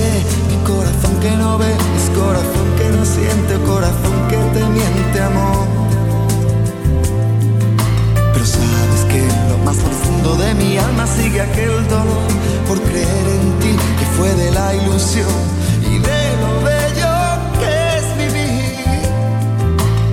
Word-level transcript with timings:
Sé, 0.00 0.24
mi 0.48 0.56
corazón 0.64 1.14
que 1.20 1.30
no 1.36 1.58
ve, 1.58 1.72
es 1.98 2.18
corazón 2.18 2.68
que 2.78 2.88
no 2.96 3.04
siente, 3.04 3.54
corazón 3.66 4.16
que 4.28 4.36
te 4.36 4.64
miente, 4.66 5.20
amor. 5.20 5.80
de 10.36 10.54
mi 10.54 10.78
alma 10.78 11.06
sigue 11.06 11.40
aquel 11.40 11.88
dolor 11.88 12.28
por 12.68 12.80
creer 12.80 13.26
en 13.36 13.58
ti 13.58 13.76
que 13.98 14.06
fue 14.16 14.32
de 14.34 14.50
la 14.52 14.74
ilusión 14.74 15.26
y 15.82 15.98
de 15.98 16.22
lo 16.42 16.50
bello 16.62 17.14
que 17.60 17.72
es 17.98 18.06
vivir. 18.16 19.08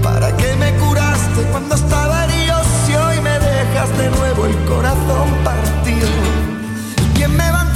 ¿Para 0.02 0.36
qué 0.36 0.56
me 0.56 0.72
curaste 0.78 1.42
cuando 1.52 1.76
estaba 1.76 2.26
herido 2.26 2.56
si 2.86 2.96
hoy 2.96 3.22
me 3.22 3.38
dejas 3.40 3.98
de 3.98 4.10
nuevo 4.10 4.46
el 4.48 4.56
corazón 4.66 5.28
partido? 5.44 6.10
¿Quién 7.16 7.36
me 7.36 7.50
va 7.52 7.62
a 7.62 7.74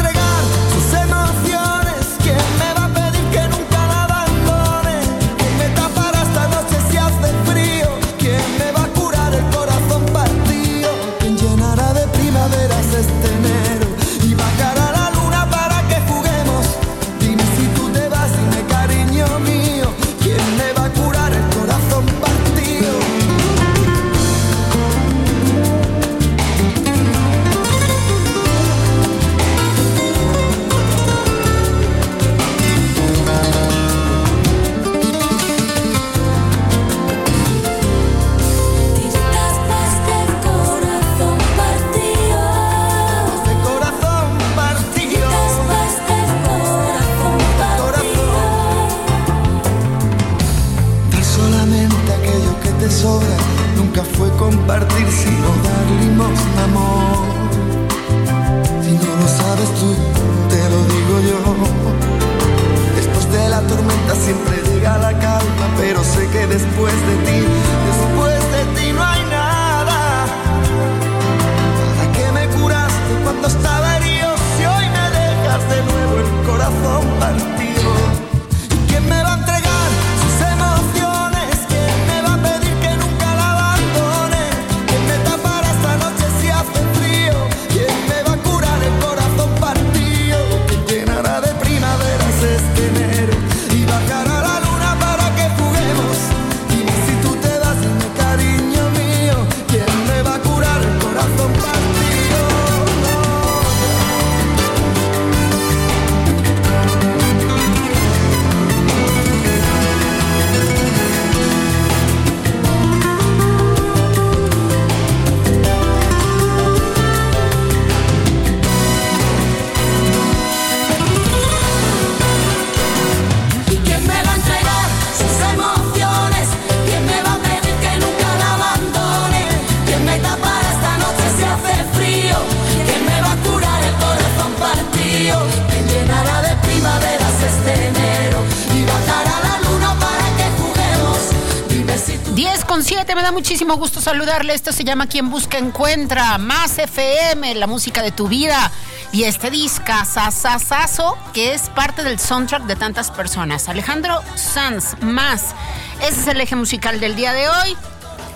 Esto 144.50 144.74
se 144.74 144.84
llama 144.84 145.06
Quien 145.06 145.30
Busca 145.30 145.60
Encuentra, 145.60 146.38
Más 146.40 146.78
FM, 146.78 147.54
la 147.56 147.68
música 147.68 148.02
de 148.02 148.12
tu 148.12 148.28
vida. 148.28 148.72
Y 149.12 149.24
este 149.26 149.52
disca, 149.52 150.04
Sasasazo, 150.04 151.16
que 151.32 151.54
es 151.54 151.70
parte 151.70 152.04
del 152.04 152.20
soundtrack 152.20 152.64
de 152.64 152.76
tantas 152.76 153.12
personas. 153.12 153.70
Alejandro 153.70 154.20
Sanz, 154.36 154.96
más. 155.02 155.54
Ese 156.02 156.22
es 156.22 156.28
el 156.28 156.42
eje 156.42 156.56
musical 156.56 157.00
del 157.00 157.16
día 157.16 157.34
de 157.34 157.50
hoy. 157.50 157.78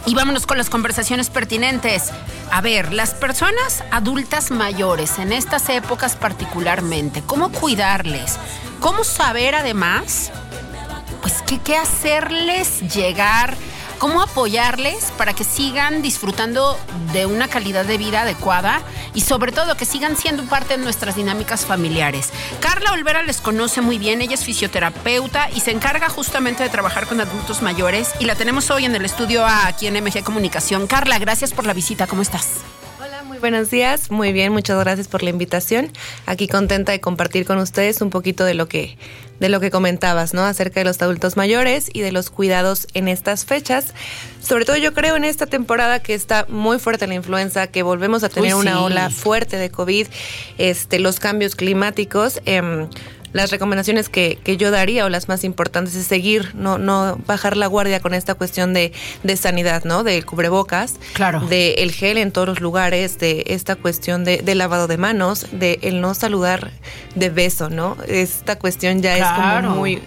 Y 0.06 0.13
vámonos 0.13 0.46
con 0.46 0.60
las 0.60 0.69
conversaciones 0.69 1.31
pertinentes. 1.31 2.12
A 2.51 2.62
ver, 2.62 2.94
las 2.94 3.16
personas 3.16 3.84
adultas 3.92 4.51
mayores, 4.51 5.18
en 5.18 5.34
estas 5.34 5.68
épocas 5.69 6.16
particularmente, 6.16 7.24
¿cómo 7.25 7.51
cuidarles? 7.51 8.38
¿Cómo 8.80 9.04
saber 9.04 9.56
además, 9.56 10.31
pues, 11.22 11.42
qué, 11.48 11.60
qué 11.60 11.78
hacerles 11.78 12.94
llegar 12.94 13.58
cómo 14.00 14.22
apoyarles 14.22 15.12
para 15.18 15.34
que 15.34 15.44
sigan 15.44 16.02
disfrutando 16.02 16.78
de 17.14 17.26
una 17.26 17.48
calidad 17.48 17.86
de 17.86 17.98
vida 17.98 18.22
adecuada 18.22 18.82
y 19.14 19.22
sobre 19.22 19.52
todo 19.52 19.78
que 19.78 19.86
sigan 19.86 20.18
siendo 20.18 20.44
parte 20.46 20.78
de 20.78 20.84
nuestras 20.84 21.16
dinámicas 21.16 21.66
familiares. 21.66 22.30
Carla 22.60 22.92
Olvera 22.94 23.24
les 23.24 23.42
conoce 23.42 23.82
muy 23.82 23.98
bien, 23.98 24.22
ella 24.22 24.36
es 24.36 24.44
fisioterapeuta 24.44 25.50
y 25.52 25.62
se 25.62 25.72
encarga 25.72 26.10
justamente 26.10 26.64
de 26.64 26.70
trabajar 26.70 27.08
con 27.08 27.22
adultos 27.22 27.62
mayores 27.62 28.12
y 28.20 28.26
la 28.26 28.36
tenemos 28.36 28.70
hoy 28.72 28.86
en 28.86 28.96
el 28.96 29.06
estudio 29.06 29.46
aquí 29.46 29.88
en 29.88 30.04
MG 30.04 30.24
Comunicación. 30.24 30.88
Carla, 30.88 31.20
gracias 31.20 31.54
por 31.54 31.66
la 31.66 31.74
visita, 31.74 32.08
¿cómo 32.08 32.22
estás? 32.22 32.62
Muy 33.27 33.39
buenos 33.39 33.72
días, 33.72 34.12
muy 34.12 34.31
bien, 34.33 34.54
muchas 34.54 34.80
gracias 34.80 35.07
por 35.07 35.24
la 35.24 35.31
invitación. 35.31 35.92
Aquí 36.27 36.48
contenta 36.48 36.92
de 36.92 37.01
compartir 37.01 37.45
con 37.45 37.57
ustedes 37.57 38.01
un 38.01 38.12
poquito 38.12 38.45
de 38.45 38.54
lo 38.54 38.68
que 38.68 38.98
de 39.39 39.50
lo 39.50 39.60
que 39.60 39.69
comentabas, 39.69 40.33
¿no? 40.33 40.45
Acerca 40.45 40.80
de 40.80 40.86
los 40.86 41.01
adultos 41.01 41.36
mayores 41.36 41.89
y 41.92 42.01
de 42.01 42.12
los 42.12 42.30
cuidados 42.30 42.88
en 42.94 43.07
estas 43.07 43.44
fechas. 43.44 43.94
Sobre 44.42 44.63
todo 44.63 44.77
yo 44.77 44.94
creo 44.94 45.16
en 45.16 45.25
esta 45.25 45.45
temporada 45.45 46.01
que 46.01 46.13
está 46.13 46.45
muy 46.48 46.80
fuerte 46.80 47.07
la 47.07 47.16
influenza, 47.16 47.68
que 47.68 47.83
volvemos 47.83 48.24
a 48.24 48.30
tener 48.30 48.56
una 48.56 48.81
ola 48.81 49.10
fuerte 49.10 49.57
de 49.57 49.69
COVID, 49.69 50.07
este, 50.57 51.00
los 51.00 51.19
cambios 51.19 51.56
climáticos. 51.56 52.42
Eh, 52.45 52.88
las 53.36 53.52
recomendaciones 53.52 54.08
que, 54.08 54.40
que, 54.46 54.56
yo 54.56 54.72
daría 54.72 55.04
o 55.04 55.10
las 55.10 55.28
más 55.28 55.44
importantes 55.44 55.94
es 55.96 56.08
seguir, 56.08 56.56
no, 56.56 56.78
no 56.78 57.18
bajar 57.28 57.58
la 57.58 57.68
guardia 57.68 58.00
con 58.00 58.14
esta 58.14 58.34
cuestión 58.34 58.74
de, 58.74 58.94
de 59.24 59.36
sanidad, 59.36 59.84
¿no? 59.84 60.06
Del 60.06 60.26
cubrebocas, 60.26 60.96
claro. 61.12 61.42
de 61.42 61.74
el 61.80 61.92
gel 61.92 62.18
en 62.18 62.32
todos 62.32 62.48
los 62.48 62.62
lugares, 62.62 63.20
de 63.20 63.44
esta 63.48 63.76
cuestión 63.76 64.24
de, 64.24 64.38
de 64.38 64.56
lavado 64.56 64.88
de 64.88 64.96
manos, 64.98 65.48
de 65.52 65.80
el 65.82 66.00
no 66.00 66.14
saludar 66.14 66.72
de 67.16 67.30
beso, 67.30 67.70
¿no? 67.70 67.98
Esta 68.08 68.58
cuestión 68.58 69.02
ya 69.02 69.18
claro. 69.18 69.58
es 69.58 69.66
como 69.66 69.80
muy, 69.80 70.02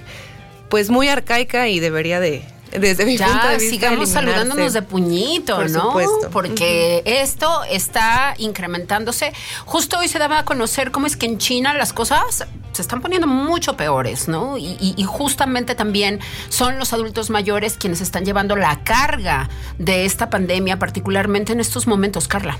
pues 0.70 0.88
muy 0.88 1.08
arcaica 1.08 1.68
y 1.68 1.80
debería 1.80 2.20
de, 2.20 2.42
desde 2.70 3.04
mi 3.04 3.16
ya, 3.16 3.26
punto 3.26 3.48
de 3.48 3.56
vista. 3.58 3.70
sigamos 3.70 4.08
saludándonos 4.10 4.72
de 4.72 4.82
puñito, 4.82 5.56
Por 5.56 5.70
¿no? 5.70 5.82
Supuesto. 5.82 6.30
Porque 6.30 7.02
uh 7.04 7.08
-huh. 7.08 7.12
esto 7.22 7.64
está 7.70 8.34
incrementándose. 8.38 9.32
Justo 9.64 9.98
hoy 9.98 10.08
se 10.08 10.18
daba 10.18 10.40
a 10.40 10.44
conocer 10.44 10.90
cómo 10.90 11.06
es 11.06 11.16
que 11.16 11.26
en 11.26 11.38
China 11.38 11.74
las 11.74 11.92
cosas 11.92 12.46
se 12.72 12.82
están 12.82 13.00
poniendo 13.00 13.26
mucho 13.26 13.76
peores, 13.76 14.28
¿no? 14.28 14.56
Y, 14.56 14.76
y, 14.80 14.94
y, 14.96 15.02
justamente 15.02 15.74
también 15.74 16.20
son 16.48 16.78
los 16.78 16.92
adultos 16.92 17.28
mayores 17.28 17.76
quienes 17.76 18.00
están 18.00 18.24
llevando 18.24 18.54
la 18.54 18.84
carga 18.84 19.48
de 19.78 20.04
esta 20.04 20.30
pandemia, 20.30 20.78
particularmente 20.78 21.52
en 21.52 21.60
estos 21.60 21.88
momentos, 21.88 22.28
Carla. 22.28 22.58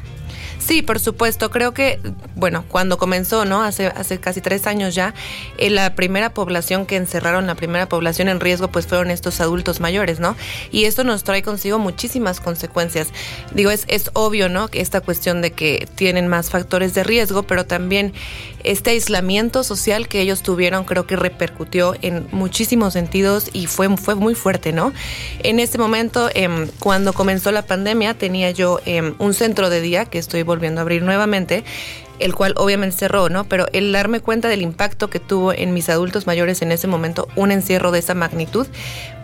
Sí, 0.68 0.82
por 0.82 1.00
supuesto. 1.00 1.50
Creo 1.50 1.72
que, 1.72 1.98
bueno, 2.36 2.62
cuando 2.68 2.98
comenzó, 2.98 3.46
¿no? 3.46 3.62
Hace, 3.62 3.86
hace 3.86 4.20
casi 4.20 4.42
tres 4.42 4.66
años 4.66 4.94
ya, 4.94 5.14
eh, 5.56 5.70
la 5.70 5.94
primera 5.94 6.34
población 6.34 6.84
que 6.84 6.96
encerraron, 6.96 7.46
la 7.46 7.54
primera 7.54 7.88
población 7.88 8.28
en 8.28 8.38
riesgo, 8.38 8.68
pues 8.68 8.86
fueron 8.86 9.10
estos 9.10 9.40
adultos 9.40 9.80
mayores, 9.80 10.20
¿no? 10.20 10.36
Y 10.70 10.84
esto 10.84 11.04
nos 11.04 11.24
trae 11.24 11.42
consigo 11.42 11.78
muchísimas 11.78 12.40
consecuencias. 12.40 13.08
Digo, 13.54 13.70
es, 13.70 13.86
es 13.88 14.10
obvio, 14.12 14.50
¿no? 14.50 14.68
Que 14.68 14.82
esta 14.82 15.00
cuestión 15.00 15.40
de 15.40 15.52
que 15.52 15.88
tienen 15.94 16.28
más 16.28 16.50
factores 16.50 16.92
de 16.92 17.02
riesgo, 17.02 17.44
pero 17.44 17.64
también 17.64 18.12
este 18.62 18.90
aislamiento 18.90 19.64
social 19.64 20.06
que 20.06 20.20
ellos 20.20 20.42
tuvieron, 20.42 20.84
creo 20.84 21.06
que 21.06 21.16
repercutió 21.16 21.94
en 22.02 22.26
muchísimos 22.30 22.92
sentidos 22.92 23.48
y 23.54 23.68
fue, 23.68 23.96
fue 23.96 24.16
muy 24.16 24.34
fuerte, 24.34 24.74
¿no? 24.74 24.92
En 25.42 25.60
este 25.60 25.78
momento, 25.78 26.28
eh, 26.34 26.68
cuando 26.78 27.14
comenzó 27.14 27.52
la 27.52 27.62
pandemia, 27.62 28.12
tenía 28.12 28.50
yo 28.50 28.80
eh, 28.84 29.14
un 29.18 29.32
centro 29.32 29.70
de 29.70 29.80
día 29.80 30.04
que 30.04 30.18
estoy 30.18 30.42
volviendo 30.42 30.57
a 30.58 30.80
abrir 30.80 31.02
nuevamente, 31.02 31.64
el 32.18 32.34
cual 32.34 32.54
obviamente 32.56 32.96
cerró, 32.96 33.28
¿no? 33.28 33.44
Pero 33.44 33.66
el 33.72 33.92
darme 33.92 34.20
cuenta 34.20 34.48
del 34.48 34.62
impacto 34.62 35.08
que 35.08 35.20
tuvo 35.20 35.52
en 35.52 35.72
mis 35.72 35.88
adultos 35.88 36.26
mayores 36.26 36.62
en 36.62 36.72
ese 36.72 36.86
momento 36.86 37.28
un 37.36 37.52
encierro 37.52 37.90
de 37.92 38.00
esa 38.00 38.14
magnitud, 38.14 38.66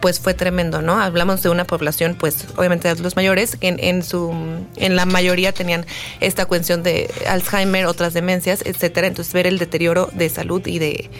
pues 0.01 0.21
fue 0.21 0.35
tremendo, 0.35 0.81
¿no? 0.81 1.01
Hablamos 1.01 1.43
de 1.43 1.49
una 1.49 1.65
población, 1.65 2.17
pues 2.19 2.47
obviamente 2.57 2.89
de 2.89 2.93
adultos 2.93 3.17
mayores, 3.17 3.57
que 3.57 3.69
en, 3.69 3.81
en 3.81 4.03
su, 4.03 4.33
en 4.77 4.97
la 4.97 5.07
mayoría 5.07 5.53
tenían 5.53 5.87
esta 6.21 6.47
cuestión 6.47 6.83
de 6.83 7.11
Alzheimer, 7.27 7.87
otras 7.87 8.15
demencias, 8.15 8.63
etcétera. 8.65 9.07
Entonces 9.09 9.35
ver 9.35 9.47
el 9.47 9.59
deterioro 9.59 10.11
de 10.13 10.29
salud 10.29 10.65
y 10.67 10.79
de, 10.79 11.11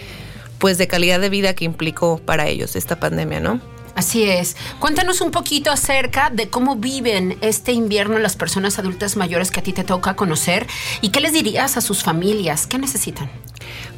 pues 0.59 0.77
de 0.77 0.87
calidad 0.87 1.19
de 1.19 1.29
vida 1.29 1.53
que 1.53 1.65
implicó 1.65 2.19
para 2.19 2.47
ellos 2.47 2.75
esta 2.75 2.99
pandemia, 2.99 3.41
¿no? 3.41 3.74
Así 3.95 4.23
es. 4.23 4.57
Cuéntanos 4.79 5.21
un 5.21 5.31
poquito 5.31 5.71
acerca 5.71 6.29
de 6.29 6.49
cómo 6.49 6.75
viven 6.75 7.37
este 7.39 7.71
invierno 7.71 8.19
las 8.19 8.35
personas 8.35 8.77
adultas 8.77 9.15
mayores 9.15 9.51
que 9.51 9.61
a 9.61 9.63
ti 9.63 9.71
te 9.71 9.85
toca 9.85 10.17
conocer 10.17 10.67
y 11.01 11.09
qué 11.09 11.21
les 11.21 11.31
dirías 11.31 11.77
a 11.77 11.81
sus 11.81 12.03
familias, 12.03 12.67
qué 12.67 12.77
necesitan. 12.77 13.29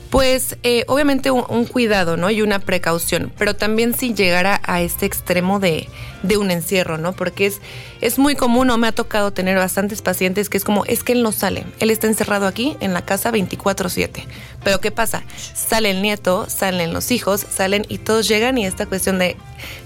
Pues 0.10 0.58
eh, 0.64 0.86
obviamente 0.88 1.32
un, 1.32 1.44
un, 1.50 1.66
cuidado, 1.66 2.16
¿no? 2.16 2.30
Y 2.30 2.42
una 2.42 2.60
precaución, 2.60 3.32
pero 3.38 3.56
también 3.56 3.94
sin 3.94 4.16
llegar 4.16 4.46
a, 4.46 4.62
a 4.64 4.82
este 4.82 5.06
extremo 5.06 5.60
de, 5.60 5.90
de, 6.24 6.38
un 6.38 6.50
encierro, 6.50 6.98
¿no? 6.98 7.12
Porque 7.14 7.46
es, 7.46 7.60
es 8.00 8.18
muy 8.18 8.36
común, 8.36 8.70
o 8.70 8.78
me 8.78 8.88
ha 8.88 8.94
tocado 8.94 9.32
tener 9.32 9.58
bastantes 9.58 10.02
pacientes 10.02 10.50
que 10.50 10.58
es 10.58 10.64
como, 10.64 10.86
es 10.86 11.04
que 11.04 11.12
él 11.14 11.24
no 11.24 11.32
sale, 11.32 11.66
él 11.80 11.90
está 11.90 12.08
encerrado 12.08 12.48
aquí 12.48 12.78
en 12.80 12.94
la 12.94 13.04
casa 13.04 13.32
24/7. 13.32 14.26
Pero 14.64 14.80
¿qué 14.80 14.92
pasa? 14.92 15.24
Sale 15.54 15.92
el 15.92 16.02
nieto, 16.02 16.48
salen 16.50 16.94
los 16.94 17.12
hijos, 17.12 17.46
salen 17.50 17.86
y 17.90 17.98
todos 17.98 18.28
llegan 18.28 18.58
y 18.58 18.66
esta 18.66 18.86
cuestión 18.86 19.20
de, 19.20 19.36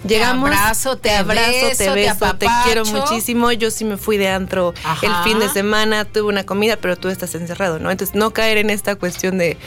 llegamos, 0.07 0.49
te 0.49 0.55
abrazo, 0.55 0.97
te, 0.97 1.09
te 1.09 1.15
abrazo, 1.15 1.51
beso, 1.51 1.77
te, 1.77 1.89
beso, 1.89 2.25
te, 2.33 2.45
te, 2.45 2.47
quiero 2.65 2.85
muchísimo, 2.85 3.51
yo 3.51 3.71
sí 3.71 3.85
me 3.85 3.97
fui 3.97 4.17
de 4.17 4.29
antro 4.29 4.73
Ajá. 4.83 5.05
el 5.05 5.29
fin 5.29 5.39
de 5.39 5.49
semana, 5.49 6.05
tuve 6.05 6.29
una 6.29 6.45
comida, 6.45 6.77
pero 6.77 6.95
tú 6.95 7.09
estás 7.09 7.35
encerrado, 7.35 7.79
¿no? 7.79 7.91
Entonces 7.91 8.15
no 8.15 8.31
caer 8.31 8.57
en 8.57 8.69
esta 8.69 8.95
cuestión 8.95 9.37
de 9.37 9.57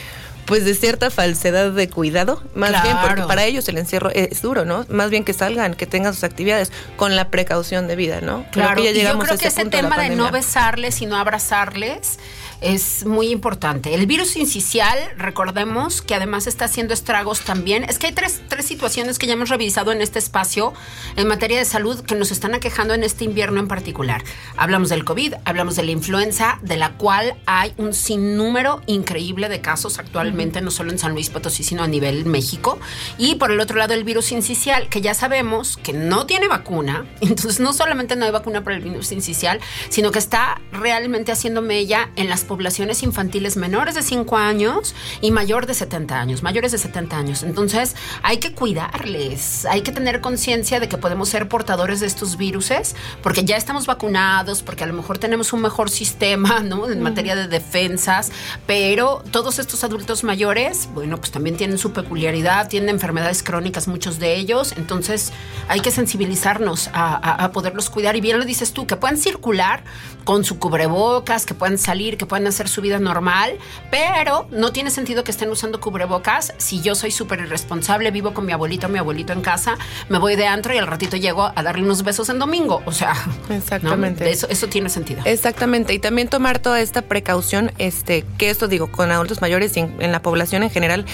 pues 0.45 0.65
de 0.65 0.75
cierta 0.75 1.09
falsedad 1.09 1.71
de 1.71 1.89
cuidado, 1.89 2.41
más 2.53 2.69
claro. 2.69 2.83
bien 2.85 2.97
porque 3.05 3.23
para 3.23 3.45
ellos 3.45 3.67
el 3.67 3.77
encierro 3.77 4.09
es 4.11 4.41
duro, 4.41 4.65
¿no? 4.65 4.85
Más 4.89 5.09
bien 5.09 5.23
que 5.23 5.33
salgan, 5.33 5.73
que 5.73 5.87
tengan 5.87 6.13
sus 6.13 6.23
actividades 6.23 6.71
con 6.97 7.15
la 7.15 7.29
precaución 7.29 7.87
de 7.87 7.95
vida, 7.95 8.21
¿no? 8.21 8.45
Claro, 8.51 8.81
que 8.81 8.93
ya 8.93 9.01
y 9.01 9.03
yo 9.03 9.19
creo 9.19 9.33
a 9.33 9.37
que 9.37 9.47
ese 9.47 9.65
tema 9.65 9.97
de, 9.97 10.09
de 10.09 10.15
no 10.15 10.31
besarles 10.31 11.01
y 11.01 11.05
no 11.05 11.17
abrazarles 11.17 12.19
es 12.65 13.05
muy 13.05 13.27
importante. 13.27 13.93
El 13.93 14.07
virus 14.07 14.35
incisional, 14.35 14.97
recordemos 15.17 16.01
que 16.01 16.15
además 16.15 16.47
está 16.47 16.65
haciendo 16.65 16.95
estragos 16.95 17.41
también. 17.41 17.83
Es 17.83 17.99
que 17.99 18.07
hay 18.07 18.13
tres, 18.13 18.41
tres 18.47 18.65
situaciones 18.65 19.19
que 19.19 19.27
ya 19.27 19.33
hemos 19.33 19.49
revisado 19.49 19.91
en 19.91 20.01
este 20.01 20.17
espacio 20.17 20.73
en 21.15 21.27
materia 21.27 21.59
de 21.59 21.65
salud 21.65 22.01
que 22.01 22.15
nos 22.15 22.31
están 22.31 22.55
aquejando 22.55 22.95
en 22.95 23.03
este 23.03 23.23
invierno 23.23 23.59
en 23.59 23.67
particular. 23.67 24.23
Hablamos 24.57 24.89
del 24.89 25.05
COVID, 25.05 25.35
hablamos 25.45 25.75
de 25.75 25.83
la 25.83 25.91
influenza, 25.91 26.57
de 26.63 26.75
la 26.75 26.93
cual 26.93 27.35
hay 27.45 27.71
un 27.77 27.93
sinnúmero 27.93 28.81
increíble 28.87 29.47
de 29.47 29.61
casos 29.61 29.99
actualmente, 29.99 30.59
no 30.61 30.71
solo 30.71 30.89
en 30.89 30.97
San 30.97 31.11
Luis 31.11 31.29
Potosí, 31.29 31.63
sino 31.63 31.83
a 31.83 31.87
nivel 31.87 32.25
México. 32.25 32.79
Y 33.19 33.35
por 33.35 33.51
el 33.51 33.59
otro 33.59 33.77
lado, 33.77 33.93
el 33.93 34.03
virus 34.03 34.31
incisional, 34.31 34.89
que 34.89 35.01
ya 35.01 35.13
sabemos 35.13 35.77
que 35.77 35.93
no 35.93 36.25
tiene 36.25 36.47
vacuna. 36.47 37.05
Entonces, 37.21 37.59
no 37.59 37.73
solamente 37.73 38.15
no 38.15 38.25
hay 38.25 38.31
vacuna 38.31 38.63
para 38.63 38.75
el 38.75 38.81
virus 38.81 39.11
incisional, 39.11 39.59
sino 39.89 40.11
que 40.11 40.17
está 40.17 40.59
realmente 40.71 41.31
haciendo 41.31 41.61
mella 41.61 42.09
en 42.15 42.27
las 42.27 42.41
poblaciones 42.41 42.54
infantiles 43.03 43.57
menores 43.57 43.95
de 43.95 44.01
5 44.01 44.37
años 44.37 44.95
y 45.21 45.31
mayor 45.31 45.65
de 45.65 45.73
70 45.73 46.19
años, 46.19 46.43
mayores 46.43 46.71
de 46.71 46.77
70 46.77 47.17
años. 47.17 47.43
Entonces, 47.43 47.95
hay 48.23 48.37
que 48.37 48.53
cuidarles, 48.53 49.65
hay 49.65 49.81
que 49.81 49.91
tener 49.91 50.21
conciencia 50.21 50.79
de 50.79 50.87
que 50.87 50.97
podemos 50.97 51.29
ser 51.29 51.47
portadores 51.47 51.99
de 51.99 52.07
estos 52.07 52.37
viruses, 52.37 52.95
porque 53.21 53.43
ya 53.43 53.57
estamos 53.57 53.85
vacunados, 53.85 54.61
porque 54.61 54.83
a 54.83 54.87
lo 54.87 54.93
mejor 54.93 55.17
tenemos 55.17 55.53
un 55.53 55.61
mejor 55.61 55.89
sistema, 55.89 56.59
¿no? 56.63 56.89
En 56.89 57.01
materia 57.01 57.35
de 57.35 57.47
defensas, 57.47 58.31
pero 58.67 59.23
todos 59.31 59.59
estos 59.59 59.83
adultos 59.83 60.23
mayores, 60.23 60.89
bueno, 60.93 61.17
pues 61.17 61.31
también 61.31 61.57
tienen 61.57 61.77
su 61.77 61.91
peculiaridad, 61.91 62.67
tienen 62.67 62.89
enfermedades 62.89 63.43
crónicas, 63.43 63.87
muchos 63.87 64.19
de 64.19 64.35
ellos, 64.35 64.73
entonces 64.77 65.31
hay 65.67 65.79
que 65.79 65.91
sensibilizarnos 65.91 66.89
a, 66.93 67.15
a, 67.15 67.45
a 67.45 67.51
poderlos 67.51 67.89
cuidar. 67.89 68.15
Y 68.15 68.21
bien 68.21 68.39
lo 68.39 68.45
dices 68.45 68.73
tú, 68.73 68.85
que 68.87 68.95
puedan 68.95 69.17
circular 69.17 69.83
con 70.25 70.43
su 70.43 70.59
cubrebocas, 70.59 71.45
que 71.45 71.53
puedan 71.53 71.77
salir, 71.77 72.17
que 72.17 72.25
puedan 72.25 72.34
hacer 72.47 72.67
su 72.67 72.81
vida 72.81 72.99
normal, 72.99 73.57
pero 73.91 74.47
no 74.51 74.71
tiene 74.71 74.89
sentido 74.89 75.23
que 75.23 75.31
estén 75.31 75.49
usando 75.49 75.79
cubrebocas 75.79 76.53
si 76.57 76.81
yo 76.81 76.95
soy 76.95 77.11
súper 77.11 77.39
irresponsable, 77.39 78.11
vivo 78.11 78.33
con 78.33 78.45
mi 78.45 78.51
abuelito, 78.51 78.89
mi 78.89 78.99
abuelito 78.99 79.33
en 79.33 79.41
casa, 79.41 79.77
me 80.09 80.19
voy 80.19 80.35
de 80.35 80.47
antro 80.47 80.73
y 80.73 80.77
al 80.77 80.87
ratito 80.87 81.17
llego 81.17 81.51
a 81.55 81.63
darle 81.63 81.83
unos 81.83 82.03
besos 82.03 82.29
en 82.29 82.39
domingo. 82.39 82.81
O 82.85 82.91
sea, 82.91 83.15
exactamente. 83.49 84.25
¿no? 84.25 84.29
Eso, 84.29 84.47
eso 84.49 84.67
tiene 84.67 84.89
sentido. 84.89 85.21
Exactamente. 85.25 85.93
Y 85.93 85.99
también 85.99 86.27
tomar 86.27 86.59
toda 86.59 86.81
esta 86.81 87.01
precaución, 87.01 87.71
este, 87.77 88.25
que 88.37 88.49
esto 88.49 88.67
digo, 88.67 88.91
con 88.91 89.11
adultos 89.11 89.41
mayores 89.41 89.75
y 89.77 89.81
en, 89.81 89.95
en 89.99 90.11
la 90.11 90.21
población 90.21 90.63
en 90.63 90.69
general, 90.69 91.05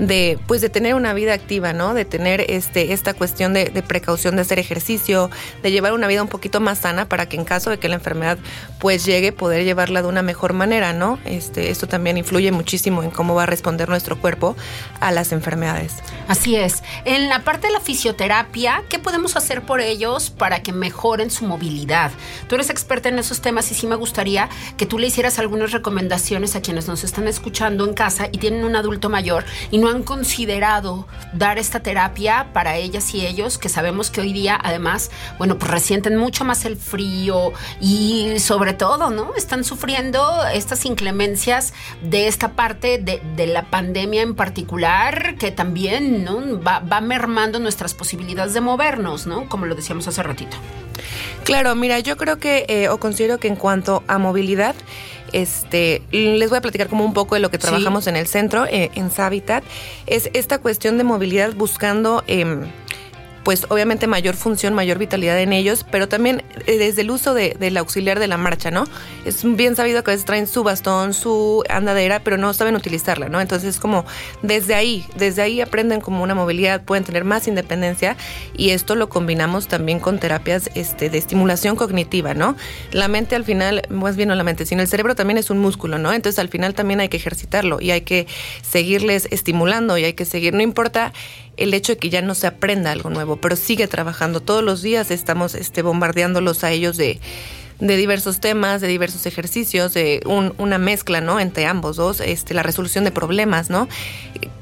de 0.00 0.38
pues 0.46 0.62
de 0.62 0.70
tener 0.70 0.94
una 0.94 1.12
vida 1.12 1.34
activa, 1.34 1.72
¿no? 1.72 1.94
De 1.94 2.04
tener 2.04 2.44
este 2.48 2.92
esta 2.92 3.14
cuestión 3.14 3.52
de, 3.52 3.66
de, 3.66 3.82
precaución 3.82 4.34
de 4.34 4.42
hacer 4.42 4.58
ejercicio, 4.58 5.30
de 5.62 5.70
llevar 5.70 5.92
una 5.92 6.06
vida 6.06 6.22
un 6.22 6.28
poquito 6.28 6.58
más 6.58 6.78
sana 6.78 7.08
para 7.08 7.28
que 7.28 7.36
en 7.36 7.44
caso 7.44 7.70
de 7.70 7.78
que 7.78 7.88
la 7.88 7.96
enfermedad 7.96 8.38
pues 8.78 9.04
llegue 9.04 9.32
poder 9.32 9.64
llevarla 9.64 10.00
de 10.00 10.08
una 10.08 10.22
mejor 10.22 10.54
manera, 10.54 10.94
¿no? 10.94 11.18
Este 11.26 11.70
esto 11.70 11.86
también 11.86 12.16
influye 12.16 12.50
muchísimo 12.50 13.02
en 13.02 13.10
cómo 13.10 13.34
va 13.34 13.42
a 13.42 13.46
responder 13.46 13.90
nuestro 13.90 14.18
cuerpo 14.18 14.56
a 15.00 15.12
las 15.12 15.32
enfermedades. 15.32 15.94
Así 16.28 16.56
es. 16.56 16.82
En 17.04 17.28
la 17.28 17.44
parte 17.44 17.66
de 17.66 17.72
la 17.74 17.80
fisioterapia, 17.80 18.82
¿qué 18.88 18.98
podemos 18.98 19.36
hacer 19.36 19.62
por 19.62 19.80
ellos 19.80 20.30
para 20.30 20.62
que 20.62 20.72
mejoren 20.72 21.30
su 21.30 21.44
movilidad? 21.44 22.10
Tú 22.48 22.54
eres 22.54 22.70
experta 22.70 23.10
en 23.10 23.18
esos 23.18 23.42
temas 23.42 23.70
y 23.70 23.74
sí 23.74 23.86
me 23.86 23.96
gustaría 23.96 24.48
que 24.78 24.86
tú 24.86 24.98
le 24.98 25.08
hicieras 25.08 25.38
algunas 25.38 25.72
recomendaciones 25.72 26.56
a 26.56 26.62
quienes 26.62 26.88
nos 26.88 27.04
están 27.04 27.28
escuchando 27.28 27.84
en 27.84 27.92
casa 27.92 28.28
y 28.32 28.38
tienen 28.38 28.64
un 28.64 28.76
adulto 28.76 29.10
mayor 29.10 29.44
y 29.70 29.78
no 29.78 29.89
han 29.90 30.02
considerado 30.02 31.06
dar 31.32 31.58
esta 31.58 31.80
terapia 31.80 32.48
para 32.52 32.76
ellas 32.76 33.14
y 33.14 33.26
ellos, 33.26 33.58
que 33.58 33.68
sabemos 33.68 34.10
que 34.10 34.20
hoy 34.20 34.32
día 34.32 34.58
además, 34.62 35.10
bueno, 35.38 35.58
pues 35.58 35.70
resienten 35.70 36.16
mucho 36.16 36.44
más 36.44 36.64
el 36.64 36.76
frío 36.76 37.52
y 37.80 38.38
sobre 38.38 38.74
todo, 38.74 39.10
¿no? 39.10 39.34
Están 39.36 39.64
sufriendo 39.64 40.46
estas 40.52 40.84
inclemencias 40.84 41.72
de 42.02 42.26
esta 42.26 42.52
parte 42.52 42.98
de, 42.98 43.22
de 43.36 43.46
la 43.46 43.70
pandemia 43.70 44.22
en 44.22 44.34
particular, 44.34 45.36
que 45.36 45.50
también, 45.50 46.24
¿no? 46.24 46.60
Va, 46.60 46.80
va 46.80 47.00
mermando 47.00 47.58
nuestras 47.58 47.94
posibilidades 47.94 48.54
de 48.54 48.60
movernos, 48.60 49.26
¿no? 49.26 49.48
Como 49.48 49.66
lo 49.66 49.74
decíamos 49.74 50.06
hace 50.08 50.22
ratito. 50.22 50.56
Claro, 51.44 51.74
mira, 51.74 51.98
yo 52.00 52.16
creo 52.16 52.38
que, 52.38 52.64
eh, 52.68 52.88
o 52.88 53.00
considero 53.00 53.38
que 53.38 53.48
en 53.48 53.56
cuanto 53.56 54.04
a 54.06 54.18
movilidad, 54.18 54.74
este, 55.32 56.02
les 56.10 56.48
voy 56.48 56.58
a 56.58 56.60
platicar 56.60 56.88
como 56.88 57.04
un 57.04 57.14
poco 57.14 57.34
de 57.34 57.40
lo 57.40 57.50
que 57.50 57.58
trabajamos 57.58 58.06
en 58.06 58.16
el 58.16 58.26
centro, 58.26 58.66
eh, 58.66 58.90
en 58.94 59.10
Sabitat, 59.10 59.64
es 60.06 60.30
esta 60.34 60.58
cuestión 60.58 60.98
de 60.98 61.04
movilidad 61.04 61.54
buscando... 61.54 62.24
em, 62.26 62.66
pues 63.44 63.66
obviamente 63.70 64.06
mayor 64.06 64.34
función, 64.36 64.74
mayor 64.74 64.98
vitalidad 64.98 65.38
en 65.40 65.52
ellos, 65.52 65.84
pero 65.90 66.08
también 66.08 66.42
eh, 66.66 66.76
desde 66.78 67.00
el 67.02 67.10
uso 67.10 67.32
de- 67.34 67.56
del 67.58 67.76
auxiliar 67.78 68.18
de 68.18 68.28
la 68.28 68.36
marcha, 68.36 68.70
¿no? 68.70 68.84
Es 69.24 69.42
bien 69.56 69.76
sabido 69.76 70.04
que 70.04 70.10
a 70.10 70.14
veces 70.14 70.26
traen 70.26 70.46
su 70.46 70.62
bastón, 70.62 71.14
su 71.14 71.64
andadera, 71.70 72.20
pero 72.20 72.36
no 72.36 72.52
saben 72.52 72.76
utilizarla, 72.76 73.28
¿no? 73.28 73.40
Entonces 73.40 73.78
como 73.80 74.04
desde 74.42 74.74
ahí, 74.74 75.06
desde 75.16 75.42
ahí 75.42 75.60
aprenden 75.60 76.00
como 76.00 76.22
una 76.22 76.34
movilidad, 76.34 76.82
pueden 76.82 77.04
tener 77.04 77.24
más 77.24 77.48
independencia 77.48 78.16
y 78.56 78.70
esto 78.70 78.94
lo 78.94 79.08
combinamos 79.08 79.68
también 79.68 80.00
con 80.00 80.18
terapias 80.18 80.70
este, 80.74 81.08
de 81.08 81.18
estimulación 81.18 81.76
cognitiva, 81.76 82.34
¿no? 82.34 82.56
La 82.92 83.08
mente 83.08 83.36
al 83.36 83.44
final, 83.44 83.82
más 83.88 84.16
bien 84.16 84.28
no 84.28 84.34
la 84.34 84.44
mente, 84.44 84.66
sino 84.66 84.82
el 84.82 84.88
cerebro 84.88 85.14
también 85.14 85.38
es 85.38 85.50
un 85.50 85.58
músculo, 85.58 85.98
¿no? 85.98 86.12
Entonces 86.12 86.38
al 86.38 86.48
final 86.48 86.74
también 86.74 87.00
hay 87.00 87.08
que 87.08 87.16
ejercitarlo 87.16 87.80
y 87.80 87.90
hay 87.90 88.02
que 88.02 88.26
seguirles 88.62 89.28
estimulando 89.30 89.96
y 89.98 90.04
hay 90.04 90.12
que 90.12 90.24
seguir, 90.24 90.54
no 90.54 90.62
importa 90.62 91.12
el 91.60 91.72
hecho 91.74 91.92
de 91.92 91.98
que 91.98 92.10
ya 92.10 92.22
no 92.22 92.34
se 92.34 92.46
aprenda 92.46 92.90
algo 92.90 93.10
nuevo, 93.10 93.36
pero 93.36 93.54
sigue 93.56 93.86
trabajando 93.86 94.40
todos 94.40 94.64
los 94.64 94.82
días, 94.82 95.10
estamos 95.10 95.54
este, 95.54 95.82
bombardeándolos 95.82 96.64
a 96.64 96.70
ellos 96.72 96.96
de, 96.96 97.20
de 97.78 97.96
diversos 97.96 98.40
temas, 98.40 98.80
de 98.80 98.88
diversos 98.88 99.24
ejercicios, 99.26 99.94
de 99.94 100.20
un- 100.26 100.54
una 100.58 100.78
mezcla, 100.78 101.20
¿no? 101.20 101.38
Entre 101.40 101.66
ambos 101.66 101.96
dos, 101.96 102.20
este, 102.20 102.52
la 102.54 102.62
resolución 102.62 103.04
de 103.04 103.10
problemas, 103.12 103.70
¿no? 103.70 103.88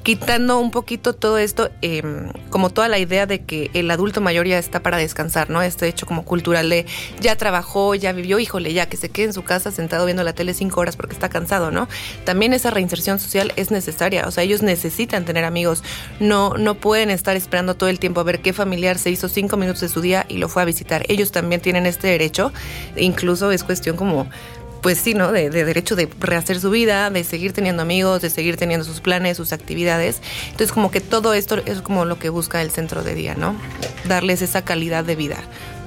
Quitando 0.08 0.58
un 0.58 0.70
poquito 0.70 1.12
todo 1.12 1.36
esto, 1.36 1.68
eh, 1.82 2.02
como 2.48 2.70
toda 2.70 2.88
la 2.88 2.98
idea 2.98 3.26
de 3.26 3.42
que 3.42 3.70
el 3.74 3.90
adulto 3.90 4.22
mayor 4.22 4.46
ya 4.46 4.58
está 4.58 4.80
para 4.80 4.96
descansar, 4.96 5.50
¿no? 5.50 5.60
Este 5.60 5.86
hecho 5.86 6.06
como 6.06 6.24
cultural 6.24 6.70
de 6.70 6.86
ya 7.20 7.36
trabajó, 7.36 7.94
ya 7.94 8.12
vivió, 8.12 8.38
híjole, 8.38 8.72
ya 8.72 8.88
que 8.88 8.96
se 8.96 9.10
quede 9.10 9.26
en 9.26 9.32
su 9.34 9.44
casa 9.44 9.70
sentado 9.70 10.06
viendo 10.06 10.24
la 10.24 10.32
tele 10.32 10.54
cinco 10.54 10.80
horas 10.80 10.96
porque 10.96 11.12
está 11.12 11.28
cansado, 11.28 11.70
¿no? 11.70 11.88
También 12.24 12.54
esa 12.54 12.70
reinserción 12.70 13.18
social 13.18 13.52
es 13.56 13.70
necesaria, 13.70 14.26
o 14.26 14.30
sea, 14.30 14.44
ellos 14.44 14.62
necesitan 14.62 15.26
tener 15.26 15.44
amigos, 15.44 15.84
no, 16.20 16.54
no 16.54 16.74
pueden 16.76 17.10
estar 17.10 17.36
esperando 17.36 17.74
todo 17.74 17.90
el 17.90 17.98
tiempo 17.98 18.20
a 18.20 18.24
ver 18.24 18.40
qué 18.40 18.54
familiar 18.54 18.96
se 18.96 19.10
hizo 19.10 19.28
cinco 19.28 19.58
minutos 19.58 19.82
de 19.82 19.90
su 19.90 20.00
día 20.00 20.24
y 20.26 20.38
lo 20.38 20.48
fue 20.48 20.62
a 20.62 20.64
visitar. 20.64 21.04
Ellos 21.10 21.32
también 21.32 21.60
tienen 21.60 21.84
este 21.84 22.06
derecho, 22.06 22.50
incluso 22.96 23.52
es 23.52 23.62
cuestión 23.62 23.98
como 23.98 24.26
pues 24.82 24.98
sí, 24.98 25.14
¿no? 25.14 25.32
De, 25.32 25.50
de 25.50 25.64
derecho 25.64 25.96
de 25.96 26.08
rehacer 26.20 26.60
su 26.60 26.70
vida, 26.70 27.10
de 27.10 27.24
seguir 27.24 27.52
teniendo 27.52 27.82
amigos, 27.82 28.22
de 28.22 28.30
seguir 28.30 28.56
teniendo 28.56 28.84
sus 28.84 29.00
planes, 29.00 29.36
sus 29.36 29.52
actividades. 29.52 30.20
Entonces, 30.46 30.72
como 30.72 30.90
que 30.90 31.00
todo 31.00 31.34
esto 31.34 31.56
es 31.64 31.82
como 31.82 32.04
lo 32.04 32.18
que 32.18 32.28
busca 32.28 32.62
el 32.62 32.70
centro 32.70 33.02
de 33.02 33.14
día, 33.14 33.34
¿no? 33.34 33.56
Darles 34.06 34.42
esa 34.42 34.62
calidad 34.62 35.04
de 35.04 35.16
vida, 35.16 35.38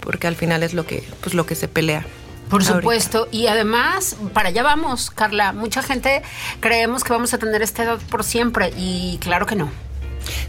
porque 0.01 0.27
al 0.27 0.35
final 0.35 0.63
es 0.63 0.73
lo 0.73 0.85
que, 0.85 1.03
pues, 1.21 1.33
lo 1.33 1.45
que 1.45 1.55
se 1.55 1.67
pelea. 1.67 2.05
Por 2.49 2.61
ahorita. 2.61 2.79
supuesto. 2.79 3.29
Y 3.31 3.47
además, 3.47 4.17
para 4.33 4.49
allá 4.49 4.61
vamos, 4.61 5.09
Carla. 5.09 5.53
Mucha 5.53 5.81
gente 5.81 6.21
creemos 6.59 7.05
que 7.05 7.13
vamos 7.13 7.33
a 7.33 7.37
tener 7.37 7.61
esta 7.61 7.83
edad 7.83 7.99
por 8.09 8.25
siempre 8.25 8.73
y 8.77 9.17
claro 9.21 9.45
que 9.45 9.55
no. 9.55 9.71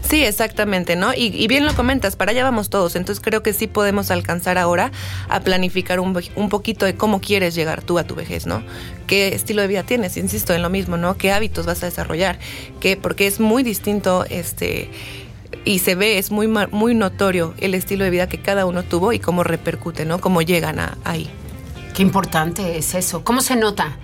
Sí, 0.07 0.23
exactamente, 0.23 0.95
¿no? 0.95 1.13
Y, 1.13 1.47
bien 1.47 1.65
lo 1.65 1.75
comentas, 1.75 2.15
para 2.15 2.31
allá 2.31 2.43
vamos 2.43 2.69
todos. 2.69 2.95
Entonces 2.95 3.23
creo 3.23 3.43
que 3.43 3.53
sí 3.53 3.67
podemos 3.67 4.11
alcanzar 4.11 4.57
ahora 4.57 4.91
a 5.29 5.39
planificar 5.41 5.99
un, 5.99 6.19
un 6.35 6.49
poquito 6.49 6.85
de 6.85 6.95
cómo 6.95 7.21
quieres 7.21 7.55
llegar 7.55 7.81
tú 7.81 7.99
a 7.99 8.03
tu 8.03 8.15
vejez, 8.15 8.45
¿no? 8.45 8.63
¿Qué 9.07 9.29
estilo 9.29 9.61
de 9.61 9.67
vida 9.67 9.83
tienes? 9.83 10.17
Insisto 10.17 10.53
en 10.53 10.61
lo 10.61 10.69
mismo, 10.69 10.97
¿no? 10.97 11.17
¿Qué 11.17 11.31
hábitos 11.31 11.65
vas 11.65 11.83
a 11.83 11.87
desarrollar? 11.87 12.39
¿Qué? 12.79 12.97
Porque 12.97 13.27
es 13.27 13.39
muy 13.39 13.63
distinto, 13.63 14.25
este 14.29 14.89
y 15.65 15.79
se 15.79 15.95
ve, 15.95 16.17
es 16.17 16.31
muy, 16.31 16.47
muy 16.47 16.95
notorio 16.95 17.53
el 17.59 17.73
estilo 17.73 18.03
de 18.03 18.09
vida 18.09 18.27
que 18.27 18.39
cada 18.39 18.65
uno 18.65 18.83
tuvo 18.83 19.13
y 19.13 19.19
cómo 19.19 19.43
repercute, 19.43 20.05
¿no? 20.05 20.19
Cómo 20.19 20.41
llegan 20.41 20.79
a, 20.79 20.97
ahí. 21.03 21.29
Qué 21.93 22.01
importante 22.01 22.77
es 22.77 22.95
eso. 22.95 23.23
¿Cómo 23.23 23.41
se 23.41 23.55
nota? 23.55 23.97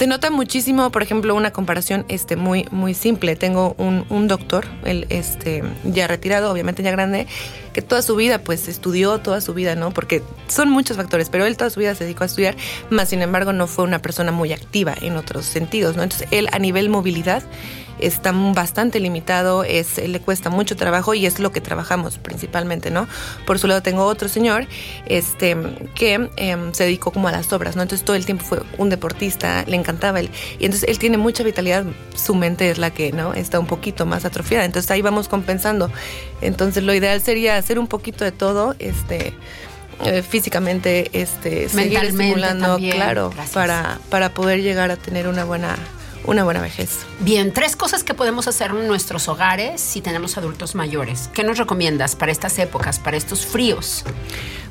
Se 0.00 0.06
nota 0.06 0.30
muchísimo, 0.30 0.90
por 0.90 1.02
ejemplo, 1.02 1.34
una 1.34 1.50
comparación 1.50 2.06
este, 2.08 2.34
muy, 2.34 2.66
muy 2.70 2.94
simple. 2.94 3.36
Tengo 3.36 3.74
un, 3.76 4.06
un 4.08 4.28
doctor, 4.28 4.64
él 4.86 5.06
este, 5.10 5.62
ya 5.84 6.06
retirado, 6.06 6.50
obviamente 6.50 6.82
ya 6.82 6.90
grande, 6.90 7.26
que 7.74 7.82
toda 7.82 8.00
su 8.00 8.16
vida 8.16 8.38
pues 8.38 8.66
estudió, 8.68 9.18
toda 9.18 9.42
su 9.42 9.52
vida, 9.52 9.74
¿no? 9.74 9.90
Porque 9.90 10.22
son 10.48 10.70
muchos 10.70 10.96
factores, 10.96 11.28
pero 11.28 11.44
él 11.44 11.58
toda 11.58 11.68
su 11.68 11.80
vida 11.80 11.94
se 11.94 12.04
dedicó 12.04 12.22
a 12.22 12.28
estudiar, 12.28 12.56
más 12.88 13.10
sin 13.10 13.20
embargo 13.20 13.52
no 13.52 13.66
fue 13.66 13.84
una 13.84 14.00
persona 14.00 14.32
muy 14.32 14.54
activa 14.54 14.94
en 15.02 15.18
otros 15.18 15.44
sentidos, 15.44 15.96
¿no? 15.96 16.02
Entonces 16.02 16.28
él 16.30 16.48
a 16.50 16.58
nivel 16.58 16.88
movilidad 16.88 17.42
está 18.00 18.32
bastante 18.32 19.00
limitado, 19.00 19.64
es, 19.64 19.98
le 19.98 20.20
cuesta 20.20 20.50
mucho 20.50 20.76
trabajo 20.76 21.14
y 21.14 21.26
es 21.26 21.38
lo 21.38 21.52
que 21.52 21.60
trabajamos 21.60 22.18
principalmente, 22.18 22.90
¿no? 22.90 23.06
Por 23.46 23.58
su 23.58 23.66
lado 23.66 23.82
tengo 23.82 24.04
otro 24.04 24.28
señor 24.28 24.66
este, 25.06 25.56
que 25.94 26.30
em, 26.36 26.72
se 26.72 26.84
dedicó 26.84 27.12
como 27.12 27.28
a 27.28 27.32
las 27.32 27.52
obras, 27.52 27.76
¿no? 27.76 27.82
Entonces 27.82 28.04
todo 28.04 28.16
el 28.16 28.24
tiempo 28.26 28.44
fue 28.44 28.62
un 28.78 28.88
deportista, 28.90 29.64
le 29.66 29.76
encantaba 29.76 30.20
él. 30.20 30.30
Y 30.58 30.64
entonces 30.66 30.88
él 30.88 30.98
tiene 30.98 31.16
mucha 31.18 31.42
vitalidad, 31.42 31.84
su 32.14 32.34
mente 32.34 32.70
es 32.70 32.78
la 32.78 32.90
que, 32.90 33.12
¿no? 33.12 33.34
Está 33.34 33.58
un 33.58 33.66
poquito 33.66 34.06
más 34.06 34.24
atrofiada, 34.24 34.64
entonces 34.64 34.90
ahí 34.90 35.02
vamos 35.02 35.28
compensando. 35.28 35.90
Entonces 36.40 36.82
lo 36.84 36.94
ideal 36.94 37.20
sería 37.20 37.56
hacer 37.56 37.78
un 37.78 37.86
poquito 37.86 38.24
de 38.24 38.32
todo, 38.32 38.74
este... 38.78 39.34
eh, 40.04 40.22
físicamente 40.22 41.10
este 41.12 41.68
seguir 41.68 41.98
estimulando 42.04 42.66
también. 42.68 42.96
claro 42.96 43.28
Gracias. 43.30 43.54
para 43.54 43.98
para 44.08 44.32
poder 44.32 44.62
llegar 44.62 44.90
a 44.90 44.96
tener 44.96 45.28
una 45.28 45.44
buena 45.44 45.76
una 46.24 46.44
buena 46.44 46.60
vejez 46.60 47.00
Bien, 47.20 47.52
tres 47.52 47.76
cosas 47.76 48.04
que 48.04 48.14
podemos 48.14 48.48
hacer 48.48 48.70
en 48.70 48.86
nuestros 48.86 49.28
hogares 49.28 49.80
si 49.80 50.00
tenemos 50.00 50.38
adultos 50.38 50.74
mayores. 50.74 51.28
¿Qué 51.34 51.44
nos 51.44 51.58
recomiendas 51.58 52.16
para 52.16 52.32
estas 52.32 52.58
épocas, 52.58 52.98
para 52.98 53.16
estos 53.16 53.44
fríos? 53.44 54.04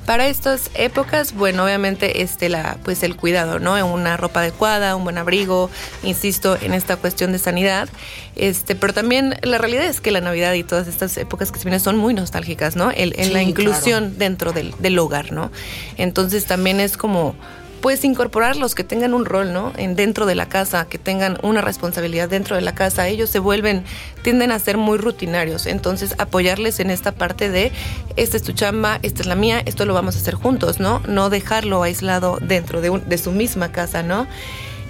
Para 0.06 0.28
estas 0.28 0.72
épocas, 0.74 1.36
bueno, 1.36 1.64
obviamente 1.66 2.24
este 2.24 2.50
la 2.50 2.78
pues 2.84 3.04
el 3.04 3.16
cuidado, 3.16 3.60
¿no? 3.60 3.76
Una 3.86 4.18
ropa 4.18 4.40
adecuada, 4.40 4.96
un 4.96 5.04
buen 5.04 5.20
abrigo, 5.20 5.70
insisto 6.02 6.58
en 6.60 6.74
esta 6.74 6.96
cuestión 6.96 7.32
de 7.32 7.38
sanidad. 7.38 7.90
Este, 8.36 8.74
pero 8.74 8.92
también 8.94 9.36
la 9.44 9.60
realidad 9.60 9.86
es 9.86 10.02
que 10.02 10.10
la 10.10 10.22
Navidad 10.22 10.54
y 10.54 10.64
todas 10.64 10.88
estas 10.88 11.16
épocas 11.18 11.52
que 11.52 11.60
se 11.60 11.66
vienen 11.66 11.80
son 11.80 11.98
muy 11.98 12.16
nostálgicas, 12.16 12.76
¿no? 12.76 12.90
El, 12.90 13.14
en 13.20 13.26
Sí, 13.26 13.34
la 13.34 13.44
inclusión 13.44 14.18
dentro 14.18 14.52
del, 14.52 14.74
del 14.80 14.98
hogar, 14.98 15.32
¿no? 15.32 15.52
Entonces 15.98 16.46
también 16.46 16.80
es 16.80 16.98
como 16.98 17.36
pues 17.82 18.04
incorporarlos, 18.04 18.76
que 18.76 18.84
tengan 18.84 19.14
un 19.14 19.26
rol, 19.26 19.54
¿no? 19.54 19.72
En 19.78 19.96
dentro 19.96 20.26
de 20.26 20.36
la 20.36 20.48
casa, 20.48 20.86
que 20.90 20.98
tengan 20.98 21.38
una 21.44 21.62
responsabilidad 21.62 22.28
dentro 22.30 22.56
de 22.56 22.62
la 22.62 22.76
casa. 22.76 23.08
Ellos 23.08 23.30
se 23.30 23.40
vuelven, 23.40 23.84
tienden 24.22 24.52
a 24.52 24.60
ser 24.60 24.78
muy 24.78 24.98
rutinarios. 24.98 25.66
Entonces, 25.66 26.16
apoyarles 26.18 26.80
en 26.80 26.90
esta 26.90 27.12
parte 27.14 27.50
de, 27.50 27.72
esta 28.18 28.38
es 28.38 28.44
tu 28.44 28.52
chamba, 28.52 29.00
esta 29.02 29.22
es 29.22 29.28
la 29.28 29.36
mía, 29.36 29.62
esto 29.66 29.86
lo 29.86 29.94
vamos 29.94 30.16
a 30.16 30.20
hacer 30.20 30.36
juntos, 30.36 30.80
¿no? 30.80 31.02
No 31.08 31.30
dejarlo 31.30 31.82
aislado 31.84 32.38
dentro 32.42 32.82
de, 32.82 32.90
un- 32.90 33.08
de 33.08 33.18
su 33.18 33.32
misma 33.32 33.72
casa, 33.72 34.04
¿no? 34.04 34.28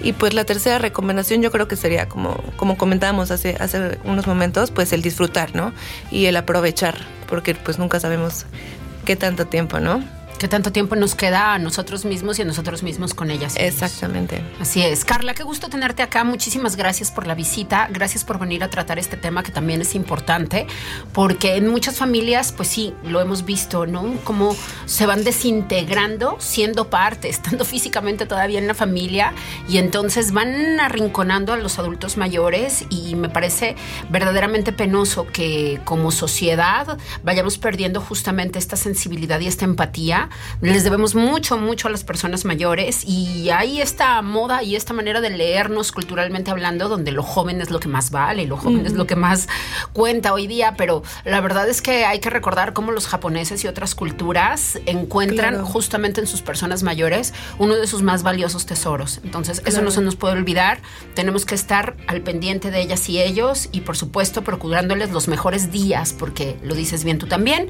Y 0.02 0.14
pues 0.14 0.32
la 0.32 0.44
tercera 0.44 0.78
recomendación 0.78 1.42
yo 1.42 1.50
creo 1.50 1.68
que 1.68 1.76
sería 1.76 2.08
como, 2.08 2.42
como 2.56 2.78
comentábamos 2.78 3.30
hace, 3.30 3.56
hace 3.60 3.98
unos 4.04 4.26
momentos, 4.26 4.70
pues 4.70 4.92
el 4.94 5.02
disfrutar, 5.02 5.54
¿no? 5.54 5.72
Y 6.10 6.24
el 6.26 6.36
aprovechar, 6.36 6.96
porque 7.28 7.54
pues 7.54 7.78
nunca 7.78 8.00
sabemos 8.00 8.46
qué 9.04 9.14
tanto 9.14 9.46
tiempo, 9.46 9.78
¿no? 9.78 10.02
¿Qué 10.40 10.48
tanto 10.48 10.72
tiempo 10.72 10.96
nos 10.96 11.14
queda 11.14 11.52
a 11.52 11.58
nosotros 11.58 12.06
mismos 12.06 12.38
y 12.38 12.42
a 12.42 12.44
nosotros 12.46 12.82
mismos 12.82 13.12
con 13.12 13.30
ellas? 13.30 13.56
Exactamente. 13.58 14.42
Así 14.58 14.80
es. 14.80 15.04
Carla, 15.04 15.34
qué 15.34 15.42
gusto 15.42 15.68
tenerte 15.68 16.02
acá. 16.02 16.24
Muchísimas 16.24 16.76
gracias 16.76 17.10
por 17.10 17.26
la 17.26 17.34
visita. 17.34 17.88
Gracias 17.92 18.24
por 18.24 18.38
venir 18.38 18.64
a 18.64 18.70
tratar 18.70 18.98
este 18.98 19.18
tema 19.18 19.42
que 19.42 19.52
también 19.52 19.82
es 19.82 19.94
importante, 19.94 20.66
porque 21.12 21.56
en 21.56 21.68
muchas 21.68 21.98
familias, 21.98 22.52
pues 22.52 22.68
sí, 22.68 22.94
lo 23.04 23.20
hemos 23.20 23.44
visto, 23.44 23.84
¿no? 23.84 24.14
Cómo 24.24 24.56
se 24.86 25.04
van 25.04 25.24
desintegrando 25.24 26.38
siendo 26.38 26.88
parte, 26.88 27.28
estando 27.28 27.66
físicamente 27.66 28.24
todavía 28.24 28.60
en 28.60 28.66
la 28.66 28.72
familia 28.72 29.34
y 29.68 29.76
entonces 29.76 30.32
van 30.32 30.80
arrinconando 30.80 31.52
a 31.52 31.58
los 31.58 31.78
adultos 31.78 32.16
mayores 32.16 32.86
y 32.88 33.14
me 33.14 33.28
parece 33.28 33.76
verdaderamente 34.08 34.72
penoso 34.72 35.26
que 35.26 35.82
como 35.84 36.10
sociedad 36.10 36.96
vayamos 37.22 37.58
perdiendo 37.58 38.00
justamente 38.00 38.58
esta 38.58 38.76
sensibilidad 38.76 39.38
y 39.40 39.46
esta 39.46 39.66
empatía 39.66 40.29
Les 40.60 40.84
debemos 40.84 41.14
mucho, 41.14 41.56
mucho 41.56 41.88
a 41.88 41.90
las 41.90 42.04
personas 42.04 42.44
mayores 42.44 43.04
y 43.04 43.50
hay 43.50 43.80
esta 43.80 44.20
moda 44.22 44.62
y 44.62 44.76
esta 44.76 44.92
manera 44.92 45.20
de 45.20 45.30
leernos 45.30 45.92
culturalmente 45.92 46.50
hablando, 46.50 46.88
donde 46.88 47.12
lo 47.12 47.22
joven 47.22 47.60
es 47.60 47.70
lo 47.70 47.80
que 47.80 47.88
más 47.88 48.10
vale, 48.10 48.46
lo 48.46 48.56
joven 48.56 48.86
es 48.86 48.92
lo 48.92 49.06
que 49.06 49.16
más 49.16 49.48
cuenta 49.92 50.32
hoy 50.32 50.46
día, 50.46 50.74
pero 50.76 51.02
la 51.24 51.40
verdad 51.40 51.68
es 51.68 51.82
que 51.82 52.04
hay 52.04 52.20
que 52.20 52.30
recordar 52.30 52.72
cómo 52.72 52.92
los 52.92 53.06
japoneses 53.06 53.64
y 53.64 53.68
otras 53.68 53.94
culturas 53.94 54.78
encuentran 54.86 55.64
justamente 55.64 56.20
en 56.20 56.26
sus 56.26 56.42
personas 56.42 56.82
mayores 56.82 57.32
uno 57.58 57.76
de 57.76 57.86
sus 57.86 58.02
más 58.02 58.22
valiosos 58.22 58.66
tesoros. 58.66 59.20
Entonces, 59.24 59.62
eso 59.66 59.82
no 59.82 59.90
se 59.90 60.00
nos 60.00 60.16
puede 60.16 60.34
olvidar. 60.34 60.80
Tenemos 61.14 61.44
que 61.44 61.54
estar 61.54 61.96
al 62.06 62.20
pendiente 62.22 62.70
de 62.70 62.80
ellas 62.80 63.08
y 63.08 63.20
ellos 63.20 63.68
y, 63.72 63.82
por 63.82 63.96
supuesto, 63.96 64.42
procurándoles 64.42 65.10
los 65.10 65.28
mejores 65.28 65.70
días, 65.70 66.12
porque 66.12 66.56
lo 66.62 66.74
dices 66.74 67.04
bien 67.04 67.18
tú 67.18 67.26
también. 67.26 67.68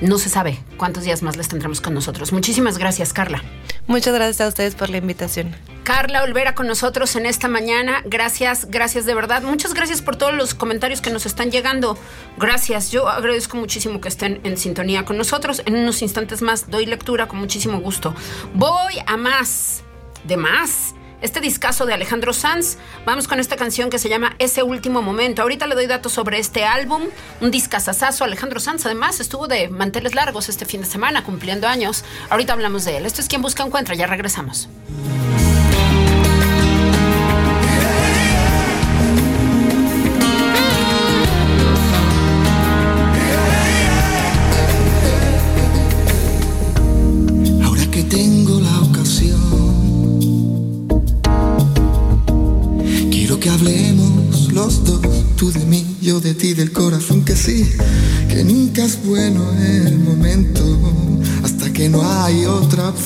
No 0.00 0.18
se 0.18 0.30
sabe 0.30 0.58
cuántos 0.78 1.04
días 1.04 1.22
más 1.22 1.36
les 1.36 1.48
tendremos 1.48 1.80
con 1.80 1.92
nosotros. 1.92 2.32
Muchísimas 2.32 2.78
gracias, 2.78 3.12
Carla. 3.12 3.42
Muchas 3.86 4.14
gracias 4.14 4.40
a 4.40 4.48
ustedes 4.48 4.74
por 4.74 4.88
la 4.88 4.96
invitación. 4.96 5.54
Carla 5.84 6.22
Olvera 6.22 6.54
con 6.54 6.66
nosotros 6.66 7.16
en 7.16 7.26
esta 7.26 7.48
mañana. 7.48 8.02
Gracias, 8.04 8.70
gracias 8.70 9.04
de 9.04 9.14
verdad. 9.14 9.42
Muchas 9.42 9.74
gracias 9.74 10.00
por 10.00 10.16
todos 10.16 10.32
los 10.32 10.54
comentarios 10.54 11.00
que 11.00 11.10
nos 11.10 11.26
están 11.26 11.50
llegando. 11.50 11.98
Gracias. 12.38 12.90
Yo 12.90 13.08
agradezco 13.08 13.56
muchísimo 13.56 14.00
que 14.00 14.08
estén 14.08 14.40
en 14.44 14.56
sintonía 14.56 15.04
con 15.04 15.18
nosotros. 15.18 15.62
En 15.66 15.74
unos 15.74 16.00
instantes 16.02 16.40
más 16.40 16.70
doy 16.70 16.86
lectura 16.86 17.28
con 17.28 17.38
muchísimo 17.38 17.80
gusto. 17.80 18.14
Voy 18.54 18.94
a 19.06 19.16
más, 19.16 19.82
de 20.24 20.36
más 20.36 20.94
este 21.20 21.40
discazo 21.40 21.86
de 21.86 21.94
Alejandro 21.94 22.32
Sanz. 22.32 22.76
Vamos 23.04 23.28
con 23.28 23.40
esta 23.40 23.56
canción 23.56 23.90
que 23.90 23.98
se 23.98 24.08
llama 24.08 24.34
Ese 24.38 24.62
último 24.62 25.02
momento. 25.02 25.42
Ahorita 25.42 25.66
le 25.66 25.74
doy 25.74 25.86
datos 25.86 26.12
sobre 26.12 26.38
este 26.38 26.64
álbum, 26.64 27.02
un 27.40 27.50
discazazazo. 27.50 28.24
Alejandro 28.24 28.60
Sanz, 28.60 28.86
además, 28.86 29.20
estuvo 29.20 29.48
de 29.48 29.68
manteles 29.68 30.14
largos 30.14 30.48
este 30.48 30.64
fin 30.64 30.80
de 30.80 30.86
semana, 30.86 31.24
cumpliendo 31.24 31.68
años. 31.68 32.04
Ahorita 32.28 32.52
hablamos 32.52 32.84
de 32.84 32.98
él. 32.98 33.06
Esto 33.06 33.20
es 33.20 33.28
Quien 33.28 33.42
Busca 33.42 33.62
Encuentra. 33.62 33.94
Ya 33.94 34.06
regresamos. 34.06 34.68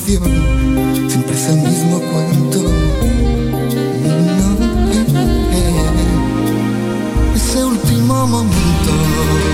Siempre 0.05 1.35
es 1.35 1.49
el 1.49 1.57
mismo 1.57 1.99
cuento. 1.99 2.71
ese 7.35 7.65
último 7.65 8.27
momento. 8.27 9.54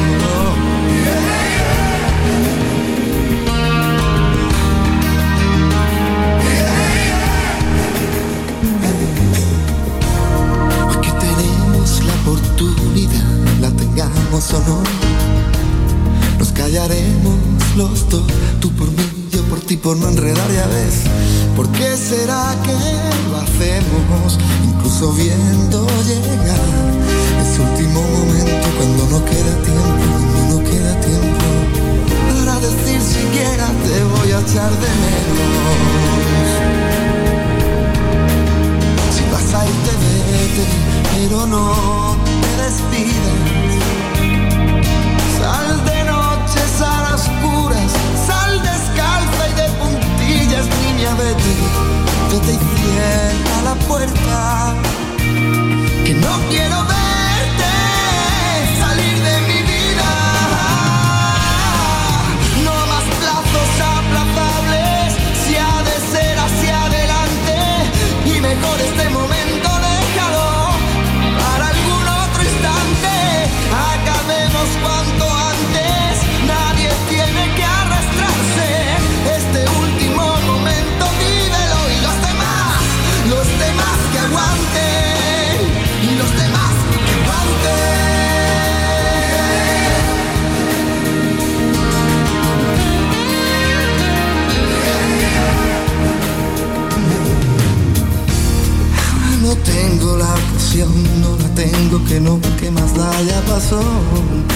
Tengo 102.25 102.41
que 102.59 102.71
más 102.71 102.95
da 102.95 103.11
ya 103.23 103.41
pasó. 103.43 103.81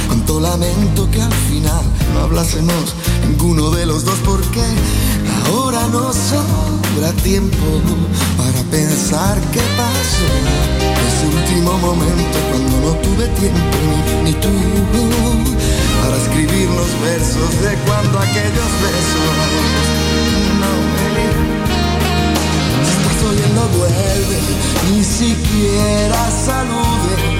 Cuánto 0.06 0.38
lamento 0.40 1.10
que 1.10 1.22
al 1.22 1.32
final 1.48 1.82
no 2.12 2.20
hablásemos 2.20 2.94
ninguno 3.26 3.70
de 3.70 3.86
los 3.86 4.04
dos 4.04 4.18
porque 4.24 4.62
ahora 5.46 5.80
no 5.88 6.12
sobra 6.12 7.12
tiempo 7.22 7.66
para 8.36 8.62
pensar 8.70 9.40
qué 9.52 9.62
pasó. 9.80 10.28
Ese 11.08 11.26
último 11.26 11.78
momento 11.78 12.38
cuando 12.50 12.74
no 12.84 12.92
tuve 13.00 13.28
tiempo 13.40 13.76
ni, 14.22 14.30
ni 14.30 14.32
tú 14.40 14.52
para 16.02 16.16
escribir 16.18 16.68
los 16.68 16.90
versos 17.00 17.50
de 17.62 17.74
cuando 17.86 18.18
aquellos 18.18 18.70
besos 18.84 19.30
no 20.60 20.72
me 20.94 21.14
estás 22.90 23.18
oyendo 23.30 23.62
vuelve 23.78 24.38
ni 24.90 25.02
siquiera 25.02 26.30
saludes. 26.44 27.33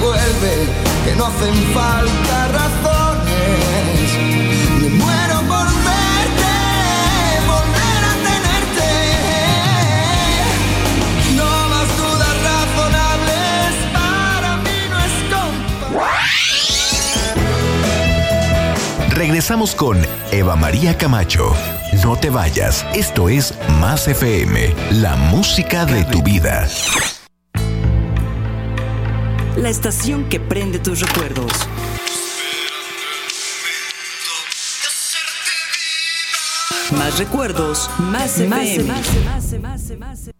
Vuelve, 0.00 0.66
que 1.04 1.14
no 1.16 1.26
hacen 1.26 1.54
falta 1.74 2.48
razones. 2.48 4.10
Me 4.80 4.88
muero 4.88 5.36
por 5.40 5.66
verte, 5.66 6.54
volver 7.46 8.02
a 8.10 8.14
tenerte. 8.28 8.90
No 11.36 11.50
más 11.68 11.88
dudas 11.96 12.36
razonables, 12.50 13.70
para 13.92 14.50
mí 14.56 14.78
no 14.90 14.98
es 15.06 15.14
Regresamos 19.14 19.74
con 19.74 19.98
Eva 20.32 20.56
María 20.56 20.96
Camacho. 20.96 21.54
No 22.04 22.16
te 22.16 22.30
vayas, 22.30 22.86
esto 22.94 23.28
es 23.28 23.54
Más 23.80 24.08
FM, 24.08 24.74
la 24.92 25.16
música 25.16 25.84
de 25.84 26.04
tu 26.04 26.22
vida. 26.22 26.66
La 29.60 29.68
estación 29.68 30.28
que 30.30 30.40
prende 30.40 30.78
tus 30.78 31.00
recuerdos. 31.00 31.52
Más 36.96 37.18
recuerdos, 37.18 37.90
más 37.98 38.40
FM. 38.40 38.84
Más, 38.84 39.52
más, 39.52 39.52
más, 39.52 39.88
vestido 39.88 40.39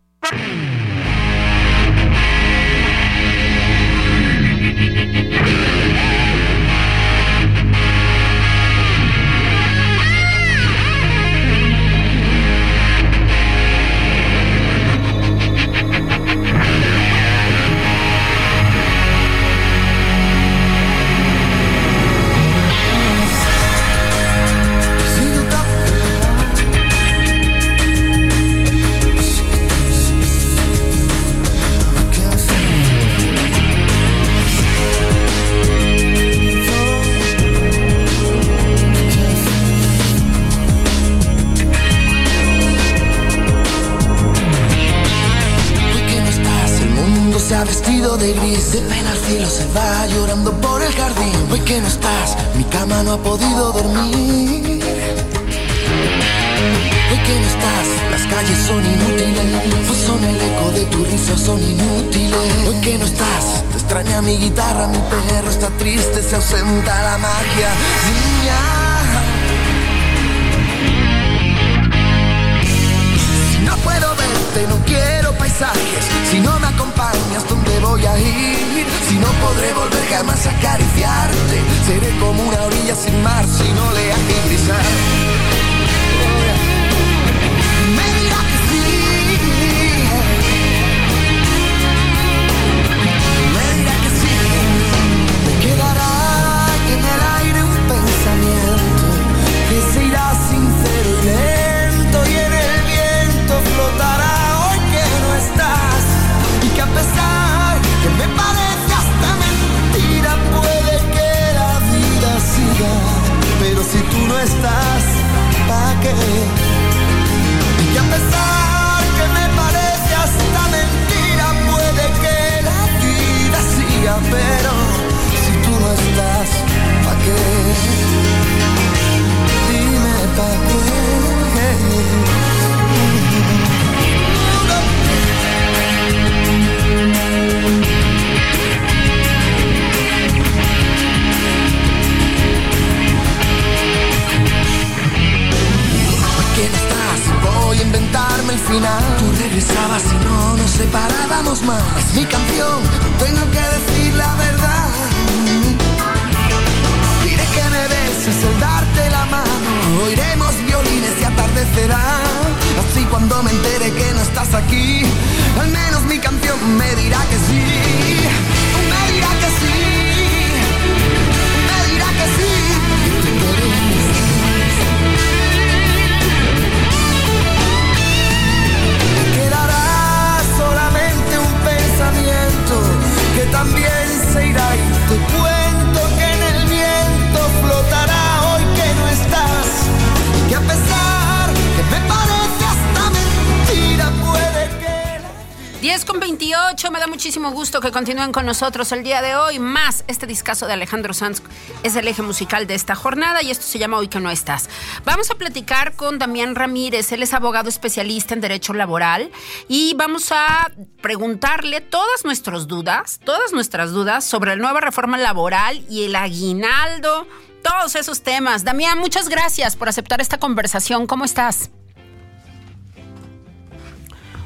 continúen 198.01 198.33
con 198.33 198.47
nosotros 198.47 198.93
el 198.93 199.03
día 199.03 199.21
de 199.21 199.37
hoy. 199.37 199.59
Más 199.59 200.05
este 200.07 200.27
discazo 200.27 200.67
de 200.67 200.73
Alejandro 200.73 201.13
Sanz 201.13 201.43
es 201.83 201.97
el 201.97 202.09
eje 202.09 202.23
musical 202.23 202.67
de 202.67 202.75
esta 202.75 202.95
jornada 202.95 203.43
y 203.43 203.51
esto 203.51 203.67
se 203.67 203.79
llama 203.79 203.99
Hoy 203.99 204.09
que 204.09 204.21
no 204.21 204.31
estás. 204.31 204.71
Vamos 205.05 205.31
a 205.31 205.35
platicar 205.35 205.95
con 205.97 206.19
Damián 206.19 206.55
Ramírez, 206.55 207.13
él 207.13 207.23
es 207.23 207.35
abogado 207.35 207.69
especialista 207.69 208.33
en 208.33 208.41
Derecho 208.41 208.73
Laboral 208.73 209.31
y 209.69 209.93
vamos 209.99 210.33
a 210.33 210.71
preguntarle 211.03 211.83
todas 211.83 212.25
nuestras 212.25 212.67
dudas, 212.67 213.21
todas 213.23 213.53
nuestras 213.53 213.91
dudas 213.91 214.25
sobre 214.25 214.57
la 214.57 214.63
nueva 214.63 214.81
reforma 214.81 215.19
laboral 215.19 215.85
y 215.91 216.05
el 216.07 216.17
aguinaldo, 216.17 217.27
todos 217.63 217.97
esos 217.97 218.23
temas. 218.23 218.65
Damián, 218.65 218.99
muchas 218.99 219.29
gracias 219.29 219.77
por 219.77 219.91
aceptar 219.91 220.23
esta 220.23 220.39
conversación. 220.39 221.07
¿Cómo 221.07 221.27
estás? 221.27 221.69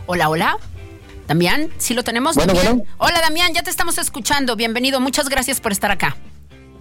Hola, 0.07 0.29
hola. 0.29 0.59
Damián, 1.27 1.71
¿sí 1.79 1.95
lo 1.95 2.03
tenemos? 2.03 2.37
Bueno, 2.37 2.53
Damián? 2.53 2.79
bueno. 2.79 2.93
Hola, 2.99 3.21
Damián, 3.21 3.53
ya 3.55 3.63
te 3.63 3.71
estamos 3.71 3.99
escuchando. 3.99 4.57
Bienvenido. 4.57 5.01
Muchas 5.01 5.29
gracias 5.29 5.61
por 5.61 5.73
estar 5.73 5.91
acá. 5.91 6.17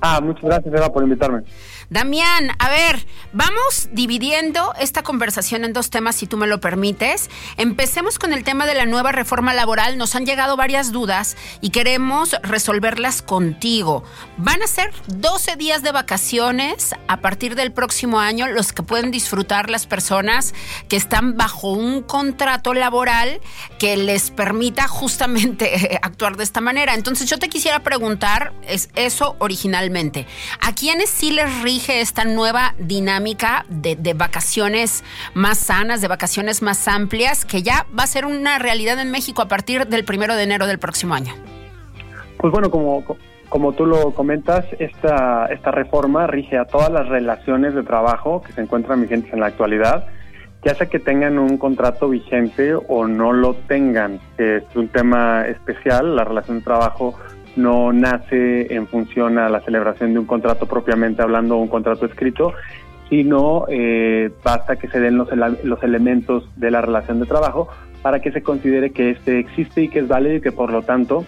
Ah, 0.01 0.19
muchas 0.21 0.43
gracias, 0.43 0.73
Eva, 0.73 0.91
por 0.91 1.03
invitarme. 1.03 1.43
Damián, 1.89 2.52
a 2.60 2.69
ver, 2.69 3.06
vamos 3.34 3.89
dividiendo 3.91 4.74
esta 4.80 5.04
conversación 5.04 5.63
en 5.63 5.74
dos 5.74 5.89
temas, 5.89 6.15
si 6.15 6.28
tú 6.28 6.38
me 6.38 6.48
lo 6.48 6.60
permites. 6.60 7.30
Empecemos 7.58 8.19
con 8.19 8.34
el 8.34 8.43
tema 8.43 8.65
de 8.65 8.74
la 8.74 8.86
nueva 8.86 9.12
reforma 9.12 9.54
laboral. 9.54 9.98
Nos 9.98 10.15
han 10.15 10.26
llegado 10.26 10.58
varias 10.58 10.91
dudas 10.91 11.36
y 11.62 11.69
queremos 11.69 12.36
resolverlas 12.43 13.22
contigo. 13.22 14.04
Van 14.38 14.62
a 14.62 14.67
ser 14.67 14.93
12 15.08 15.56
días 15.56 15.84
de 15.84 15.91
vacaciones 15.91 16.93
a 17.08 17.17
partir 17.17 17.56
del 17.56 17.72
próximo 17.74 18.19
año, 18.19 18.48
los 18.48 18.74
que 18.74 18.84
pueden 18.84 19.12
disfrutar 19.12 19.69
las 19.69 19.86
personas 19.86 20.54
que 20.88 20.96
están 20.96 21.38
bajo 21.38 21.72
un 21.72 22.02
contrato 22.02 22.74
laboral 22.74 23.41
que 23.80 23.98
les 23.98 24.32
permita 24.32 24.88
justamente 24.88 26.00
actuar 26.02 26.38
de 26.38 26.43
esta 26.43 26.62
manera. 26.62 26.93
Entonces 26.93 27.30
yo 27.30 27.38
te 27.38 27.50
quisiera 27.50 27.82
preguntar, 27.82 28.54
es 28.67 28.89
eso 28.96 29.36
originalmente, 29.39 30.28
¿a 30.62 30.74
quiénes 30.74 31.10
sí 31.10 31.32
les 31.32 31.62
esta 31.78 32.26
nueva 32.26 32.76
dinámica 32.78 33.66
de, 33.70 33.96
de 33.96 34.14
vacaciones 34.14 35.04
más 35.34 35.58
sanas, 35.58 36.02
de 36.02 36.08
vacaciones 36.08 36.62
más 36.62 36.88
amplias, 36.88 37.46
que 37.46 37.64
ya 37.64 37.86
va 37.98 38.04
a 38.04 38.08
ser 38.08 38.26
una 38.26 38.60
realidad 38.60 39.00
en 39.00 39.12
México 39.12 39.42
a 39.42 39.48
partir 39.48 39.88
del 39.88 40.06
primero 40.06 40.36
de 40.36 40.44
enero 40.44 40.68
del 40.68 40.80
próximo 40.80 41.14
año? 41.14 41.34
Pues 42.38 42.52
bueno, 42.52 42.70
como, 42.70 43.04
como 43.50 43.74
tú 43.74 43.86
lo 43.86 44.12
comentas, 44.12 44.66
esta, 44.80 45.48
esta 45.48 45.72
reforma 45.72 46.28
rige 46.28 46.58
a 46.58 46.66
todas 46.66 46.92
las 46.92 47.08
relaciones 47.08 47.74
de 47.74 47.84
trabajo 47.84 48.42
que 48.42 48.54
se 48.54 48.62
encuentran 48.62 49.02
vigentes 49.02 49.34
en 49.34 49.40
la 49.40 49.48
actualidad, 49.48 50.08
ya 50.64 50.76
sea 50.76 50.88
que 50.88 51.00
tengan 51.00 51.40
un 51.40 51.58
contrato 51.58 52.10
vigente 52.10 52.74
o 52.76 53.08
no 53.08 53.34
lo 53.34 53.54
tengan. 53.54 54.20
Es 54.38 54.64
un 54.76 54.88
tema 54.88 55.46
especial, 55.48 56.16
la 56.16 56.24
relación 56.24 56.60
de 56.60 56.64
trabajo 56.64 57.16
no 57.56 57.94
nace 57.94 58.74
en 58.74 58.88
función 58.88 59.38
a 59.38 59.50
la 59.50 59.62
celebración 59.62 60.13
de 60.13 60.20
un 60.20 60.26
contrato 60.26 60.66
propiamente 60.68 61.22
hablando, 61.22 61.58
un 61.58 61.68
contrato 61.68 62.06
escrito, 62.06 62.54
sino 63.10 63.66
eh, 63.70 64.32
basta 64.44 64.76
que 64.78 64.88
se 64.88 65.00
den 65.00 65.18
los, 65.18 65.30
los 65.63 65.84
elementos 65.84 66.50
de 66.56 66.72
la 66.72 66.82
relación 66.82 67.20
de 67.20 67.26
trabajo 67.26 67.68
para 68.02 68.20
que 68.20 68.32
se 68.32 68.42
considere 68.42 68.92
que 68.92 69.12
este 69.12 69.39
existe 69.39 69.84
y 69.84 69.88
que 69.89 70.00
es 70.00 70.08
válido 70.08 70.36
y 70.36 70.42
que 70.42 70.52
por 70.52 70.72
lo 70.72 70.82
tanto 70.82 71.26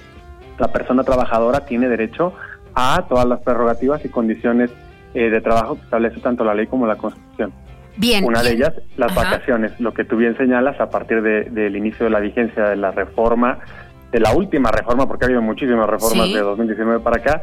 la 0.57 0.69
persona 0.71 1.03
trabajadora 1.03 1.65
tiene 1.65 1.87
derecho 1.87 2.33
a 2.73 3.05
todas 3.07 3.25
las 3.25 3.39
prerrogativas 3.41 4.03
y 4.03 4.09
condiciones 4.09 4.71
eh, 5.13 5.29
de 5.29 5.41
trabajo 5.41 5.75
que 5.75 5.81
establece 5.81 6.19
tanto 6.21 6.43
la 6.43 6.53
ley 6.55 6.67
como 6.67 6.87
la 6.87 6.95
Constitución. 6.97 7.53
Bien. 7.97 8.25
Una 8.25 8.43
de 8.43 8.51
ellas, 8.51 8.73
las 8.97 9.11
Ajá. 9.11 9.23
vacaciones, 9.31 9.79
lo 9.79 9.93
que 9.93 10.03
tú 10.03 10.17
bien 10.17 10.35
señalas 10.37 10.79
a 10.81 10.89
partir 10.89 11.21
de- 11.21 11.43
del 11.45 11.77
inicio 11.77 12.03
de 12.05 12.09
la 12.09 12.19
vigencia 12.19 12.63
de 12.67 12.75
la 12.75 12.91
reforma, 12.91 13.59
de 14.15 14.21
la 14.21 14.31
última 14.33 14.71
reforma, 14.71 15.05
porque 15.07 15.25
ha 15.25 15.27
habido 15.27 15.41
muchísimas 15.41 15.89
reformas 15.89 16.27
Sí. 16.27 16.35
de 16.35 16.39
2019 16.39 17.01
para 17.01 17.17
acá, 17.17 17.41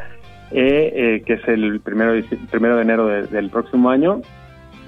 eh, 0.51 0.93
eh, 0.95 1.23
que 1.27 1.35
es 1.35 1.47
el 1.47 1.81
primero 1.81 2.13
primero 2.51 2.77
de 2.77 2.83
enero 2.83 3.07
de- 3.07 3.27
del 3.27 3.51
próximo 3.51 3.91
año, 3.91 4.23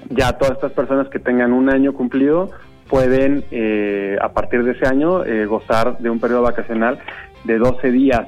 ya 0.09 0.33
todas 0.33 0.53
estas 0.55 0.71
personas 0.71 1.09
que 1.09 1.19
tengan 1.19 1.53
un 1.53 1.69
año 1.69 1.93
cumplido 1.93 2.49
pueden, 2.89 3.43
eh, 3.51 4.17
a 4.19 4.29
partir 4.29 4.63
de 4.63 4.71
ese 4.71 4.87
año, 4.87 5.23
eh, 5.25 5.45
gozar 5.45 5.99
de 5.99 6.09
un 6.09 6.19
periodo 6.19 6.41
vacacional 6.41 6.97
de 7.43 7.57
12 7.59 7.91
días 7.91 8.25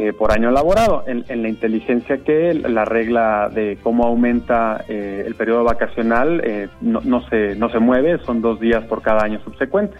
eh, 0.00 0.12
por 0.12 0.30
año 0.32 0.50
laborado. 0.52 1.02
En, 1.08 1.24
en 1.28 1.42
la 1.42 1.48
inteligencia 1.48 2.18
que 2.18 2.54
la 2.54 2.84
regla 2.84 3.48
de 3.52 3.78
cómo 3.82 4.06
aumenta 4.06 4.84
eh, 4.88 5.24
el 5.26 5.34
periodo 5.36 5.62
vacacional 5.64 6.40
eh, 6.44 6.68
no, 6.80 7.00
no, 7.04 7.20
se, 7.28 7.54
no 7.56 7.68
se 7.68 7.78
mueve, 7.80 8.18
son 8.24 8.40
dos 8.40 8.58
días 8.60 8.84
por 8.84 9.02
cada 9.02 9.24
año 9.24 9.40
subsecuente. 9.42 9.96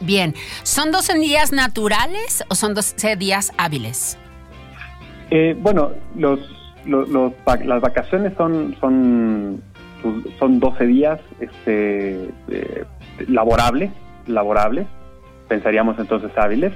Bien, 0.00 0.34
¿son 0.62 0.90
12 0.90 1.18
días 1.18 1.52
naturales 1.52 2.42
o 2.48 2.54
son 2.54 2.74
12 2.74 3.16
días 3.16 3.52
hábiles? 3.58 4.18
Eh, 5.30 5.54
bueno, 5.58 5.90
los, 6.16 6.40
los, 6.84 7.08
los 7.08 7.32
las 7.64 7.80
vacaciones 7.80 8.32
son 8.36 8.76
son 8.80 9.62
pues, 10.02 10.14
son 10.38 10.58
12 10.58 10.86
días 10.86 11.20
este, 11.40 12.30
eh, 12.48 12.84
laborables, 13.28 13.90
laborables, 14.26 14.86
pensaríamos 15.48 15.98
entonces 15.98 16.30
hábiles. 16.36 16.72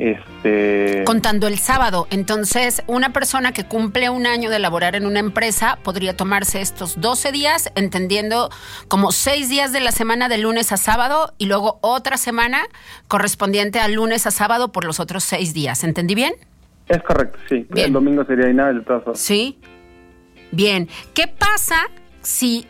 Este, 0.00 1.04
Contando 1.04 1.46
el 1.46 1.58
sábado. 1.58 2.06
Entonces, 2.10 2.82
una 2.86 3.12
persona 3.12 3.52
que 3.52 3.64
cumple 3.64 4.08
un 4.08 4.26
año 4.26 4.48
de 4.48 4.58
laborar 4.58 4.96
en 4.96 5.04
una 5.04 5.18
empresa 5.18 5.78
podría 5.82 6.16
tomarse 6.16 6.62
estos 6.62 7.02
12 7.02 7.32
días, 7.32 7.70
entendiendo 7.74 8.48
como 8.88 9.12
6 9.12 9.50
días 9.50 9.72
de 9.72 9.80
la 9.80 9.92
semana 9.92 10.30
de 10.30 10.38
lunes 10.38 10.72
a 10.72 10.78
sábado 10.78 11.34
y 11.36 11.46
luego 11.46 11.78
otra 11.82 12.16
semana 12.16 12.62
correspondiente 13.08 13.78
a 13.78 13.88
lunes 13.88 14.26
a 14.26 14.30
sábado 14.30 14.72
por 14.72 14.86
los 14.86 15.00
otros 15.00 15.22
6 15.24 15.52
días. 15.52 15.84
¿Entendí 15.84 16.14
bien? 16.14 16.32
es 16.88 17.02
correcto, 17.04 17.38
sí. 17.48 17.66
Bien. 17.70 17.88
El 17.88 17.92
domingo 17.92 18.24
sería 18.24 18.50
inhábil. 18.50 18.82
Sí. 19.14 19.58
Bien. 20.50 20.88
¿Qué 21.14 21.28
pasa 21.28 21.76
si 22.20 22.66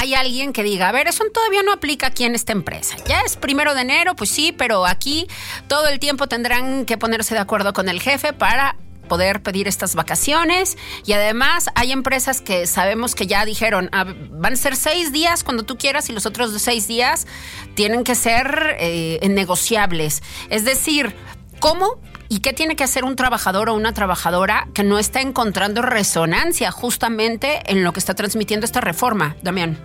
hay 0.00 0.14
alguien 0.14 0.52
que 0.52 0.62
diga, 0.62 0.88
a 0.88 0.92
ver, 0.92 1.08
eso 1.08 1.24
todavía 1.34 1.62
no 1.62 1.72
aplica 1.72 2.06
aquí 2.06 2.24
en 2.24 2.34
esta 2.34 2.52
empresa? 2.52 2.96
Ya 3.06 3.20
es 3.22 3.36
primero 3.36 3.74
de 3.74 3.82
enero, 3.82 4.14
pues 4.14 4.30
sí, 4.30 4.52
pero 4.52 4.86
aquí 4.86 5.26
todo 5.66 5.88
el 5.88 5.98
tiempo 5.98 6.28
tendrán 6.28 6.84
que 6.84 6.96
ponerse 6.96 7.34
de 7.34 7.40
acuerdo 7.40 7.72
con 7.72 7.88
el 7.88 8.00
jefe 8.00 8.32
para 8.32 8.76
poder 9.08 9.42
pedir 9.42 9.66
estas 9.66 9.94
vacaciones 9.94 10.76
y 11.06 11.14
además 11.14 11.70
hay 11.74 11.92
empresas 11.92 12.42
que 12.42 12.66
sabemos 12.66 13.14
que 13.14 13.26
ya 13.26 13.46
dijeron 13.46 13.88
"Ah, 13.90 14.04
van 14.32 14.52
a 14.52 14.56
ser 14.56 14.76
seis 14.76 15.12
días 15.12 15.44
cuando 15.44 15.62
tú 15.62 15.78
quieras 15.78 16.10
y 16.10 16.12
los 16.12 16.26
otros 16.26 16.52
seis 16.60 16.86
días 16.86 17.26
tienen 17.74 18.04
que 18.04 18.14
ser 18.14 18.76
eh, 18.78 19.18
negociables 19.30 20.22
es 20.50 20.66
decir 20.66 21.16
cómo 21.58 21.98
y 22.28 22.40
qué 22.40 22.52
tiene 22.52 22.76
que 22.76 22.84
hacer 22.84 23.04
un 23.04 23.16
trabajador 23.16 23.68
o 23.70 23.74
una 23.74 23.92
trabajadora 23.92 24.66
que 24.74 24.82
no 24.84 24.98
está 24.98 25.20
encontrando 25.20 25.82
resonancia 25.82 26.70
justamente 26.70 27.60
en 27.66 27.84
lo 27.84 27.92
que 27.92 28.00
está 28.00 28.14
transmitiendo 28.14 28.66
esta 28.66 28.80
reforma 28.80 29.36
Damián 29.42 29.76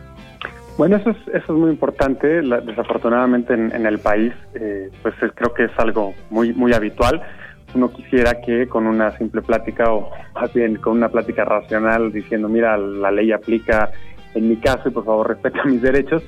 Bueno, 0.77 0.97
eso 0.97 1.12
es, 1.12 1.17
eso 1.29 1.53
es 1.53 1.60
muy 1.60 1.69
importante. 1.69 2.41
Desafortunadamente 2.41 3.53
en, 3.53 3.73
en 3.75 3.86
el 3.86 3.99
país, 3.99 4.34
eh, 4.56 4.89
pues 5.01 5.13
es- 5.21 5.32
creo 5.36 5.53
que 5.53 5.65
es 5.65 5.71
algo 5.77 6.13
muy, 6.32 6.51
muy 6.53 6.73
habitual. 6.73 7.21
Uno 7.75 7.91
quisiera 7.91 8.41
que 8.41 8.67
con 8.67 8.86
una 8.88 9.15
simple 9.17 9.41
plática 9.41 9.91
o 9.91 10.10
más 10.36 10.51
bien 10.53 10.75
con 10.77 10.93
una 10.97 11.10
plática 11.10 11.45
racional 11.45 12.12
diciendo, 12.12 12.49
mira, 12.49 12.75
la 12.77 13.12
ley 13.12 13.32
aplica 13.32 13.89
en 14.36 14.49
mi 14.49 14.58
caso 14.58 14.89
y 14.89 14.91
por 14.91 15.06
favor 15.06 15.27
respeta 15.29 15.63
mis 15.65 15.82
derechos, 15.82 16.23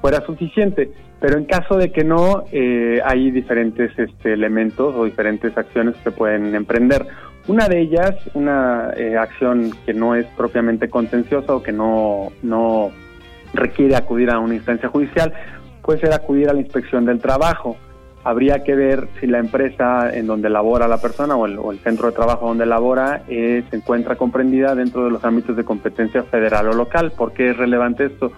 fuera 0.00 0.24
suficiente. 0.24 0.90
Pero 1.20 1.36
en 1.36 1.44
caso 1.44 1.76
de 1.76 1.92
que 1.92 2.02
no, 2.02 2.44
eh, 2.50 3.00
hay 3.04 3.30
diferentes 3.30 3.96
este, 3.98 4.32
elementos 4.32 4.94
o 4.96 5.04
diferentes 5.04 5.56
acciones 5.56 5.94
que 6.02 6.10
pueden 6.10 6.54
emprender. 6.54 7.06
Una 7.46 7.68
de 7.68 7.80
ellas, 7.80 8.14
una 8.34 8.90
eh, 8.96 9.16
acción 9.16 9.70
que 9.84 9.92
no 9.92 10.14
es 10.14 10.26
propiamente 10.36 10.88
contenciosa 10.88 11.54
o 11.54 11.62
que 11.62 11.72
no, 11.72 12.28
no 12.42 12.90
requiere 13.52 13.96
acudir 13.96 14.30
a 14.30 14.38
una 14.38 14.54
instancia 14.54 14.88
judicial, 14.88 15.32
puede 15.82 16.00
ser 16.00 16.12
acudir 16.12 16.48
a 16.48 16.54
la 16.54 16.60
inspección 16.60 17.04
del 17.04 17.20
trabajo. 17.20 17.76
Habría 18.22 18.62
que 18.62 18.74
ver 18.74 19.08
si 19.18 19.26
la 19.26 19.38
empresa 19.38 20.14
en 20.14 20.26
donde 20.26 20.50
labora 20.50 20.86
la 20.86 21.00
persona 21.00 21.36
o 21.36 21.46
el, 21.46 21.58
o 21.58 21.72
el 21.72 21.78
centro 21.78 22.08
de 22.08 22.12
trabajo 22.12 22.46
donde 22.46 22.66
labora 22.66 23.22
eh, 23.28 23.64
se 23.70 23.76
encuentra 23.76 24.16
comprendida 24.16 24.74
dentro 24.74 25.04
de 25.04 25.10
los 25.10 25.24
ámbitos 25.24 25.56
de 25.56 25.64
competencia 25.64 26.22
federal 26.24 26.68
o 26.68 26.72
local. 26.74 27.12
¿Por 27.16 27.32
qué 27.32 27.50
es 27.50 27.56
relevante 27.56 28.06
esto? 28.06 28.30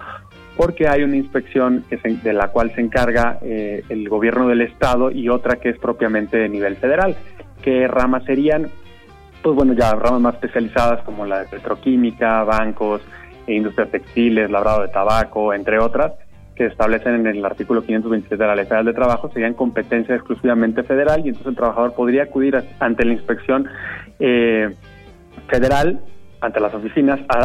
Porque 0.56 0.86
hay 0.88 1.02
una 1.02 1.16
inspección 1.16 1.84
que 1.88 1.98
se- 1.98 2.16
de 2.16 2.32
la 2.32 2.48
cual 2.48 2.72
se 2.74 2.80
encarga 2.82 3.38
eh, 3.42 3.82
el 3.88 4.08
gobierno 4.08 4.48
del 4.48 4.60
estado 4.62 5.10
y 5.10 5.28
otra 5.28 5.56
que 5.56 5.70
es 5.70 5.78
propiamente 5.78 6.36
de 6.36 6.48
nivel 6.48 6.76
federal. 6.76 7.16
¿Qué 7.62 7.86
ramas 7.88 8.24
serían? 8.24 8.68
pues 9.42 9.56
bueno, 9.56 9.72
ya 9.72 9.92
ramas 9.96 10.20
más 10.20 10.34
especializadas 10.34 11.02
como 11.02 11.26
la 11.26 11.40
de 11.40 11.46
petroquímica, 11.46 12.44
bancos, 12.44 13.00
e 13.48 13.54
industrias 13.54 13.90
textiles, 13.90 14.48
labrado 14.52 14.82
de 14.82 14.88
tabaco, 14.88 15.52
entre 15.52 15.80
otras, 15.80 16.12
que 16.54 16.66
establecen 16.66 17.14
en 17.16 17.26
el 17.26 17.44
artículo 17.44 17.82
527 17.82 18.36
de 18.40 18.46
la 18.48 18.54
Ley 18.54 18.66
Federal 18.66 18.84
de 18.84 18.92
Trabajo, 18.92 19.30
serían 19.32 19.54
competencia 19.54 20.14
exclusivamente 20.14 20.84
federal 20.84 21.22
y 21.24 21.30
entonces 21.30 21.48
el 21.48 21.56
trabajador 21.56 21.92
podría 21.94 22.22
acudir 22.22 22.56
ante 22.78 23.04
la 23.04 23.14
inspección 23.14 23.66
eh, 24.20 24.76
federal, 25.48 26.00
ante 26.40 26.60
las 26.60 26.72
oficinas, 26.74 27.18
a- 27.28 27.42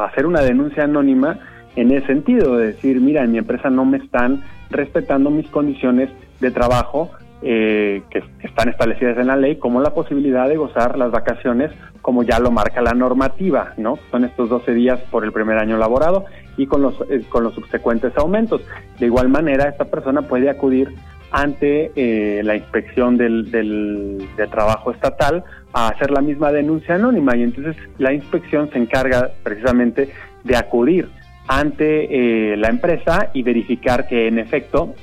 a 0.00 0.04
hacer 0.06 0.26
una 0.26 0.40
denuncia 0.40 0.82
anónima 0.82 1.38
en 1.76 1.92
ese 1.92 2.06
sentido, 2.06 2.56
de 2.56 2.68
decir, 2.68 3.00
mira, 3.00 3.22
en 3.22 3.32
mi 3.32 3.38
empresa 3.38 3.70
no 3.70 3.84
me 3.84 3.98
están 3.98 4.42
respetando 4.70 5.30
mis 5.30 5.48
condiciones 5.48 6.10
de 6.40 6.50
trabajo 6.50 7.10
eh, 7.42 8.02
que 8.10 8.22
están 8.42 8.68
establecidas 8.68 9.16
en 9.18 9.28
la 9.28 9.36
ley, 9.36 9.56
como 9.56 9.80
la 9.80 9.94
posibilidad 9.94 10.48
de 10.48 10.56
gozar 10.56 10.98
las 10.98 11.10
vacaciones 11.10 11.70
como 12.02 12.22
ya 12.22 12.38
lo 12.38 12.50
marca 12.50 12.82
la 12.82 12.92
normativa, 12.92 13.72
¿no? 13.76 13.98
Son 14.10 14.24
estos 14.24 14.48
12 14.48 14.72
días 14.74 15.00
por 15.10 15.24
el 15.24 15.32
primer 15.32 15.58
año 15.58 15.76
laborado 15.76 16.24
y 16.56 16.66
con 16.66 16.82
los, 16.82 16.94
eh, 17.10 17.22
con 17.28 17.44
los 17.44 17.54
subsecuentes 17.54 18.16
aumentos. 18.16 18.62
De 18.98 19.06
igual 19.06 19.28
manera, 19.28 19.68
esta 19.68 19.84
persona 19.86 20.22
puede 20.22 20.50
acudir 20.50 20.94
ante 21.30 21.92
eh, 21.94 22.42
la 22.42 22.56
inspección 22.56 23.16
del, 23.16 23.50
del 23.50 24.26
trabajo 24.50 24.90
estatal 24.90 25.44
a 25.72 25.88
hacer 25.88 26.10
la 26.10 26.20
misma 26.20 26.50
denuncia 26.50 26.96
anónima 26.96 27.36
y 27.36 27.44
entonces 27.44 27.76
la 27.98 28.12
inspección 28.12 28.68
se 28.70 28.78
encarga 28.78 29.30
precisamente 29.42 30.10
de 30.42 30.56
acudir 30.56 31.08
ante 31.52 32.52
eh, 32.52 32.56
la 32.56 32.68
empresa 32.68 33.30
y 33.34 33.42
verificar 33.42 34.06
que 34.06 34.28
en 34.28 34.38
efecto 34.38 34.94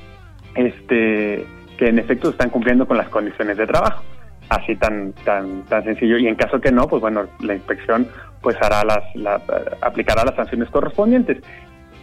este 0.56 1.46
que 1.78 1.90
en 1.90 2.00
efecto 2.00 2.30
están 2.30 2.50
cumpliendo 2.50 2.88
con 2.88 2.96
las 2.98 3.10
condiciones 3.10 3.58
de 3.58 3.68
trabajo. 3.68 4.02
Así 4.48 4.78
tan 4.78 5.12
tan 5.26 5.66
tan 5.66 5.84
sencillo. 5.84 6.18
Y 6.18 6.26
en 6.28 6.36
caso 6.36 6.62
que 6.62 6.72
no 6.72 6.88
pues 6.88 7.02
bueno 7.02 7.26
la 7.42 7.54
inspección 7.54 8.08
pues 8.42 8.56
hará 8.62 8.86
las 8.86 9.04
la- 9.16 9.42
aplicará 9.82 10.24
las 10.24 10.36
sanciones 10.36 10.70
correspondientes. 10.70 11.44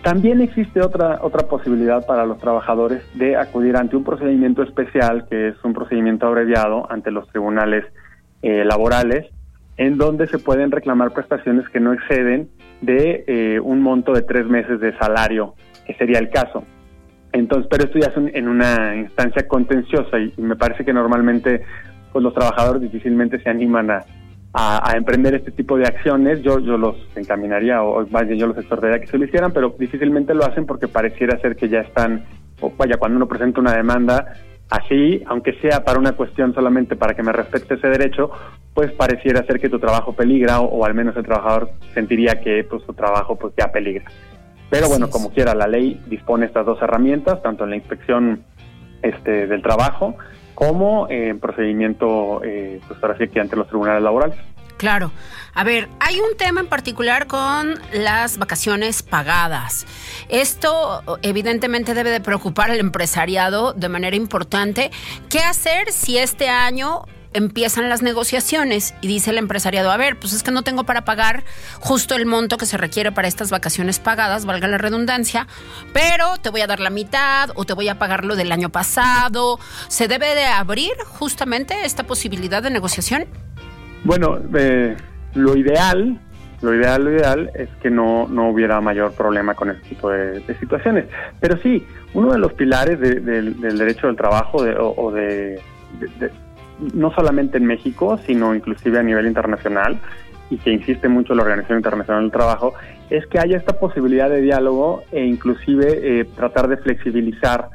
También 0.03 0.43
existe 0.43 0.83
otra 0.83 1.21
otra 1.23 1.49
posibilidad 1.49 2.05
para 2.07 2.27
los 2.27 2.39
trabajadores 2.39 3.03
de 3.15 3.37
acudir 3.37 3.79
ante 3.79 3.97
un 3.97 4.05
procedimiento 4.05 4.63
especial 4.63 5.27
que 5.31 5.49
es 5.49 5.55
un 5.65 5.73
procedimiento 5.73 6.27
abreviado 6.27 6.87
ante 6.93 7.11
los 7.11 7.27
tribunales 7.29 7.87
eh, 8.43 8.63
laborales 8.67 9.25
en 9.79 9.97
donde 9.97 10.27
se 10.27 10.39
pueden 10.39 10.71
reclamar 10.71 11.13
prestaciones 11.13 11.67
que 11.71 11.81
no 11.81 11.95
exceden 11.95 12.51
de 12.81 13.25
eh, 13.27 13.61
un 13.61 13.81
monto 13.83 14.13
de 14.13 14.23
tres 14.23 14.47
meses 14.47 14.81
de 14.81 14.97
salario 14.99 15.55
que 15.87 15.95
sería 15.95 16.19
el 16.19 16.31
caso 16.31 16.65
entonces, 17.33 17.67
pero 17.69 17.83
esto 17.85 17.99
ya 17.99 18.07
es 18.09 18.17
un- 18.17 18.31
en 18.33 18.47
una 18.47 18.95
instancia 18.95 19.49
contenciosa 19.49 20.21
y, 20.21 20.33
me 20.37 20.55
parece 20.55 20.85
que 20.85 20.93
normalmente 20.93 21.63
pues 22.13 22.23
los 22.23 22.33
trabajadores 22.33 22.81
difícilmente 22.81 23.41
se 23.41 23.51
animan 23.51 23.91
a, 23.91 24.05
a- 24.53 24.89
a 24.93 24.97
emprender 24.97 25.35
este 25.35 25.51
tipo 25.51 25.77
de 25.77 25.83
acciones. 25.85 26.43
Yo, 26.43 26.61
yo 26.61 26.79
los 26.79 26.95
encaminaría 27.17 27.83
o 27.83 28.07
más 28.07 28.29
bien 28.29 28.39
yo 28.39 28.47
los 28.47 28.57
exhortaría 28.57 29.01
que 29.01 29.09
se 29.09 29.19
lo 29.19 29.25
hicieran, 29.25 29.53
pero 29.53 29.75
difícilmente 29.77 30.33
lo 30.33 30.45
hacen 30.45 30.65
porque 30.65 30.87
pareciera 30.87 31.37
ser 31.41 31.57
que 31.57 31.69
ya 31.69 31.81
están, 31.81 32.25
o 32.61 32.71
vaya, 32.71 32.99
cuando 32.99 33.17
uno 33.17 33.27
presenta 33.27 33.61
una 33.61 33.75
demanda 33.75 34.35
así, 34.71 35.23
aunque 35.27 35.55
sea 35.61 35.85
para 35.85 35.99
una 35.99 36.13
cuestión 36.13 36.55
solamente 36.55 36.97
para 36.97 37.15
que 37.15 37.23
me 37.23 37.33
respete 37.33 37.75
ese 37.75 37.89
derecho, 37.89 38.31
pues 38.73 38.93
pareciera 38.93 39.45
ser 39.47 39.61
que 39.61 39.69
tu 39.69 39.79
trabajo 39.79 40.13
peligra 40.15 40.61
o, 40.61 40.67
o 40.67 40.85
al 40.85 40.95
menos 40.95 41.17
el 41.17 41.25
trabajador 41.25 41.71
sentiría 41.93 42.41
que 42.41 42.65
pues 42.65 42.83
su 42.85 42.93
trabajo 42.93 43.37
pues 43.37 43.55
ya 43.57 43.71
peligra. 43.71 44.05
Pero 44.71 44.89
bueno, 44.89 45.09
como 45.09 45.31
quiera, 45.31 45.55
la 45.55 45.69
ley 45.69 46.01
dispone 46.07 46.47
estas 46.47 46.67
dos 46.67 46.81
herramientas, 46.83 47.41
tanto 47.43 47.65
en 47.65 47.71
la 47.71 47.77
inspección 47.77 48.45
este, 49.03 49.47
del 49.47 49.63
trabajo 49.63 50.17
como 50.55 51.09
en 51.11 51.41
procedimiento, 51.41 52.41
eh, 52.45 52.81
pues 52.87 53.03
ahora 53.03 53.19
sí 53.19 53.29
que 53.29 53.41
ante 53.41 53.57
los 53.57 53.69
tribunales 53.69 54.03
laborales. 54.03 54.37
Claro. 54.85 55.13
A 55.55 55.65
ver, 55.65 55.89
hay 55.99 56.21
un 56.21 56.37
tema 56.37 56.61
en 56.61 56.67
particular 56.67 57.27
con 57.27 57.81
las 57.95 58.37
vacaciones 58.37 59.03
pagadas. 59.03 59.87
Esto 60.29 61.03
evidentemente 61.23 61.95
debe 61.95 62.11
de 62.11 62.21
preocupar 62.21 62.71
al 62.71 62.79
empresariado 62.79 63.73
de 63.73 63.89
manera 63.89 64.15
importante. 64.15 64.91
¿Qué 65.31 65.39
hacer 65.39 65.91
si 65.91 66.19
este 66.19 66.51
año 66.51 67.07
empiezan 67.33 67.89
las 67.89 68.03
negociaciones 68.03 68.93
y 69.01 69.09
dice 69.09 69.31
el 69.31 69.39
empresariado, 69.39 69.91
a 69.91 69.97
ver, 69.97 70.19
pues 70.21 70.35
es 70.35 70.43
que 70.43 70.51
no 70.51 70.61
tengo 70.61 70.85
para 70.85 71.07
pagar 71.07 71.45
justo 71.81 72.15
el 72.15 72.27
monto 72.27 72.59
que 72.59 72.67
se 72.67 72.77
requiere 72.77 73.11
para 73.11 73.27
estas 73.27 73.49
vacaciones 73.49 74.01
pagadas, 74.01 74.45
valga 74.45 74.69
la 74.69 74.77
redundancia, 74.77 75.47
pero 75.95 76.37
te 76.37 76.51
voy 76.51 76.61
a 76.61 76.67
dar 76.67 76.81
la 76.81 76.91
mitad 76.91 77.53
o 77.55 77.65
te 77.65 77.73
voy 77.73 77.89
a 77.89 77.99
pagar 77.99 78.27
lo 78.27 78.37
del 78.37 78.53
año 78.53 78.69
pasado. 78.69 79.59
¿Se 79.89 80.09
debe 80.09 80.35
de 80.35 80.45
abrir 80.45 80.93
justamente 81.19 81.87
esta 81.87 82.05
posibilidad 82.05 82.63
de 82.63 82.69
negociación? 82.69 83.27
Bueno, 84.05 84.39
eh, 84.57 84.97
lo 85.35 85.57
ideal, 85.57 86.19
lo 86.63 86.75
ideal, 86.75 87.05
lo 87.05 87.11
ideal 87.13 87.51
es 87.55 87.69
que 87.83 87.91
no, 87.91 88.29
no 88.29 88.51
hubiera 88.51 88.81
mayor 88.81 89.13
problema 89.13 89.55
con 89.55 89.71
este 89.71 89.89
tipo 89.91 90.11
de, 90.11 90.41
situaciones. 90.61 91.07
Pero 91.41 91.57
sí, 91.59 91.85
uno 92.13 92.33
de 92.33 92.39
los 92.39 92.53
pilares 92.53 93.01
de- 93.01 93.21
del- 93.21 93.59
derecho 93.79 94.07
del 94.07 94.17
trabajo 94.17 94.63
de- 94.63 94.77
o, 94.79 95.11
de- 95.11 95.59
no 96.93 97.13
solamente 97.15 97.57
en 97.59 97.67
México, 97.67 98.19
sino 98.27 98.55
inclusive 98.55 98.99
a 98.99 99.03
nivel 99.03 99.27
internacional, 99.27 99.99
y 100.51 100.59
que 100.59 100.71
insiste 100.73 101.09
mucho 101.09 101.35
la 101.35 101.43
Organización 101.43 101.79
Internacional 101.79 102.23
del 102.25 102.31
Trabajo, 102.33 102.75
es 103.11 103.27
que 103.27 103.39
haya 103.39 103.57
esta 103.57 103.79
posibilidad 103.79 104.29
de 104.29 104.41
diálogo 104.43 105.03
e 105.13 105.25
inclusive 105.25 106.21
eh, 106.21 106.25
tratar 106.37 106.69
de 106.69 106.77
flexibilizar 106.77 107.69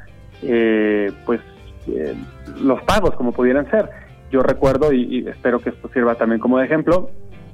eh, 0.44 1.12
pues 1.26 1.42
eh, 1.88 2.14
los 2.62 2.82
pagos 2.84 3.16
como 3.16 3.32
pudieran 3.32 3.70
ser. 3.72 3.90
Yo 4.32 4.42
recuerdo, 4.42 4.94
y, 4.94 5.28
espero 5.28 5.60
que 5.60 5.70
esto 5.70 5.90
sirva 5.94 6.16
también 6.16 6.40
como 6.40 6.60
ejemplo, 6.60 7.10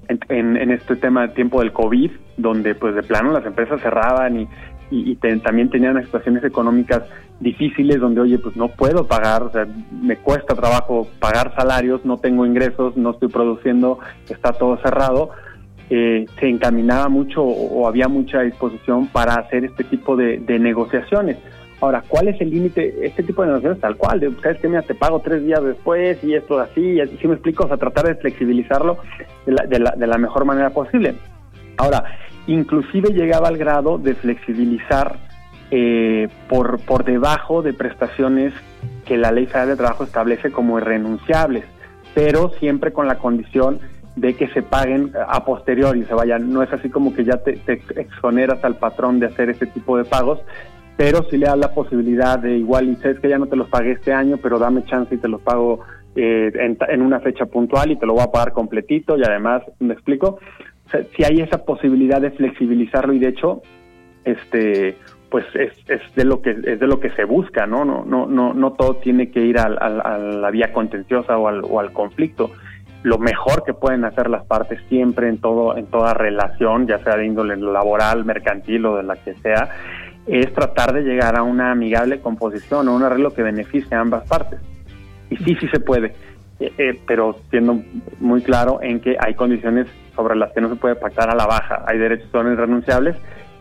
en, 0.07 0.57
en, 0.57 0.69
este 0.71 0.95
tema 0.95 1.27
de 1.27 1.33
tiempo 1.33 1.61
del 1.61 1.71
COVID, 1.71 2.11
donde 2.37 2.75
pues 2.75 2.93
de 2.93 3.01
plano 3.01 3.31
las 3.31 3.45
empresas 3.45 3.81
cerraban 3.81 4.39
y, 4.39 4.47
y, 4.91 5.15
también 5.15 5.69
tenían 5.69 6.01
situaciones 6.03 6.43
económicas 6.43 7.03
difíciles 7.39 7.99
donde, 7.99 8.21
oye, 8.21 8.37
pues 8.37 8.55
no 8.55 8.67
puedo 8.69 9.07
pagar, 9.07 9.43
o 9.43 9.51
sea, 9.51 9.67
me 9.91 10.17
cuesta 10.17 10.55
trabajo 10.55 11.07
pagar 11.19 11.53
salarios, 11.55 12.05
no 12.05 12.17
tengo 12.17 12.45
ingresos, 12.45 12.95
no 12.95 13.11
estoy 13.11 13.29
produciendo, 13.29 13.99
está 14.29 14.53
todo 14.53 14.77
cerrado, 14.77 15.31
eh, 15.89 16.25
se 16.39 16.49
encaminaba 16.49 17.09
mucho 17.09 17.43
o, 17.43 17.87
había 17.87 18.07
mucha 18.07 18.41
disposición 18.41 19.07
para 19.07 19.35
hacer 19.35 19.65
este 19.65 19.83
tipo 19.83 20.15
de, 20.15 20.39
negociaciones. 20.59 21.37
Ahora, 21.81 22.03
¿cuál 22.07 22.29
es 22.29 22.39
el 22.39 22.49
límite? 22.49 23.05
Este 23.05 23.23
tipo 23.23 23.41
de 23.41 23.49
negociaciones 23.49 23.81
tal 23.81 23.97
cual, 23.97 24.19
de, 24.19 24.31
¿sabes 24.41 24.59
que 24.59 24.67
Mira, 24.67 24.81
te 24.81 24.95
pago 24.95 25.19
tres 25.19 25.43
días 25.43 25.63
después 25.63 26.23
y 26.23 26.33
esto 26.33 26.59
así, 26.59 26.81
y 26.81 27.17
¿sí 27.17 27.27
me 27.27 27.33
explico? 27.33 27.65
O 27.65 27.67
sea, 27.67 27.77
tratar 27.77 28.07
de 28.07 28.15
flexibilizarlo 28.15 28.97
de 29.45 29.51
la, 29.51 29.65
de 29.65 29.79
la, 29.79 29.91
de 29.91 30.07
la 30.07 30.17
mejor 30.17 30.45
manera 30.45 30.69
posible. 30.69 31.15
Ahora, 31.77 32.03
inclusive 32.47 33.09
llegaba 33.09 33.49
al 33.49 33.57
grado 33.57 33.97
de 33.97 34.15
flexibilizar 34.15 35.17
eh, 35.71 36.29
por, 36.47 36.79
por 36.79 37.03
debajo 37.03 37.61
de 37.61 37.73
prestaciones 37.73 38.53
que 39.05 39.17
la 39.17 39.31
Ley 39.31 39.45
Federal 39.45 39.69
de 39.69 39.75
Trabajo 39.75 40.03
establece 40.03 40.51
como 40.51 40.77
irrenunciables, 40.77 41.65
pero 42.13 42.51
siempre 42.59 42.93
con 42.93 43.07
la 43.07 43.17
condición 43.17 43.79
de 44.15 44.35
que 44.35 44.47
se 44.49 44.61
paguen 44.61 45.11
a 45.27 45.43
posteriori, 45.43 46.05
se 46.05 46.13
vayan, 46.13 46.53
no 46.53 46.63
es 46.63 46.71
así 46.71 46.89
como 46.89 47.13
que 47.13 47.25
ya 47.25 47.37
te, 47.37 47.59
exoneras 47.95 48.63
al 48.63 48.77
patrón 48.77 49.19
de 49.19 49.27
hacer 49.27 49.49
ese 49.49 49.65
tipo 49.65 49.97
de 49.97 50.05
pagos, 50.05 50.39
pero 50.97 51.23
si 51.29 51.37
le 51.37 51.47
das 51.47 51.57
la 51.57 51.73
posibilidad 51.73 52.39
de 52.39 52.57
igual, 52.57 52.89
y 52.89 52.95
sabes 52.95 53.19
que 53.19 53.29
ya 53.29 53.37
no 53.37 53.47
te 53.47 53.55
los 53.55 53.69
pagué 53.69 53.91
este 53.91 54.13
año, 54.13 54.37
pero 54.41 54.59
dame 54.59 54.85
chance 54.85 55.13
y 55.13 55.17
te 55.17 55.27
los 55.27 55.41
pago 55.41 55.81
eh, 56.15 56.51
en, 56.55 56.77
en, 56.87 57.01
una 57.01 57.19
fecha 57.19 57.45
puntual 57.45 57.91
y 57.91 57.97
te 57.97 58.05
lo 58.05 58.13
voy 58.13 58.23
a 58.23 58.31
pagar 58.31 58.53
completito 58.53 59.17
y 59.17 59.23
además, 59.23 59.63
¿me 59.79 59.93
explico? 59.93 60.39
si 61.15 61.23
hay 61.23 61.41
esa 61.41 61.65
posibilidad 61.65 62.21
de 62.21 62.31
flexibilizarlo 62.31 63.13
y 63.13 63.19
de 63.19 63.29
hecho, 63.29 63.61
este, 64.23 64.97
pues 65.29 65.45
es, 65.55 65.73
es 65.87 66.01
de 66.15 66.25
lo 66.25 66.41
que 66.41 66.51
es 66.51 66.79
de 66.79 66.87
lo 66.87 66.99
que 66.99 67.09
se 67.11 67.25
busca, 67.25 67.65
¿no? 67.65 67.85
No, 67.85 68.05
no, 68.05 68.27
no, 68.27 68.53
no 68.53 68.73
todo 68.73 68.95
tiene 68.97 69.31
que 69.31 69.41
ir 69.41 69.59
a 69.59 69.67
la 69.69 70.49
vía 70.51 70.71
contenciosa 70.71 71.37
o 71.37 71.47
al, 71.47 71.61
o 71.63 71.79
al 71.79 71.91
conflicto. 71.91 72.51
Lo 73.03 73.19
mejor 73.19 73.63
que 73.63 73.73
pueden 73.73 74.03
hacer 74.03 74.29
las 74.29 74.45
partes 74.45 74.79
siempre 74.89 75.29
en 75.29 75.39
todo, 75.39 75.77
en 75.77 75.85
toda 75.87 76.13
relación, 76.13 76.87
ya 76.87 76.97
sea 77.03 77.17
de 77.17 77.25
índole 77.25 77.55
laboral, 77.57 78.25
mercantil 78.25 78.85
o 78.85 78.97
de 78.97 79.03
la 79.03 79.15
que 79.15 79.35
sea, 79.35 79.69
es 80.27 80.53
tratar 80.53 80.93
de 80.93 81.03
llegar 81.03 81.37
a 81.37 81.43
una 81.43 81.71
amigable 81.71 82.19
composición 82.19 82.87
o 82.87 82.95
un 82.95 83.03
arreglo 83.03 83.33
que 83.33 83.43
beneficie 83.43 83.95
a 83.95 84.01
ambas 84.01 84.27
partes. 84.27 84.59
Y 85.29 85.37
sí, 85.37 85.55
sí 85.59 85.67
se 85.67 85.79
puede, 85.79 86.13
eh, 86.59 86.71
eh, 86.77 86.99
pero 87.07 87.37
siendo 87.49 87.81
muy 88.19 88.41
claro 88.41 88.79
en 88.81 88.99
que 88.99 89.17
hay 89.19 89.33
condiciones 89.35 89.87
sobre 90.15 90.35
las 90.35 90.51
que 90.53 90.61
no 90.61 90.69
se 90.69 90.75
puede 90.75 90.95
pactar 90.95 91.29
a 91.29 91.35
la 91.35 91.45
baja. 91.45 91.83
Hay 91.87 91.97
derechos 91.97 92.25
que 92.27 92.31
son 92.31 92.51
irrenunciables 92.51 93.15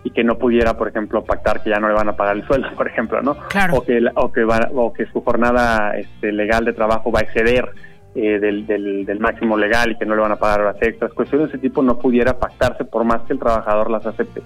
y 0.04 0.10
que 0.10 0.22
no 0.22 0.36
pudiera, 0.36 0.74
por 0.74 0.88
ejemplo, 0.88 1.24
pactar 1.24 1.62
que 1.62 1.70
ya 1.70 1.80
no 1.80 1.88
le 1.88 1.94
van 1.94 2.08
a 2.08 2.16
pagar 2.16 2.36
el 2.36 2.46
sueldo, 2.46 2.68
por 2.76 2.86
ejemplo, 2.86 3.22
¿no? 3.22 3.36
Claro. 3.48 3.76
O 3.76 3.84
que 3.84 4.00
o 4.14 4.32
que 4.32 4.44
va, 4.44 4.68
o 4.74 4.92
que 4.92 5.06
su 5.06 5.22
jornada 5.22 5.96
este, 5.96 6.32
legal 6.32 6.64
de 6.64 6.72
trabajo 6.72 7.10
va 7.10 7.20
a 7.20 7.22
exceder 7.22 7.70
eh, 8.14 8.38
del, 8.38 8.66
del, 8.66 9.18
máximo 9.18 9.56
legal 9.56 9.90
y 9.90 9.98
que 9.98 10.06
no 10.06 10.14
le 10.14 10.22
van 10.22 10.32
a 10.32 10.36
pagar 10.36 10.60
horas 10.60 10.76
extras. 10.80 11.12
Cuestiones 11.14 11.48
de 11.48 11.56
ese 11.56 11.58
tipo 11.58 11.82
no 11.82 11.98
pudiera 11.98 12.38
pactarse 12.38 12.84
por 12.84 13.02
más 13.04 13.22
que 13.22 13.32
el 13.32 13.40
trabajador 13.40 13.90
las 13.90 14.06
acepte. 14.06 14.40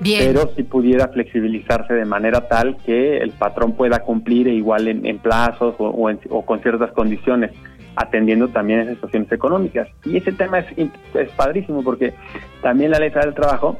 Pero 0.00 0.50
sí 0.54 0.62
pudiera 0.62 1.08
flexibilizarse 1.08 1.92
de 1.92 2.04
manera 2.04 2.48
tal 2.48 2.76
que 2.86 3.18
el 3.18 3.30
patrón 3.30 3.72
pueda 3.72 4.00
cumplir 4.00 4.46
igual 4.46 4.86
en, 4.88 5.18
plazos 5.18 5.74
o, 5.78 6.10
o 6.30 6.46
con 6.46 6.60
ciertas 6.60 6.92
condiciones 6.92 7.50
atendiendo 7.98 8.48
también 8.48 8.80
esas 8.80 8.94
situaciones 8.94 9.32
económicas. 9.32 9.88
Y 10.04 10.16
ese 10.16 10.32
tema 10.32 10.60
es, 10.60 10.66
es 11.14 11.30
padrísimo 11.32 11.82
porque 11.82 12.14
también 12.62 12.92
la 12.92 13.00
ley 13.00 13.10
del 13.10 13.34
trabajo 13.34 13.78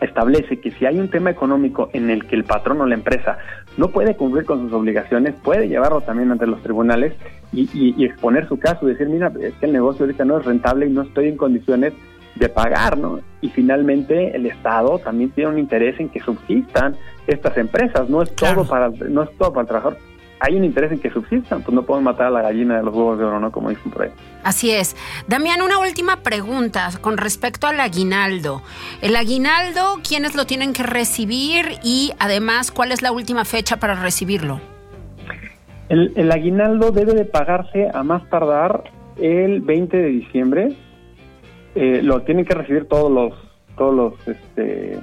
establece 0.00 0.60
que 0.60 0.72
si 0.72 0.84
hay 0.84 0.98
un 0.98 1.08
tema 1.08 1.30
económico 1.30 1.88
en 1.92 2.10
el 2.10 2.26
que 2.26 2.34
el 2.34 2.42
patrón 2.42 2.80
o 2.80 2.86
la 2.86 2.94
empresa 2.94 3.38
no 3.76 3.88
puede 3.88 4.16
cumplir 4.16 4.44
con 4.44 4.60
sus 4.62 4.72
obligaciones, 4.72 5.34
puede 5.44 5.68
llevarlo 5.68 6.00
también 6.00 6.32
ante 6.32 6.46
los 6.46 6.60
tribunales 6.62 7.14
y, 7.52 8.04
exponer 8.04 8.48
su 8.48 8.58
caso, 8.58 8.86
decir, 8.86 9.08
mira, 9.08 9.32
es 9.40 9.54
que 9.54 9.66
el 9.66 9.72
negocio 9.72 10.04
ahorita 10.04 10.24
no 10.24 10.38
es 10.38 10.44
rentable 10.44 10.86
y 10.86 10.90
no 10.90 11.02
estoy 11.02 11.28
en 11.28 11.36
condiciones 11.36 11.92
de 12.34 12.48
pagar, 12.48 12.98
¿no? 12.98 13.20
Y 13.40 13.50
finalmente 13.50 14.34
el 14.34 14.46
Estado 14.46 14.98
también 14.98 15.30
tiene 15.30 15.50
un 15.50 15.58
interés 15.58 15.98
en 16.00 16.08
que 16.08 16.20
subsistan 16.20 16.96
estas 17.26 17.56
empresas, 17.56 18.08
no 18.08 18.22
es 18.22 18.34
todo 18.34 18.66
para 18.66 18.88
no 18.88 19.22
es 19.22 19.30
todo 19.36 19.52
para 19.52 19.62
el 19.62 19.68
trabajador, 19.68 19.98
hay 20.44 20.56
un 20.56 20.64
interés 20.64 20.90
en 20.90 20.98
que 20.98 21.08
subsistan, 21.08 21.62
pues 21.62 21.72
no 21.72 21.84
pueden 21.84 22.02
matar 22.02 22.26
a 22.26 22.30
la 22.30 22.42
gallina 22.42 22.76
de 22.76 22.82
los 22.82 22.92
huevos 22.92 23.16
de 23.16 23.24
oro, 23.24 23.38
¿no? 23.38 23.52
Como 23.52 23.70
dicen 23.70 23.92
por 23.92 24.02
ahí. 24.02 24.10
Así 24.42 24.72
es. 24.72 24.96
Damián, 25.28 25.62
una 25.62 25.78
última 25.78 26.16
pregunta 26.16 26.90
con 27.00 27.16
respecto 27.16 27.68
al 27.68 27.78
aguinaldo. 27.78 28.60
El 29.02 29.14
aguinaldo, 29.14 30.00
¿quiénes 30.06 30.34
lo 30.34 30.44
tienen 30.44 30.72
que 30.72 30.82
recibir? 30.82 31.78
Y 31.84 32.10
además, 32.18 32.72
¿cuál 32.72 32.90
es 32.90 33.02
la 33.02 33.12
última 33.12 33.44
fecha 33.44 33.76
para 33.76 33.94
recibirlo? 33.94 34.60
El, 35.88 36.32
aguinaldo 36.32 36.90
debe 36.90 37.14
de 37.14 37.24
pagarse 37.24 37.88
a 37.94 38.02
más 38.02 38.28
tardar 38.28 38.90
el 39.18 39.60
20 39.60 39.96
de 39.96 40.08
diciembre. 40.08 40.76
Eh, 41.74 42.00
lo 42.02 42.22
tienen 42.22 42.44
que 42.44 42.54
recibir 42.54 42.86
todos 42.86 43.10
los, 43.10 43.34
todos 43.76 43.94
los, 43.94 44.28
este, 44.28 44.98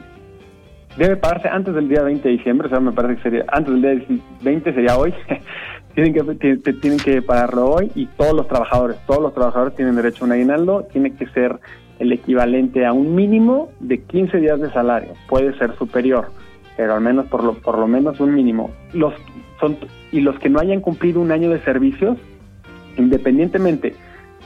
debe 0.97 1.15
pagarse 1.15 1.47
antes 1.47 1.73
del 1.73 1.89
día 1.89 2.03
20 2.03 2.27
de 2.27 2.35
diciembre, 2.35 2.67
o 2.67 2.69
sea, 2.69 2.79
me 2.79 2.91
parece 2.91 3.15
que 3.15 3.21
sería 3.23 3.45
antes 3.47 3.81
del 3.81 3.81
día 3.81 4.17
20 4.41 4.73
sería 4.73 4.97
hoy. 4.97 5.13
tienen 5.95 6.13
que 6.37 6.73
tienen 6.73 6.99
que 6.99 7.21
pagarlo 7.21 7.71
hoy 7.71 7.91
y 7.95 8.05
todos 8.05 8.33
los 8.33 8.47
trabajadores, 8.47 8.97
todos 9.07 9.21
los 9.21 9.33
trabajadores 9.33 9.75
tienen 9.75 9.95
derecho 9.95 10.23
a 10.23 10.27
un 10.27 10.33
aguinaldo, 10.33 10.87
tiene 10.91 11.11
que 11.15 11.27
ser 11.27 11.59
el 11.97 12.11
equivalente 12.11 12.85
a 12.85 12.93
un 12.93 13.15
mínimo 13.15 13.71
de 13.79 14.01
15 14.03 14.37
días 14.37 14.61
de 14.61 14.71
salario, 14.71 15.13
puede 15.27 15.57
ser 15.57 15.75
superior, 15.77 16.27
pero 16.77 16.93
al 16.93 17.01
menos 17.01 17.25
por 17.27 17.43
lo 17.43 17.55
por 17.55 17.77
lo 17.77 17.87
menos 17.87 18.19
un 18.19 18.33
mínimo. 18.33 18.71
Los 18.93 19.13
son 19.59 19.77
y 20.11 20.21
los 20.21 20.37
que 20.39 20.49
no 20.49 20.59
hayan 20.59 20.81
cumplido 20.81 21.19
un 21.19 21.31
año 21.31 21.49
de 21.49 21.59
servicios, 21.61 22.17
independientemente 22.97 23.95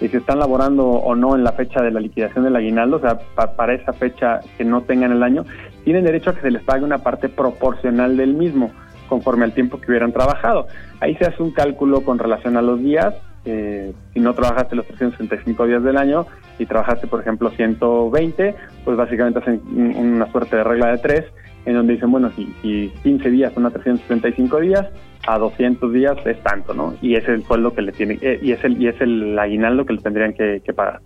de 0.04 0.10
si 0.10 0.18
están 0.18 0.40
laborando 0.40 0.86
o 0.86 1.16
no 1.16 1.34
en 1.34 1.46
la 1.46 1.54
fecha 1.54 1.82
de 1.82 1.90
la 1.90 2.02
liquidación 2.02 2.44
del 2.44 2.58
aguinaldo, 2.58 2.98
o 2.98 3.00
sea, 3.00 3.20
para 3.56 3.74
esa 3.74 3.94
fecha 3.94 4.42
que 4.58 4.66
no 4.66 4.82
tengan 4.82 5.14
el 5.14 5.24
año, 5.24 5.46
tienen 5.86 6.04
derecho 6.04 6.32
a 6.32 6.36
que 6.36 6.42
se 6.42 6.52
les 6.52 6.62
pague 6.62 6.84
una 6.84 6.98
parte 6.98 7.30
proporcional 7.30 8.18
del 8.18 8.34
mismo, 8.34 8.72
conforme 9.08 9.46
al 9.46 9.54
tiempo 9.54 9.80
que 9.80 9.90
hubieran 9.90 10.12
trabajado. 10.12 10.68
Ahí 11.00 11.16
se 11.16 11.24
hace 11.24 11.42
un 11.42 11.52
cálculo 11.52 12.02
con 12.02 12.20
relación 12.20 12.58
a 12.58 12.62
los 12.62 12.82
días. 12.82 13.16
Eh, 13.46 13.94
si 14.14 14.20
no 14.20 14.34
trabajaste 14.34 14.76
los 14.76 14.86
365 14.88 15.68
días 15.68 15.84
del 15.84 15.96
año 15.96 16.26
y 16.60 16.66
trabajaste, 16.66 17.08
por 17.08 17.22
ejemplo, 17.22 17.50
120, 17.52 18.56
pues 18.84 18.98
básicamente 18.98 19.40
hacen 19.40 19.62
una 19.74 20.30
suerte 20.34 20.58
de 20.58 20.66
regla 20.66 20.88
de 20.88 20.98
tres, 20.98 21.26
en 21.66 21.76
donde 21.76 21.94
dicen, 21.94 22.12
bueno, 22.12 22.30
si, 22.36 22.54
si 22.62 22.92
15 23.04 23.30
días 23.30 23.54
son 23.54 23.66
a 23.66 23.70
365 23.70 24.60
días, 24.60 24.86
a 25.26 25.38
200 25.38 25.94
días 25.94 26.18
es 26.26 26.42
tanto, 26.44 26.74
¿no? 26.74 26.96
Y 27.02 27.16
es 27.16 27.28
el 27.28 27.44
sueldo 27.44 27.74
que 27.74 27.82
le 27.82 27.92
tiene, 27.92 28.18
eh, 28.22 28.40
y 28.42 28.52
es 28.52 28.64
el, 28.64 28.82
y 28.82 28.88
es 28.88 29.00
el 29.02 29.38
aguinaldo 29.38 29.86
que 29.86 29.94
le 29.94 30.02
tendrían 30.02 30.34
que 30.34 30.74
pagar. 30.76 31.02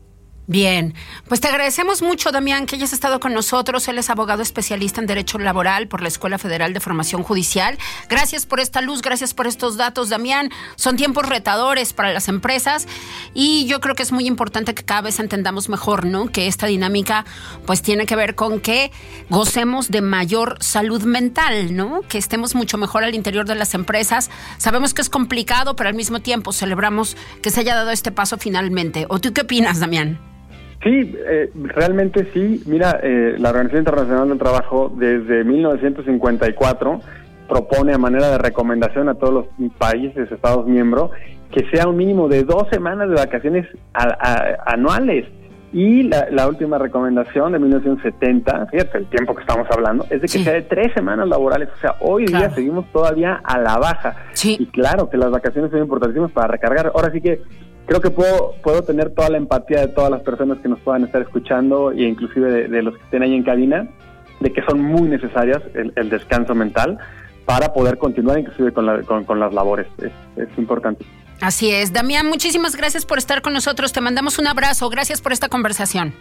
Bien, 0.50 0.94
pues 1.28 1.42
te 1.42 1.50
agradecemos 1.50 2.02
mucho, 2.02 2.32
Damián, 2.32 2.68
que 2.68 2.78
hayas 2.78 2.94
estado 2.94 3.20
con 3.20 3.34
nosotros. 3.34 3.86
Él 3.90 3.98
es 3.98 4.10
abogado 4.10 4.42
especialista 4.42 5.02
en 5.02 5.08
Derecho 5.08 5.38
Laboral 5.38 5.90
por 5.90 6.02
la 6.02 6.08
Escuela 6.08 6.38
Federal 6.38 6.74
de 6.74 6.80
Formación 6.80 7.22
Judicial. 7.22 7.78
Gracias 8.08 8.46
por 8.46 8.62
esta 8.62 8.80
luz, 8.80 9.02
gracias 9.02 9.34
por 9.34 9.46
estos 9.46 9.76
datos, 9.76 10.08
Damián. 10.08 10.50
Son 10.78 10.96
tiempos 10.96 11.28
retadores 11.28 11.92
para 11.92 12.14
las 12.14 12.30
empresas 12.30 12.88
y 13.34 13.66
yo 13.66 13.82
creo 13.82 13.94
que 13.94 14.04
es 14.04 14.14
muy 14.14 14.26
importante 14.26 14.74
que 14.74 14.86
cada 14.86 15.02
vez 15.02 15.20
entendamos 15.20 15.68
mejor, 15.68 16.06
¿no? 16.06 16.28
Que 16.28 16.48
esta 16.48 16.66
dinámica 16.66 17.26
pues 17.66 17.82
tiene 17.82 18.06
que 18.06 18.16
ver 18.16 18.36
con 18.36 18.62
que 18.62 18.94
gocemos 19.30 19.92
de 19.92 20.00
mayor 20.00 20.60
salud 20.62 21.04
mental, 21.04 21.76
¿no? 21.76 22.04
Que 22.08 22.18
estemos 22.18 22.56
mucho 22.56 22.78
mejor 22.78 23.04
al 23.04 23.16
interior 23.16 23.46
de 23.46 23.56
las 23.56 23.74
empresas. 23.74 24.30
Sabemos 24.60 24.94
que 24.94 25.02
es 25.02 25.10
complicado, 25.10 25.76
pero 25.76 25.90
al 25.90 25.96
mismo 25.96 26.22
tiempo 26.22 26.54
celebramos 26.54 27.18
que 27.42 27.52
se 27.52 27.60
haya 27.60 27.76
dado 27.76 27.92
este 27.92 28.14
paso 28.14 28.38
finalmente. 28.38 29.08
¿O 29.10 29.20
tú 29.20 29.34
qué 29.34 29.42
opinas, 29.42 29.82
Damián? 29.82 30.37
Sí, 30.84 31.16
eh, 31.28 31.50
realmente 31.56 32.28
sí. 32.34 32.64
Mira, 32.68 33.00
eh, 33.02 33.36
la 33.40 33.50
Organización 33.50 33.82
Internacional 33.82 34.30
del 34.30 34.38
Trabajo 34.38 34.94
desde 34.96 35.44
1954 35.44 37.00
propone 37.48 37.94
a 37.94 37.98
manera 37.98 38.30
de 38.30 38.38
recomendación 38.38 39.10
a 39.10 39.16
todos 39.16 39.34
los 39.34 39.72
países, 39.78 40.32
estados 40.32 40.68
miembros, 40.68 41.12
que 41.52 41.68
sea 41.70 41.88
un 41.88 41.98
mínimo 41.98 42.28
de 42.28 42.44
dos 42.44 42.68
semanas 42.70 43.10
de 43.10 43.16
vacaciones 43.16 43.66
anuales. 44.66 45.26
Y 45.74 46.04
la, 46.04 46.48
última 46.48 46.78
recomendación 46.78 47.52
de 47.52 47.60
1970, 47.60 48.68
fíjate 48.68 49.00
el 49.00 49.06
tiempo 49.08 49.36
que 49.36 49.42
estamos 49.42 49.68
hablando, 49.70 50.06
es 50.10 50.22
de 50.22 50.28
que 50.28 50.40
sea 50.40 50.54
de 50.54 50.62
tres 50.62 50.94
semanas 50.94 51.28
laborales. 51.28 51.70
O 51.76 51.78
sea, 51.78 51.96
hoy 52.00 52.26
día 52.26 52.50
seguimos 52.52 52.86
todavía 52.94 53.42
a 53.44 53.60
la 53.60 53.78
baja. 53.78 54.16
Sí. 54.32 54.56
Y 54.60 54.68
claro 54.68 55.10
que 55.10 55.18
las 55.18 55.30
vacaciones 55.30 55.70
son 55.72 55.82
importantísimas 55.82 56.32
para 56.32 56.48
recargar. 56.48 56.92
Ahora 56.96 57.12
sí 57.12 57.20
que 57.20 57.42
creo 57.88 58.02
que 58.02 58.10
puedo, 58.12 58.54
puedo 58.64 58.84
tener 58.84 59.10
toda 59.16 59.30
la 59.30 59.38
empatía 59.38 59.80
de 59.82 59.88
todas 59.88 60.12
las 60.12 60.22
personas 60.22 60.60
que 60.60 60.70
nos 60.70 60.80
puedan 60.82 61.04
estar 61.04 61.22
escuchando 61.22 61.92
e 61.92 62.04
inclusive 62.04 62.68
de, 62.68 62.82
los 62.84 62.96
que 62.98 63.04
estén 63.04 63.24
ahí 63.24 63.34
en 63.34 63.44
cabina, 63.44 63.88
de 64.40 64.54
que 64.54 64.62
son 64.70 64.82
muy 64.82 65.10
necesarias 65.10 65.62
el, 65.74 66.10
descanso 66.10 66.54
mental, 66.54 67.00
para 67.46 67.74
poder 67.74 67.98
continuar 67.98 68.38
inclusive 68.40 68.72
con, 68.74 68.86
la- 68.86 69.02
con- 69.04 69.40
las 69.40 69.54
labores. 69.54 69.88
Es, 70.00 70.12
es 70.36 70.58
importante. 70.58 71.06
Así 71.42 71.72
es. 71.72 71.94
Damián, 71.94 72.28
muchísimas 72.28 72.76
gracias 72.76 73.06
por 73.06 73.18
estar 73.18 73.42
con 73.42 73.54
nosotros. 73.54 73.94
Te 73.94 74.02
mandamos 74.02 74.38
un 74.40 74.48
abrazo. 74.48 74.90
Gracias 74.90 75.22
por 75.22 75.32
esta 75.32 75.48
conversación. 75.50 76.14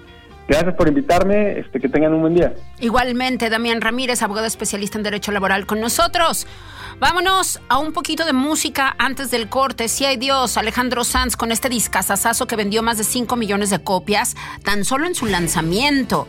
Gracias 0.49 0.75
por 0.75 0.89
invitarme, 0.89 1.59
este, 1.59 1.81
que 1.81 1.89
tengan 1.89 2.15
un 2.15 2.21
buen 2.21 2.35
día. 2.35 2.55
Igualmente, 2.79 3.51
Damián 3.51 3.81
Ramírez, 3.81 4.23
abogado 4.23 4.47
especialista 4.47 4.97
en 4.97 5.03
Derecho 5.03 5.33
Laboral 5.33 5.67
con 5.67 5.81
nosotros. 5.81 6.47
Vámonos 7.01 7.61
a 7.69 7.79
un 7.79 7.93
poquito 7.93 8.25
de 8.25 8.33
música 8.33 8.95
antes 8.99 9.31
del 9.31 9.49
corte. 9.49 9.89
Si 9.89 10.05
hay 10.05 10.17
Dios, 10.17 10.57
Alejandro 10.57 11.05
Sanz 11.05 11.37
con 11.37 11.53
este 11.53 11.69
discazazazo 11.69 12.47
que 12.47 12.57
vendió 12.57 12.83
más 12.83 12.97
de 12.97 13.05
5 13.05 13.37
millones 13.37 13.71
de 13.71 13.81
copias 13.81 14.37
tan 14.63 14.85
solo 14.85 15.07
en 15.07 15.15
su 15.15 15.27
lanzamiento 15.27 16.29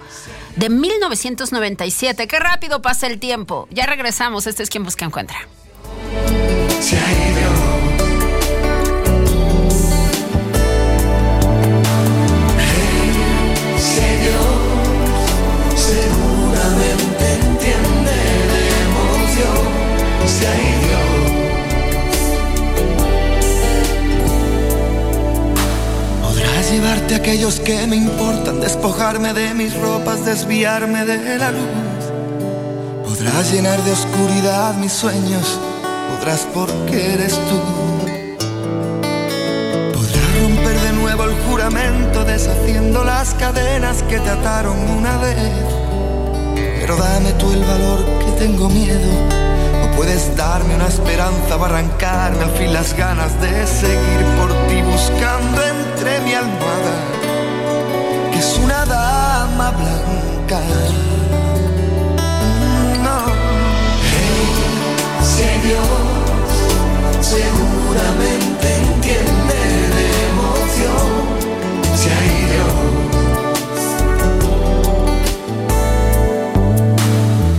de 0.55 0.69
1997. 0.69 2.27
Qué 2.27 2.39
rápido 2.39 2.81
pasa 2.81 3.07
el 3.07 3.19
tiempo. 3.19 3.67
Ya 3.71 3.85
regresamos. 3.85 4.47
Este 4.47 4.63
es 4.63 4.69
quien 4.69 4.83
busca 4.83 5.05
encuentra. 5.05 5.37
se 6.81 6.97
ha 6.97 7.11
ido. 7.29 7.96
Despojarme 29.07 29.33
de 29.33 29.53
mis 29.53 29.73
ropas, 29.79 30.25
desviarme 30.25 31.05
de 31.05 31.37
la 31.37 31.51
luz. 31.51 31.61
Podrás 33.05 33.53
llenar 33.53 33.81
de 33.83 33.93
oscuridad 33.93 34.73
mis 34.75 34.91
sueños, 34.91 35.57
podrás 36.09 36.45
porque 36.53 37.13
eres 37.13 37.39
tú. 37.47 37.61
Podrás 39.93 40.41
romper 40.41 40.81
de 40.81 40.91
nuevo 40.91 41.23
el 41.23 41.35
juramento, 41.45 42.25
deshaciendo 42.25 43.05
las 43.05 43.33
cadenas 43.35 44.03
que 44.09 44.19
te 44.19 44.29
ataron 44.29 44.77
una 44.77 45.17
vez. 45.19 45.37
Pero 46.81 46.97
dame 46.97 47.31
tú 47.39 47.53
el 47.53 47.63
valor 47.63 48.03
que 48.25 48.31
tengo 48.43 48.67
miedo. 48.67 49.09
O 49.85 49.95
puedes 49.95 50.35
darme 50.35 50.75
una 50.75 50.87
esperanza 50.87 51.57
para 51.57 51.77
arrancarme 51.77 52.43
al 52.43 52.51
fin 52.57 52.73
las 52.73 52.93
ganas 52.93 53.31
de 53.39 53.67
seguir 53.67 54.25
por 54.37 54.51
ti 54.67 54.81
buscando 54.81 55.61
entre 55.63 56.19
mi 56.25 56.33
almohada, 56.33 57.16
es 58.37 58.59
una 58.63 58.85
dama 58.85 59.71
blanca. 59.71 60.59
No. 63.03 63.17
Hey, 64.11 64.47
si 65.23 65.47
Dios 65.67 65.87
seguramente 67.21 68.67
entiende 68.75 69.59
de 69.95 70.05
emoción, 70.31 71.07
si 71.95 72.07
hay 72.09 72.35
Dios. 72.53 72.77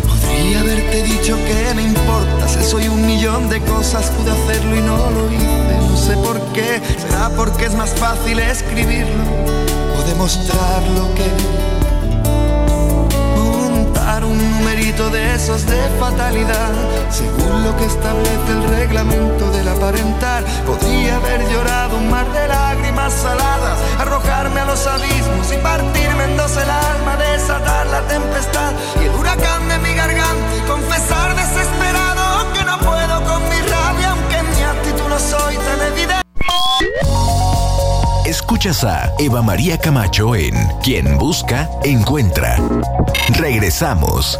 Podría 0.06 0.60
haberte 0.60 1.02
dicho 1.02 1.36
que 1.46 1.74
me 1.74 1.82
importas, 1.82 2.50
soy 2.64 2.88
un 2.88 3.04
millón 3.04 3.48
de 3.48 3.60
cosas, 3.62 4.10
pude 4.10 4.30
hacerlo 4.30 4.76
y 4.76 4.80
no 4.80 5.10
lo 5.10 5.32
hice, 5.32 5.76
no 5.90 5.96
sé 5.96 6.14
por 6.16 6.40
qué, 6.52 6.80
será 6.98 7.30
porque 7.30 7.66
es 7.66 7.74
más 7.74 7.90
fácil 7.94 8.38
escribirlo 8.38 9.57
demostrar 10.08 10.82
lo 10.96 11.14
que 11.14 11.28
montar 13.36 14.24
un 14.24 14.38
numerito 14.38 15.10
de 15.10 15.34
esos 15.34 15.66
de 15.66 15.80
fatalidad, 16.00 16.72
según 17.10 17.62
lo 17.62 17.76
que 17.76 17.84
establece 17.84 18.50
el 18.52 18.62
reglamento 18.70 19.50
del 19.50 19.68
aparentar. 19.68 20.44
Podría 20.66 21.16
haber 21.16 21.46
llorado 21.50 21.98
un 21.98 22.10
mar 22.10 22.26
de 22.32 22.48
lágrimas 22.48 23.12
saladas, 23.12 23.78
arrojarme 23.98 24.60
a 24.60 24.64
los 24.64 24.86
abismos 24.86 25.52
y 25.52 25.58
partirme 25.58 26.24
en 26.24 26.36
dos 26.38 26.56
el 26.56 26.70
alma, 26.70 27.16
desatar 27.16 27.37
A 38.68 39.10
Eva 39.18 39.40
María 39.40 39.78
Camacho 39.78 40.34
en 40.36 40.54
Quien 40.82 41.16
Busca, 41.16 41.70
Encuentra. 41.84 42.58
Regresamos. 43.38 44.38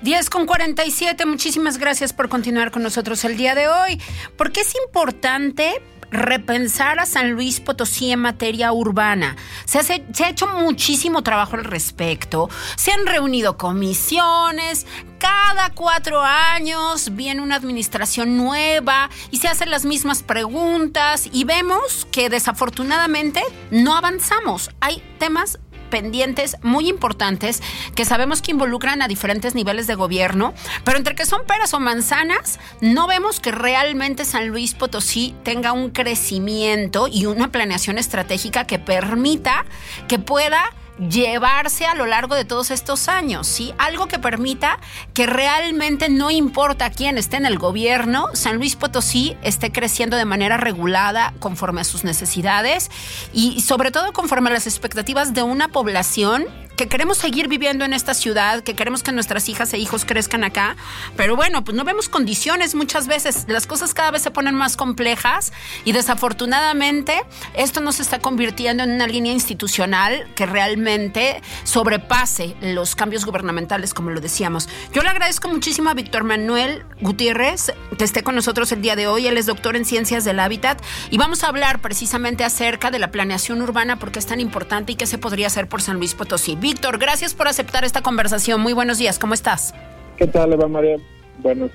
10 0.00 0.30
con 0.30 0.46
47, 0.46 1.26
muchísimas 1.26 1.76
gracias 1.76 2.14
por 2.14 2.30
continuar 2.30 2.70
con 2.70 2.82
nosotros 2.82 3.22
el 3.26 3.36
día 3.36 3.54
de 3.54 3.68
hoy. 3.68 4.00
Porque 4.38 4.62
es 4.62 4.74
importante 4.86 5.74
repensar 6.14 6.98
a 6.98 7.06
San 7.06 7.32
Luis 7.32 7.60
Potosí 7.60 8.10
en 8.10 8.20
materia 8.20 8.72
urbana. 8.72 9.36
Se, 9.66 9.78
hace- 9.78 10.04
se 10.12 10.24
ha 10.24 10.30
hecho 10.30 10.46
muchísimo 10.46 11.22
trabajo 11.22 11.56
al 11.56 11.64
respecto. 11.64 12.48
Se 12.76 12.92
han 12.92 13.06
reunido 13.06 13.56
comisiones. 13.58 14.86
Cada 15.18 15.70
cuatro 15.70 16.20
años 16.20 17.14
viene 17.14 17.40
una 17.40 17.56
administración 17.56 18.36
nueva 18.36 19.08
y 19.30 19.38
se 19.38 19.48
hacen 19.48 19.70
las 19.70 19.84
mismas 19.84 20.22
preguntas 20.22 21.28
y 21.32 21.44
vemos 21.44 22.06
que 22.12 22.28
desafortunadamente 22.28 23.40
no 23.70 23.96
avanzamos. 23.96 24.70
Hay 24.80 25.02
temas 25.18 25.58
pendientes 25.94 26.56
muy 26.60 26.88
importantes 26.88 27.62
que 27.94 28.04
sabemos 28.04 28.42
que 28.42 28.50
involucran 28.50 29.00
a 29.00 29.06
diferentes 29.06 29.54
niveles 29.54 29.86
de 29.86 29.94
gobierno, 29.94 30.52
pero 30.82 30.98
entre 30.98 31.14
que 31.14 31.24
son 31.24 31.46
peras 31.46 31.72
o 31.72 31.78
manzanas, 31.78 32.58
no 32.80 33.06
vemos 33.06 33.38
que 33.38 33.52
realmente 33.52 34.24
San 34.24 34.48
Luis 34.48 34.74
Potosí 34.74 35.36
tenga 35.44 35.70
un 35.70 35.90
crecimiento 35.90 37.06
y 37.06 37.26
una 37.26 37.52
planeación 37.52 37.96
estratégica 37.96 38.66
que 38.66 38.80
permita 38.80 39.66
que 40.08 40.18
pueda 40.18 40.64
llevarse 40.98 41.86
a 41.86 41.94
lo 41.94 42.06
largo 42.06 42.34
de 42.34 42.44
todos 42.44 42.70
estos 42.70 43.08
años, 43.08 43.46
¿sí? 43.46 43.74
Algo 43.78 44.06
que 44.06 44.18
permita 44.18 44.78
que 45.12 45.26
realmente 45.26 46.08
no 46.08 46.30
importa 46.30 46.90
quién 46.90 47.18
esté 47.18 47.36
en 47.36 47.46
el 47.46 47.58
gobierno, 47.58 48.28
San 48.34 48.56
Luis 48.56 48.76
Potosí 48.76 49.36
esté 49.42 49.72
creciendo 49.72 50.16
de 50.16 50.24
manera 50.24 50.56
regulada 50.56 51.34
conforme 51.40 51.80
a 51.80 51.84
sus 51.84 52.04
necesidades 52.04 52.90
y 53.32 53.60
sobre 53.60 53.90
todo 53.90 54.12
conforme 54.12 54.50
a 54.50 54.52
las 54.52 54.66
expectativas 54.66 55.34
de 55.34 55.42
una 55.42 55.68
población 55.68 56.46
que 56.76 56.88
queremos 56.88 57.18
seguir 57.18 57.48
viviendo 57.48 57.84
en 57.84 57.92
esta 57.92 58.14
ciudad, 58.14 58.62
que 58.62 58.74
queremos 58.74 59.02
que 59.02 59.12
nuestras 59.12 59.48
hijas 59.48 59.72
e 59.72 59.78
hijos 59.78 60.04
crezcan 60.04 60.44
acá, 60.44 60.76
pero 61.16 61.36
bueno, 61.36 61.64
pues 61.64 61.76
no 61.76 61.84
vemos 61.84 62.08
condiciones 62.08 62.74
muchas 62.74 63.06
veces, 63.06 63.44
las 63.48 63.66
cosas 63.66 63.94
cada 63.94 64.10
vez 64.10 64.22
se 64.22 64.30
ponen 64.30 64.54
más 64.54 64.76
complejas 64.76 65.52
y 65.84 65.92
desafortunadamente 65.92 67.22
esto 67.54 67.80
no 67.80 67.92
se 67.92 68.02
está 68.02 68.18
convirtiendo 68.18 68.82
en 68.82 68.92
una 68.92 69.06
línea 69.06 69.32
institucional 69.32 70.26
que 70.34 70.46
realmente 70.46 71.40
sobrepase 71.62 72.56
los 72.60 72.96
cambios 72.96 73.24
gubernamentales, 73.24 73.94
como 73.94 74.10
lo 74.10 74.20
decíamos. 74.20 74.68
Yo 74.92 75.02
le 75.02 75.08
agradezco 75.08 75.48
muchísimo 75.48 75.90
a 75.90 75.94
Víctor 75.94 76.24
Manuel 76.24 76.84
Gutiérrez 77.00 77.72
que 77.96 78.04
esté 78.04 78.22
con 78.22 78.34
nosotros 78.34 78.72
el 78.72 78.82
día 78.82 78.96
de 78.96 79.06
hoy, 79.06 79.26
él 79.26 79.38
es 79.38 79.46
doctor 79.46 79.76
en 79.76 79.84
ciencias 79.84 80.24
del 80.24 80.40
hábitat 80.40 80.82
y 81.10 81.18
vamos 81.18 81.44
a 81.44 81.48
hablar 81.48 81.80
precisamente 81.80 82.44
acerca 82.44 82.90
de 82.90 82.98
la 82.98 83.10
planeación 83.10 83.62
urbana 83.62 83.98
porque 83.98 84.18
es 84.18 84.26
tan 84.26 84.40
importante 84.40 84.92
y 84.92 84.96
qué 84.96 85.06
se 85.06 85.18
podría 85.18 85.46
hacer 85.46 85.68
por 85.68 85.80
San 85.80 85.98
Luis 85.98 86.14
Potosí. 86.14 86.56
Víctor, 86.64 86.96
gracias 86.96 87.34
por 87.34 87.46
aceptar 87.46 87.84
esta 87.84 88.00
conversación. 88.00 88.58
Muy 88.58 88.72
buenos 88.72 88.96
días, 88.96 89.18
¿cómo 89.18 89.34
estás? 89.34 89.74
¿Qué 90.16 90.26
tal, 90.26 90.50
Eva 90.50 90.66
María? 90.66 90.96
Buenos, 91.40 91.70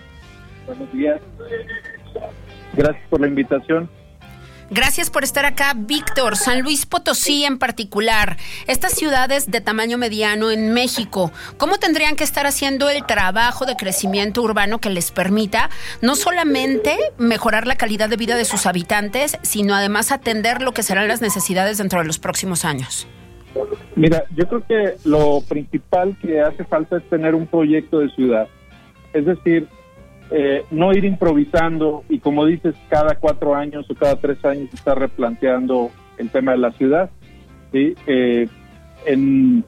buenos 0.65 0.91
días. 0.91 1.21
Gracias 2.73 3.07
por 3.07 3.21
la 3.21 3.27
invitación. 3.27 3.87
Gracias 4.71 5.11
por 5.11 5.23
estar 5.23 5.45
acá, 5.45 5.73
Víctor. 5.75 6.35
San 6.37 6.61
Luis 6.61 6.87
Potosí 6.87 7.43
en 7.43 7.59
particular, 7.59 8.37
estas 8.65 8.93
ciudades 8.93 9.51
de 9.51 9.61
tamaño 9.61 9.99
mediano 9.99 10.49
en 10.49 10.73
México, 10.73 11.31
¿cómo 11.59 11.77
tendrían 11.77 12.15
que 12.15 12.23
estar 12.23 12.47
haciendo 12.47 12.89
el 12.89 13.05
trabajo 13.05 13.67
de 13.67 13.75
crecimiento 13.75 14.41
urbano 14.41 14.79
que 14.79 14.89
les 14.89 15.11
permita 15.11 15.69
no 16.01 16.15
solamente 16.15 16.97
mejorar 17.19 17.67
la 17.67 17.75
calidad 17.75 18.09
de 18.09 18.17
vida 18.17 18.35
de 18.35 18.45
sus 18.45 18.65
habitantes, 18.65 19.37
sino 19.43 19.75
además 19.75 20.11
atender 20.11 20.63
lo 20.63 20.73
que 20.73 20.81
serán 20.81 21.07
las 21.07 21.21
necesidades 21.21 21.77
dentro 21.77 21.99
de 21.99 22.07
los 22.07 22.17
próximos 22.17 22.65
años? 22.65 23.07
Mira, 23.95 24.23
yo 24.35 24.47
creo 24.47 24.65
que 24.65 24.95
lo 25.05 25.41
principal 25.47 26.15
que 26.21 26.41
hace 26.41 26.63
falta 26.63 26.97
es 26.97 27.03
tener 27.09 27.35
un 27.35 27.47
proyecto 27.47 27.99
de 27.99 28.09
ciudad. 28.09 28.47
Es 29.13 29.25
decir, 29.25 29.67
eh, 30.31 30.63
no 30.69 30.93
ir 30.93 31.05
improvisando 31.05 32.03
y 32.07 32.19
como 32.19 32.45
dices, 32.45 32.75
cada 32.89 33.15
cuatro 33.15 33.55
años 33.55 33.89
o 33.89 33.95
cada 33.95 34.15
tres 34.15 34.43
años 34.45 34.73
estar 34.73 34.97
replanteando 34.97 35.89
el 36.17 36.29
tema 36.29 36.51
de 36.51 36.57
la 36.59 36.71
ciudad. 36.73 37.09
¿sí? 37.71 37.95
Eh, 38.05 38.47
en, 39.05 39.63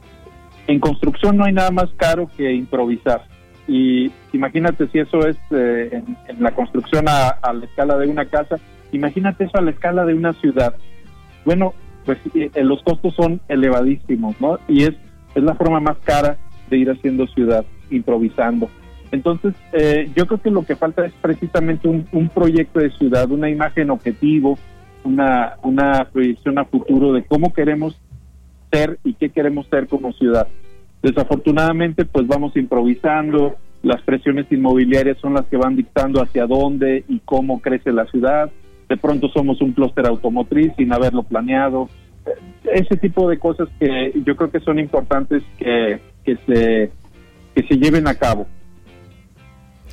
en 0.67 0.79
construcción 0.79 1.37
no 1.37 1.45
hay 1.45 1.53
nada 1.53 1.71
más 1.71 1.89
caro 1.97 2.29
que 2.37 2.53
improvisar. 2.53 3.23
Y 3.67 4.11
imagínate 4.33 4.87
si 4.89 4.99
eso 4.99 5.25
es 5.27 5.37
eh, 5.51 5.89
en, 5.91 6.17
en 6.27 6.43
la 6.43 6.51
construcción 6.51 7.07
a, 7.07 7.29
a 7.29 7.53
la 7.53 7.65
escala 7.65 7.97
de 7.97 8.07
una 8.07 8.25
casa, 8.25 8.57
imagínate 8.91 9.45
eso 9.45 9.57
a 9.57 9.61
la 9.61 9.71
escala 9.71 10.05
de 10.05 10.13
una 10.13 10.33
ciudad. 10.33 10.75
Bueno, 11.45 11.73
pues 12.11 12.19
eh, 12.35 12.63
los 12.63 12.81
costos 12.83 13.13
son 13.15 13.39
elevadísimos, 13.47 14.39
¿no? 14.41 14.59
Y 14.67 14.83
es, 14.83 14.93
es 15.33 15.43
la 15.43 15.55
forma 15.55 15.79
más 15.79 15.97
cara 16.03 16.37
de 16.69 16.77
ir 16.77 16.89
haciendo 16.89 17.25
ciudad, 17.27 17.65
improvisando. 17.89 18.69
Entonces, 19.11 19.53
eh, 19.71 20.09
yo 20.15 20.25
creo 20.25 20.41
que 20.41 20.51
lo 20.51 20.63
que 20.63 20.75
falta 20.75 21.05
es 21.05 21.13
precisamente 21.21 21.87
un, 21.87 22.05
un 22.11 22.29
proyecto 22.29 22.79
de 22.79 22.91
ciudad, 22.91 23.31
una 23.31 23.49
imagen 23.49 23.89
objetivo, 23.89 24.57
una, 25.03 25.53
una 25.63 26.07
proyección 26.11 26.57
a 26.59 26.65
futuro 26.65 27.13
de 27.13 27.23
cómo 27.23 27.53
queremos 27.53 27.99
ser 28.71 28.99
y 29.03 29.13
qué 29.13 29.29
queremos 29.29 29.67
ser 29.67 29.87
como 29.87 30.11
ciudad. 30.13 30.47
Desafortunadamente, 31.01 32.05
pues 32.05 32.27
vamos 32.27 32.55
improvisando, 32.55 33.55
las 33.83 34.01
presiones 34.01 34.51
inmobiliarias 34.51 35.17
son 35.19 35.33
las 35.33 35.45
que 35.45 35.57
van 35.57 35.75
dictando 35.75 36.21
hacia 36.21 36.45
dónde 36.45 37.03
y 37.07 37.19
cómo 37.19 37.61
crece 37.61 37.91
la 37.91 38.05
ciudad. 38.05 38.51
De 38.87 38.97
pronto 38.97 39.29
somos 39.29 39.61
un 39.61 39.71
clúster 39.71 40.05
automotriz 40.05 40.73
sin 40.77 40.91
haberlo 40.91 41.23
planeado. 41.23 41.89
Ese 42.63 42.95
tipo 42.97 43.29
de 43.29 43.39
cosas 43.39 43.67
que 43.79 44.13
yo 44.25 44.35
creo 44.35 44.51
que 44.51 44.59
son 44.59 44.79
importantes 44.79 45.43
que, 45.57 45.99
que 46.23 46.37
se 46.45 46.91
que 47.55 47.67
se 47.67 47.75
lleven 47.75 48.07
a 48.07 48.15
cabo. 48.15 48.47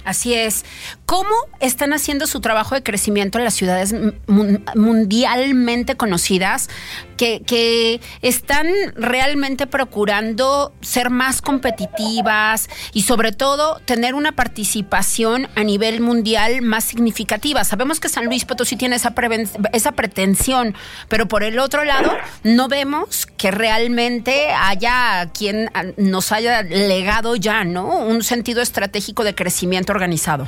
Así 0.09 0.33
es. 0.33 0.65
¿Cómo 1.05 1.29
están 1.61 1.93
haciendo 1.93 2.27
su 2.27 2.41
trabajo 2.41 2.75
de 2.75 2.83
crecimiento 2.83 3.37
en 3.37 3.45
las 3.45 3.53
ciudades 3.53 3.95
mundialmente 4.27 5.97
conocidas 5.99 6.71
que, 7.19 8.01
están 8.23 8.69
realmente 8.95 9.67
procurando 9.67 10.73
ser 10.81 11.11
más 11.11 11.43
competitivas 11.43 12.71
y 12.95 13.03
sobre 13.03 13.33
todo 13.33 13.81
tener 13.85 14.15
una 14.15 14.33
participación 14.33 15.47
a 15.55 15.63
nivel 15.63 16.01
mundial 16.01 16.63
más 16.63 16.85
significativa? 16.85 17.63
Sabemos 17.65 18.01
que 18.01 18.09
San 18.09 18.25
Luis 18.25 18.47
Potosí 18.47 18.77
tiene 18.77 18.97
esa 18.97 19.93
pretensión, 19.93 20.75
pero 21.09 21.29
por 21.29 21.43
el 21.43 21.59
otro 21.59 21.85
lado 21.85 22.17
no 22.45 22.69
vemos 22.69 23.27
que 23.39 23.51
realmente 23.51 24.49
haya 24.51 25.31
quien 25.33 25.71
nos 25.97 26.33
haya 26.33 26.63
legado 26.63 27.37
ya, 27.37 27.65
¿no? 27.65 28.07
Un 28.07 28.23
sentido 28.23 28.61
estratégico 28.61 29.25
de 29.25 29.35
crecimiento 29.35 29.93
organizado. 29.93 30.47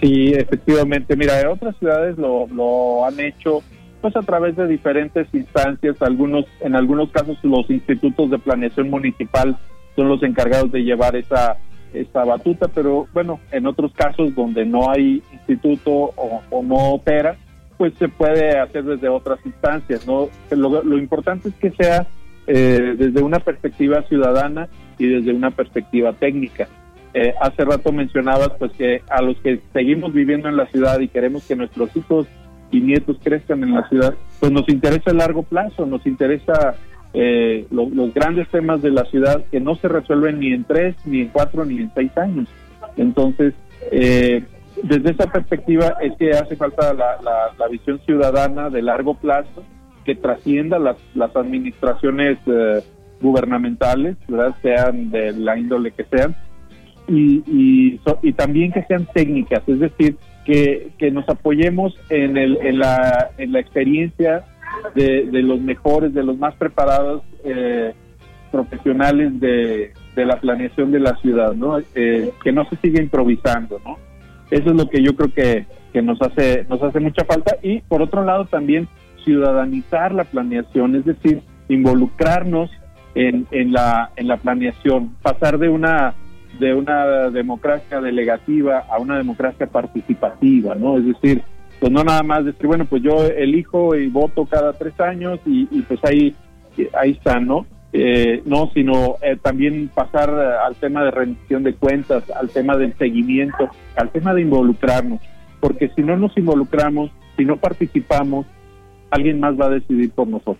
Sí, 0.00 0.32
efectivamente. 0.34 1.16
Mira, 1.16 1.50
otras 1.50 1.76
ciudades 1.78 2.18
lo, 2.18 2.46
lo 2.48 3.04
han 3.06 3.20
hecho 3.20 3.62
pues 4.00 4.14
a 4.16 4.22
través 4.22 4.56
de 4.56 4.66
diferentes 4.66 5.26
instancias, 5.32 6.00
algunos 6.00 6.44
en 6.60 6.76
algunos 6.76 7.10
casos 7.10 7.38
los 7.42 7.68
institutos 7.70 8.30
de 8.30 8.38
planeación 8.38 8.90
municipal 8.90 9.58
son 9.96 10.08
los 10.08 10.22
encargados 10.22 10.70
de 10.70 10.84
llevar 10.84 11.16
esa 11.16 11.56
esa 11.92 12.24
batuta, 12.24 12.68
pero 12.68 13.06
bueno, 13.12 13.40
en 13.52 13.66
otros 13.66 13.92
casos 13.92 14.34
donde 14.34 14.64
no 14.66 14.90
hay 14.90 15.22
instituto 15.32 15.90
o, 15.90 16.62
no 16.62 16.92
opera, 16.92 17.36
pues 17.76 17.94
se 17.98 18.08
puede 18.08 18.58
hacer 18.58 18.84
desde 18.84 19.08
otras 19.08 19.38
instancias, 19.44 20.06
¿no? 20.06 20.28
Lo, 20.50 20.82
lo 20.82 20.98
importante 20.98 21.48
es 21.48 21.54
que 21.56 21.70
sea 21.70 22.06
eh, 22.46 22.94
desde 22.96 23.22
una 23.22 23.40
perspectiva 23.40 24.02
ciudadana 24.02 24.68
y 24.98 25.06
desde 25.06 25.32
una 25.32 25.50
perspectiva 25.50 26.12
técnica. 26.12 26.68
Eh, 27.12 27.34
hace 27.40 27.64
rato 27.64 27.92
mencionabas 27.92 28.50
pues 28.58 28.72
que 28.72 29.02
a 29.08 29.22
los 29.22 29.36
que 29.38 29.60
seguimos 29.72 30.12
viviendo 30.12 30.48
en 30.48 30.56
la 30.56 30.66
ciudad 30.66 31.00
y 31.00 31.08
queremos 31.08 31.46
que 31.46 31.56
nuestros 31.56 31.96
hijos 31.96 32.26
y 32.70 32.80
nietos 32.80 33.16
crezcan 33.22 33.62
en 33.62 33.74
la 33.74 33.88
ciudad, 33.88 34.14
pues 34.38 34.52
nos 34.52 34.68
interesa 34.68 35.10
el 35.10 35.16
largo 35.16 35.42
plazo, 35.42 35.86
nos 35.86 36.06
interesa 36.06 36.76
eh, 37.14 37.66
los 37.70 38.12
grandes 38.12 38.48
temas 38.48 38.82
de 38.82 38.90
la 38.90 39.04
ciudad 39.06 39.44
que 39.50 39.60
no 39.60 39.76
se 39.76 39.88
resuelven 39.88 40.40
ni 40.40 40.52
en 40.52 40.64
tres, 40.64 40.94
ni 41.04 41.22
en 41.22 41.28
cuatro, 41.28 41.64
ni 41.64 41.78
en 41.78 41.90
seis 41.94 42.16
años. 42.18 42.48
Entonces, 42.96 43.54
eh, 43.90 44.44
desde 44.82 45.10
esa 45.10 45.26
perspectiva 45.26 45.96
es 46.00 46.16
que 46.18 46.30
hace 46.30 46.56
falta 46.56 46.92
la, 46.92 47.18
la, 47.58 47.68
visión 47.68 47.98
ciudadana 48.00 48.70
de 48.70 48.82
largo 48.82 49.14
plazo 49.14 49.64
que 50.04 50.14
trascienda 50.14 50.78
las, 50.78 50.96
las 51.14 51.34
administraciones 51.34 52.38
gubernamentales, 53.20 54.16
¿verdad? 54.28 54.54
sean 54.62 55.10
de 55.10 55.32
la 55.32 55.58
índole 55.58 55.90
que 55.92 56.04
sean, 56.04 56.36
y, 57.08 57.42
y, 58.22 58.32
también 58.32 58.72
que 58.72 58.82
sean 58.84 59.06
técnicas, 59.12 59.62
es 59.66 59.78
decir, 59.78 60.16
que, 60.44 60.90
que 60.98 61.10
nos 61.10 61.28
apoyemos 61.28 61.94
en, 62.08 62.36
el, 62.36 62.58
en, 62.62 62.78
la, 62.78 63.30
en 63.38 63.52
la 63.52 63.60
experiencia 63.60 64.44
de, 64.94 65.26
de 65.26 65.42
los 65.42 65.60
mejores, 65.60 66.12
de 66.14 66.24
los 66.24 66.38
más 66.38 66.54
preparados 66.54 67.22
eh, 67.44 67.94
profesionales 68.50 69.38
de, 69.40 69.92
de, 70.14 70.24
la 70.24 70.40
planeación 70.40 70.90
de 70.92 71.00
la 71.00 71.16
ciudad, 71.16 71.54
¿no? 71.54 71.78
Eh, 71.94 72.32
que 72.42 72.52
no 72.52 72.68
se 72.68 72.76
siga 72.76 73.00
improvisando, 73.00 73.80
¿no? 73.84 73.98
Eso 74.50 74.70
es 74.70 74.76
lo 74.76 74.88
que 74.88 75.02
yo 75.02 75.16
creo 75.16 75.32
que, 75.32 75.66
que 75.92 76.02
nos 76.02 76.20
hace 76.22 76.64
nos 76.68 76.82
hace 76.82 77.00
mucha 77.00 77.24
falta 77.24 77.56
y 77.62 77.80
por 77.80 78.02
otro 78.02 78.24
lado 78.24 78.44
también 78.46 78.88
ciudadanizar 79.24 80.14
la 80.14 80.24
planeación, 80.24 80.94
es 80.94 81.04
decir, 81.04 81.42
involucrarnos 81.68 82.70
en, 83.14 83.46
en, 83.50 83.72
la, 83.72 84.12
en 84.16 84.28
la 84.28 84.36
planeación, 84.36 85.16
pasar 85.22 85.58
de 85.58 85.68
una 85.68 86.14
de 86.60 86.74
una 86.74 87.28
democracia 87.30 88.00
delegativa 88.00 88.84
a 88.88 88.98
una 88.98 89.18
democracia 89.18 89.66
participativa, 89.66 90.74
¿no? 90.74 90.96
Es 90.96 91.06
decir, 91.06 91.42
pues 91.80 91.92
no 91.92 92.02
nada 92.02 92.22
más 92.22 92.44
decir, 92.44 92.66
bueno, 92.66 92.86
pues 92.86 93.02
yo 93.02 93.24
elijo 93.24 93.94
y 93.94 94.08
voto 94.08 94.46
cada 94.46 94.72
tres 94.72 94.98
años 95.00 95.38
y, 95.44 95.66
pues 95.82 96.00
ahí, 96.04 96.34
ahí 96.98 97.10
está, 97.10 97.38
¿no? 97.40 97.66
Eh, 97.98 98.42
no, 98.44 98.70
sino 98.74 99.16
eh, 99.22 99.38
también 99.40 99.88
pasar 99.88 100.28
al 100.28 100.76
tema 100.76 101.02
de 101.02 101.10
rendición 101.10 101.62
de 101.62 101.72
cuentas, 101.74 102.24
al 102.30 102.50
tema 102.50 102.76
del 102.76 102.94
seguimiento, 102.98 103.70
al 103.96 104.10
tema 104.10 104.34
de 104.34 104.42
involucrarnos, 104.42 105.18
porque 105.60 105.90
si 105.96 106.02
no 106.02 106.14
nos 106.14 106.36
involucramos, 106.36 107.10
si 107.38 107.46
no 107.46 107.56
participamos, 107.56 108.44
alguien 109.10 109.40
más 109.40 109.58
va 109.58 109.66
a 109.66 109.70
decidir 109.70 110.10
por 110.10 110.28
nosotros. 110.28 110.58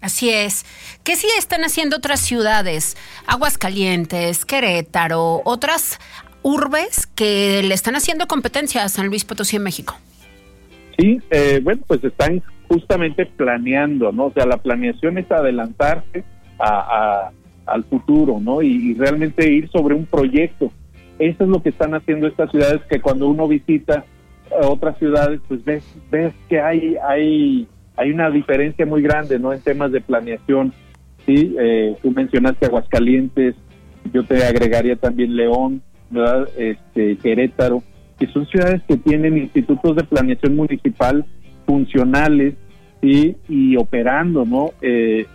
Así 0.00 0.30
es. 0.30 0.64
¿Qué 1.02 1.16
sí 1.16 1.26
están 1.36 1.64
haciendo 1.64 1.96
otras 1.96 2.20
ciudades? 2.20 2.96
Aguascalientes, 3.26 4.44
Querétaro, 4.44 5.42
otras 5.44 5.98
urbes 6.42 7.08
que 7.08 7.64
le 7.64 7.74
están 7.74 7.96
haciendo 7.96 8.28
competencia 8.28 8.84
a 8.84 8.88
San 8.88 9.08
Luis 9.08 9.24
Potosí 9.24 9.56
en 9.56 9.64
México. 9.64 9.96
Sí, 10.96 11.20
eh, 11.30 11.58
bueno, 11.64 11.82
pues 11.88 12.04
están 12.04 12.40
justamente 12.68 13.26
planeando, 13.26 14.12
¿no? 14.12 14.26
O 14.26 14.32
sea, 14.32 14.46
la 14.46 14.58
planeación 14.58 15.18
es 15.18 15.28
adelantarse 15.32 16.22
a, 16.58 17.30
al 17.66 17.84
futuro, 17.84 18.40
¿no? 18.40 18.62
Y, 18.62 18.94
realmente 18.94 19.50
ir 19.50 19.68
sobre 19.70 19.94
un 19.94 20.06
proyecto. 20.06 20.70
Eso 21.18 21.44
es 21.44 21.50
lo 21.50 21.62
que 21.62 21.68
están 21.68 21.94
haciendo 21.94 22.26
estas 22.26 22.50
ciudades 22.50 22.82
que 22.88 23.00
cuando 23.00 23.28
uno 23.28 23.46
visita 23.46 24.04
otras 24.62 24.98
ciudades, 24.98 25.40
pues 25.48 25.64
ves, 25.64 25.84
ves 26.10 26.34
que 26.48 26.60
hay, 26.60 26.96
hay 27.06 27.68
hay 27.96 28.10
una 28.10 28.30
diferencia 28.30 28.86
muy 28.86 29.02
grande 29.02 29.38
no 29.38 29.52
en 29.52 29.60
temas 29.60 29.92
de 29.92 30.00
planeación. 30.00 30.72
Sí 31.26 31.54
eh, 31.58 31.96
tú 32.02 32.10
mencionaste 32.10 32.66
Aguascalientes 32.66 33.54
yo 34.12 34.24
te 34.24 34.44
agregaría 34.44 34.96
también 34.96 35.36
León 35.36 35.82
verdad 36.10 36.48
este 36.58 37.16
Querétaro 37.16 37.82
que 38.18 38.26
son 38.26 38.46
ciudades 38.46 38.82
que 38.86 38.96
tienen 38.98 39.38
institutos 39.38 39.96
de 39.96 40.04
planeación 40.04 40.54
municipal 40.54 41.24
funcionales 41.66 42.54
sí 43.00 43.36
y 43.48 43.76
operando 43.76 44.44
no 44.44 44.70
eh, 44.82 45.26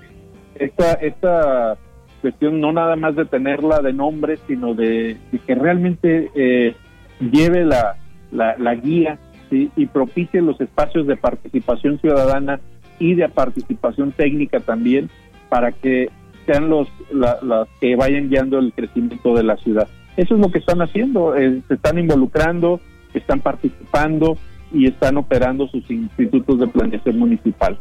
esta 0.60 0.93
esta 0.93 1.78
cuestión 2.22 2.60
no 2.60 2.72
nada 2.72 2.95
más 2.95 3.16
de 3.16 3.26
tenerla 3.26 3.82
de 3.82 3.93
nombre 3.93 4.38
sino 4.47 4.74
de, 4.74 5.18
que 5.47 5.55
realmente 5.55 6.30
eh, 6.36 6.76
lleve 7.20 7.66
la, 7.66 7.95
la, 8.32 8.57
la 8.57 8.76
guía 8.76 9.18
y 9.51 9.88
propicie 9.88 10.41
los 10.41 10.62
espacios 10.62 11.07
de 11.07 11.16
participación 11.16 11.99
ciudadana 11.99 12.60
y 12.99 13.16
de 13.16 13.28
participación 13.30 14.12
técnica 14.12 14.60
también 14.60 15.10
para 15.49 15.72
que 15.72 16.10
sean 16.45 16.70
los 16.70 16.88
las 17.12 17.68
que 17.80 17.95
vayan 17.95 18.30
guiando 18.30 18.60
el 18.60 18.74
crecimiento 18.74 19.36
de 19.36 19.43
la 19.43 19.57
ciudad. 19.57 19.88
Eso 20.18 20.36
es 20.36 20.41
lo 20.41 20.51
que 20.51 20.60
están 20.60 20.82
haciendo, 20.82 21.36
eh, 21.36 21.62
se 21.68 21.74
están 21.76 21.97
involucrando, 21.97 22.80
están 23.14 23.39
participando 23.39 24.38
y 24.72 24.88
están 24.88 25.18
operando 25.18 25.68
sus 25.68 25.89
institutos 25.89 26.60
de 26.60 26.68
planeación 26.68 27.18
municipal, 27.18 27.78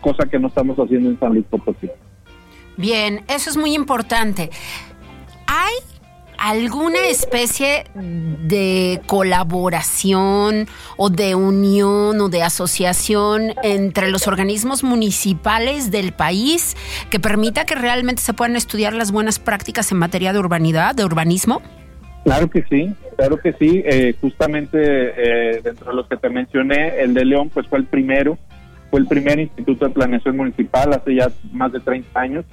cosa 0.00 0.26
que 0.28 0.38
no 0.38 0.48
estamos 0.48 0.76
haciendo 0.78 1.10
en 1.10 1.18
San 1.18 1.32
Luis 1.32 1.44
Potosí. 1.46 1.88
Bien, 2.76 3.24
eso 3.28 3.50
es 3.50 3.56
muy 3.56 3.74
importante. 3.74 4.50
Hay 5.46 5.74
alguna 6.38 7.06
especie 7.08 7.84
de 7.94 9.00
colaboración 9.06 10.66
o 10.96 11.08
de 11.08 11.34
unión 11.34 12.20
o 12.20 12.28
de 12.28 12.42
asociación 12.42 13.52
entre 13.62 14.10
los 14.10 14.28
organismos 14.28 14.84
municipales 14.84 15.90
del 15.90 16.12
país 16.12 16.76
que 17.10 17.18
permita 17.18 17.64
que 17.64 17.74
realmente 17.74 18.22
se 18.22 18.34
puedan 18.34 18.56
estudiar 18.56 18.92
las 18.92 19.12
buenas 19.12 19.38
prácticas 19.38 19.90
en 19.92 19.98
materia 19.98 20.32
de 20.32 20.38
urbanidad, 20.38 20.94
de 20.94 21.04
urbanismo? 21.04 21.62
Claro 22.24 22.50
que 22.50 22.64
sí, 22.68 22.92
claro 23.16 23.38
que 23.38 23.52
sí. 23.54 23.82
Eh, 23.86 24.14
justamente 24.20 24.78
eh, 24.80 25.60
dentro 25.62 25.90
de 25.90 25.96
los 25.96 26.08
que 26.08 26.16
te 26.16 26.28
mencioné, 26.28 27.00
el 27.00 27.14
de 27.14 27.24
León 27.24 27.50
pues 27.52 27.66
fue 27.68 27.78
el 27.78 27.86
primero, 27.86 28.36
fue 28.90 29.00
el 29.00 29.06
primer 29.06 29.38
instituto 29.38 29.86
de 29.86 29.94
planeación 29.94 30.36
municipal 30.36 30.92
hace 30.92 31.14
ya 31.14 31.30
más 31.52 31.72
de 31.72 31.80
30 31.80 32.20
años 32.20 32.44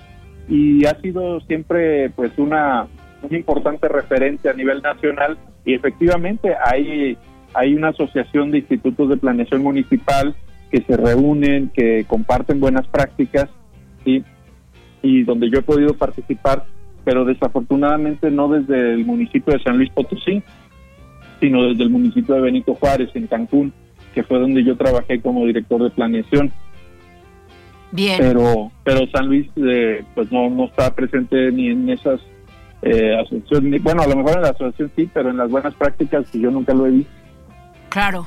y 0.47 0.85
ha 0.85 0.99
sido 1.01 1.39
siempre 1.41 2.09
pues 2.09 2.37
una 2.37 2.87
un 3.23 3.35
importante 3.35 3.87
referente 3.87 4.49
a 4.49 4.53
nivel 4.53 4.81
nacional 4.81 5.37
y 5.65 5.73
efectivamente 5.73 6.53
hay, 6.63 7.17
hay 7.53 7.73
una 7.73 7.89
asociación 7.89 8.51
de 8.51 8.59
institutos 8.59 9.09
de 9.09 9.17
planeación 9.17 9.63
municipal 9.63 10.35
que 10.69 10.81
se 10.81 10.97
reúnen, 10.97 11.69
que 11.73 12.03
comparten 12.05 12.59
buenas 12.59 12.87
prácticas 12.87 13.49
y 14.05 15.23
donde 15.23 15.49
yo 15.49 15.59
he 15.59 15.63
podido 15.63 15.93
participar, 15.93 16.65
pero 17.05 17.25
desafortunadamente 17.25 18.31
no 18.31 18.49
desde 18.49 18.93
el 18.93 19.05
municipio 19.05 19.53
de 19.53 19.63
San 19.63 19.77
Luis 19.77 19.89
Potosí, 19.91 20.43
sino 21.39 21.63
desde 21.63 21.83
el 21.83 21.89
municipio 21.89 22.35
de 22.35 22.41
Benito 22.41 22.73
Juárez, 22.75 23.09
en 23.13 23.27
Cancún, 23.27 23.73
que 24.13 24.23
fue 24.23 24.39
donde 24.39 24.63
yo 24.63 24.77
trabajé 24.77 25.19
como 25.19 25.45
director 25.45 25.83
de 25.83 25.89
planeación. 25.89 26.51
Bien. 27.93 28.17
Pero, 28.17 28.71
pero 28.83 29.07
San 29.11 29.27
Luis, 29.27 29.47
eh, 29.55 30.03
pues 30.15 30.31
no, 30.31 30.49
no 30.49 30.65
está 30.65 30.93
presente 30.95 31.51
ni 31.51 31.69
en 31.69 31.87
esas 31.89 32.19
eh, 32.81 33.15
asociaciones, 33.15 33.83
bueno, 33.83 34.01
a 34.01 34.07
lo 34.07 34.15
mejor 34.15 34.37
en 34.37 34.41
la 34.41 34.49
asociación 34.49 34.91
sí, 34.95 35.07
pero 35.13 35.29
en 35.29 35.37
las 35.37 35.49
buenas 35.49 35.75
prácticas 35.75 36.25
yo 36.33 36.49
nunca 36.49 36.73
lo 36.73 36.87
he 36.87 36.89
visto. 36.89 37.13
Claro. 37.89 38.25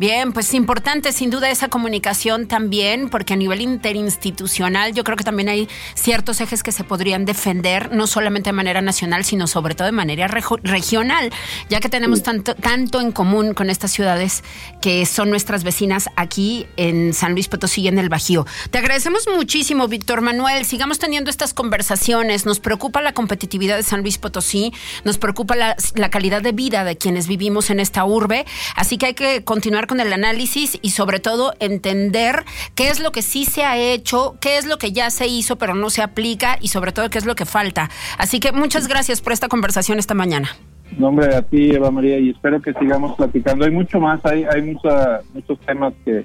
Bien, 0.00 0.32
pues 0.32 0.54
importante 0.54 1.12
sin 1.12 1.28
duda 1.28 1.50
esa 1.50 1.68
comunicación 1.68 2.48
también, 2.48 3.10
porque 3.10 3.34
a 3.34 3.36
nivel 3.36 3.60
interinstitucional 3.60 4.94
yo 4.94 5.04
creo 5.04 5.14
que 5.14 5.24
también 5.24 5.50
hay 5.50 5.68
ciertos 5.92 6.40
ejes 6.40 6.62
que 6.62 6.72
se 6.72 6.84
podrían 6.84 7.26
defender, 7.26 7.92
no 7.92 8.06
solamente 8.06 8.48
de 8.48 8.54
manera 8.54 8.80
nacional, 8.80 9.26
sino 9.26 9.46
sobre 9.46 9.74
todo 9.74 9.84
de 9.84 9.92
manera 9.92 10.26
regional, 10.26 11.30
ya 11.68 11.80
que 11.80 11.90
tenemos 11.90 12.22
tanto, 12.22 12.54
tanto 12.54 13.02
en 13.02 13.12
común 13.12 13.52
con 13.52 13.68
estas 13.68 13.92
ciudades 13.92 14.42
que 14.80 15.04
son 15.04 15.28
nuestras 15.28 15.64
vecinas 15.64 16.08
aquí 16.16 16.66
en 16.78 17.12
San 17.12 17.32
Luis 17.32 17.48
Potosí 17.48 17.82
y 17.82 17.88
en 17.88 17.98
el 17.98 18.08
Bajío. 18.08 18.46
Te 18.70 18.78
agradecemos 18.78 19.28
muchísimo, 19.36 19.86
Víctor 19.86 20.22
Manuel. 20.22 20.64
Sigamos 20.64 20.98
teniendo 20.98 21.28
estas 21.28 21.52
conversaciones. 21.52 22.46
Nos 22.46 22.58
preocupa 22.58 23.02
la 23.02 23.12
competitividad 23.12 23.76
de 23.76 23.82
San 23.82 24.00
Luis 24.00 24.16
Potosí, 24.16 24.72
nos 25.04 25.18
preocupa 25.18 25.56
la, 25.56 25.76
la 25.94 26.08
calidad 26.08 26.40
de 26.40 26.52
vida 26.52 26.84
de 26.84 26.96
quienes 26.96 27.28
vivimos 27.28 27.68
en 27.68 27.80
esta 27.80 28.02
urbe, 28.06 28.46
así 28.76 28.96
que 28.96 29.04
hay 29.04 29.14
que 29.14 29.44
continuar 29.44 29.89
con 29.90 29.98
el 29.98 30.12
análisis 30.12 30.78
y 30.82 30.90
sobre 30.90 31.18
todo 31.18 31.52
entender 31.58 32.44
qué 32.76 32.90
es 32.90 33.00
lo 33.00 33.10
que 33.10 33.22
sí 33.22 33.44
se 33.44 33.64
ha 33.64 33.76
hecho, 33.76 34.36
qué 34.40 34.56
es 34.56 34.64
lo 34.64 34.78
que 34.78 34.92
ya 34.92 35.10
se 35.10 35.26
hizo 35.26 35.56
pero 35.56 35.74
no 35.74 35.90
se 35.90 36.00
aplica 36.00 36.58
y 36.60 36.68
sobre 36.68 36.92
todo 36.92 37.10
qué 37.10 37.18
es 37.18 37.26
lo 37.26 37.34
que 37.34 37.44
falta. 37.44 37.90
Así 38.16 38.38
que 38.38 38.52
muchas 38.52 38.86
gracias 38.86 39.20
por 39.20 39.32
esta 39.32 39.48
conversación 39.48 39.98
esta 39.98 40.14
mañana. 40.14 40.48
Nombre 40.96 41.34
a 41.34 41.42
ti, 41.42 41.72
Eva 41.72 41.90
María, 41.90 42.20
y 42.20 42.30
espero 42.30 42.62
que 42.62 42.72
sigamos 42.74 43.16
platicando. 43.16 43.64
Hay 43.64 43.72
mucho 43.72 43.98
más, 43.98 44.24
hay, 44.24 44.44
hay 44.44 44.62
mucha, 44.62 45.22
muchos 45.34 45.58
temas 45.66 45.92
que, 46.04 46.24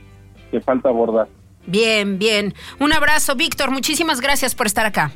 que 0.52 0.62
falta 0.62 0.90
abordar. 0.90 1.28
Bien, 1.66 2.20
bien. 2.20 2.54
Un 2.80 2.94
abrazo, 2.94 3.36
Víctor. 3.36 3.72
Muchísimas 3.72 4.22
gracias 4.22 4.54
por 4.54 4.68
estar 4.68 4.86
acá. 4.86 5.12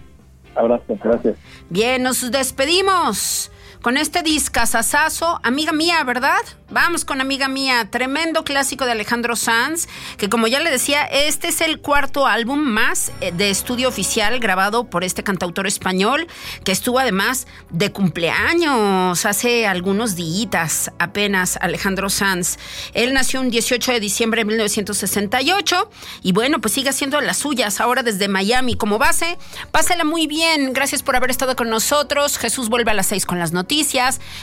Abrazo, 0.56 0.98
gracias. 1.04 1.38
Bien, 1.70 2.02
nos 2.02 2.32
despedimos 2.32 3.52
con 3.82 3.98
este 3.98 4.24
discazazazo, 4.24 5.40
amiga 5.44 5.72
mía, 5.72 6.04
¿verdad? 6.04 6.42
Vamos 6.70 7.06
con 7.06 7.22
amiga 7.22 7.48
mía, 7.48 7.88
tremendo 7.90 8.44
clásico 8.44 8.86
de 8.86 8.92
Alejandro 8.92 9.36
Sanz, 9.36 9.88
que 10.18 10.30
como 10.30 10.48
ya 10.48 10.60
le 10.60 10.70
decía, 10.70 11.04
este 11.04 11.48
es 11.48 11.62
el 11.62 11.80
cuarto 11.80 12.28
álbum 12.28 12.60
más 12.60 13.12
eh, 13.22 13.32
de 13.32 13.50
estudio 13.50 13.88
oficial 13.88 14.40
grabado 14.40 14.84
por 14.90 15.04
este 15.04 15.24
cantautor 15.24 15.66
español, 15.66 16.28
que 16.64 16.72
estuvo 16.72 17.00
además 17.00 17.48
de 17.72 17.92
cumpleaños 17.92 19.26
hace 19.26 19.66
algunos 19.66 20.16
días 20.16 20.92
apenas, 21.00 21.58
Alejandro 21.62 22.10
Sanz. 22.10 22.58
Él 22.94 23.14
nació 23.14 23.40
un 23.40 23.50
18 23.50 23.94
de 23.94 24.00
diciembre 24.00 24.42
de 24.42 24.46
1968 24.46 25.90
y 26.22 26.34
bueno, 26.34 26.60
pues 26.62 26.74
sigue 26.74 26.90
haciendo 26.90 27.20
las 27.22 27.38
suyas 27.38 27.80
ahora 27.80 28.04
desde 28.04 28.28
Miami 28.28 28.76
como 28.76 29.00
base. 29.00 29.38
Pásela 29.72 30.04
muy 30.04 30.28
bien, 30.28 30.74
gracias 30.74 31.02
por 31.02 31.16
haber 31.16 31.32
estado 31.32 31.56
con 31.56 31.70
nosotros. 31.70 32.38
Jesús 32.38 32.70
vuelve 32.70 32.92
a 32.92 32.94
las 32.94 33.08
seis 33.08 33.26
con 33.26 33.40
las 33.40 33.54
noticias 33.54 33.69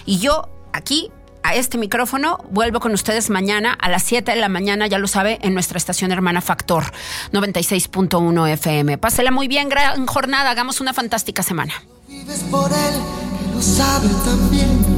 y 0.06 0.18
yo 0.18 0.48
aquí 0.72 1.10
a 1.42 1.54
este 1.54 1.78
micrófono. 1.78 2.38
Vuelvo 2.50 2.80
con 2.80 2.92
ustedes 2.92 3.30
mañana 3.30 3.72
a 3.72 3.88
las 3.88 4.02
7 4.04 4.32
de 4.32 4.36
la 4.38 4.48
mañana, 4.48 4.86
ya 4.86 4.98
lo 4.98 5.06
sabe, 5.06 5.38
en 5.42 5.54
nuestra 5.54 5.78
estación 5.78 6.12
hermana 6.12 6.40
Factor 6.40 6.84
96.1 7.32 8.48
FM. 8.52 8.98
Pásela 8.98 9.30
muy 9.30 9.48
bien, 9.48 9.68
gran 9.68 10.06
jornada, 10.06 10.50
hagamos 10.50 10.80
una 10.80 10.92
fantástica 10.92 11.42
semana. 11.42 11.72
Vives 12.08 12.44
por 12.50 12.70
él, 12.72 12.94
lo 13.54 13.62
sabe 13.62 14.08
también. 14.24 14.95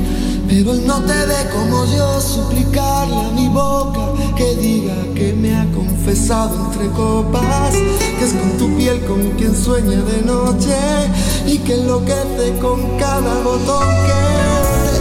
Pero 0.48 0.72
él 0.72 0.86
no 0.86 1.00
te 1.02 1.26
ve 1.26 1.50
como 1.52 1.84
yo 1.84 2.20
suplicarle 2.20 3.16
a 3.16 3.30
mi 3.32 3.48
boca 3.48 4.00
que 4.34 4.56
diga 4.56 4.94
que 5.14 5.34
me 5.34 5.54
ha 5.54 5.66
confesado 5.72 6.56
entre 6.66 6.88
copas, 6.92 7.74
que 8.18 8.24
es 8.24 8.32
con 8.32 8.50
tu 8.56 8.76
piel 8.76 8.98
con 9.04 9.20
quien 9.32 9.54
sueña 9.54 10.00
de 10.02 10.22
noche 10.22 10.74
y 11.46 11.58
que 11.58 11.74
enloquece 11.74 12.58
con 12.60 12.98
cada 12.98 13.42
botón 13.42 13.86
que 14.06 14.97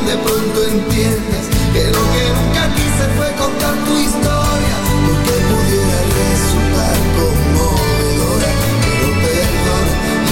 de 0.00 0.16
pronto 0.16 0.64
entiendas 0.64 1.44
que 1.74 1.84
lo 1.84 2.02
que 2.12 2.24
nunca 2.32 2.64
quise 2.74 3.04
fue 3.14 3.30
contar 3.36 3.74
tu 3.84 3.98
historia, 3.98 4.76
porque 5.04 5.34
pudiera 5.50 5.98
resultar 6.16 6.96
conmovedora. 7.18 8.50
Pero 8.84 9.08
perdón, 9.20 9.86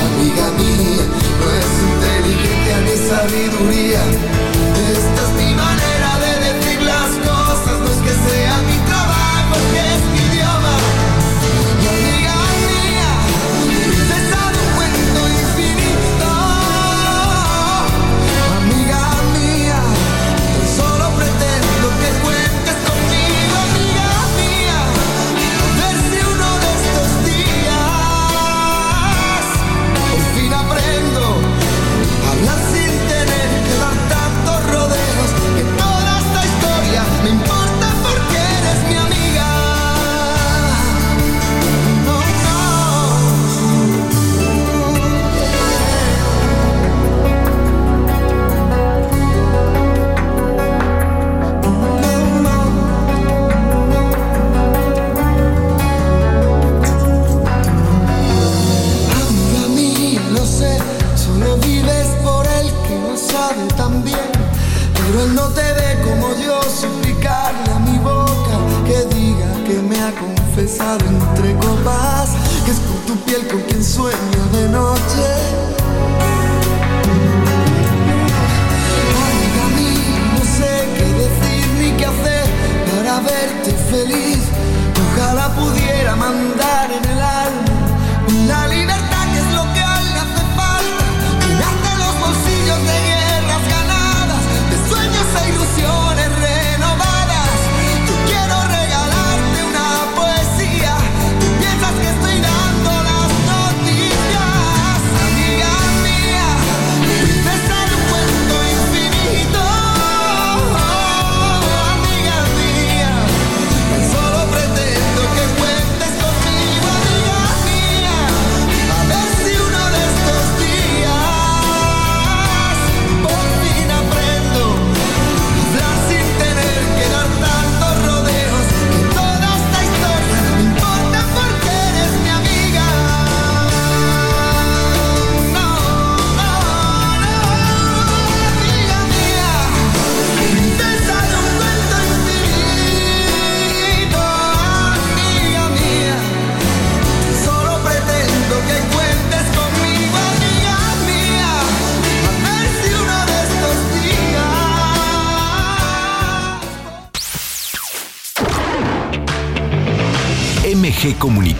amiga 0.09 0.47
mía, 0.57 1.05
no 1.41 1.47
es 1.61 1.71
inteligencia 1.93 2.77
ni 2.87 2.97
sabiduría. 3.09 4.40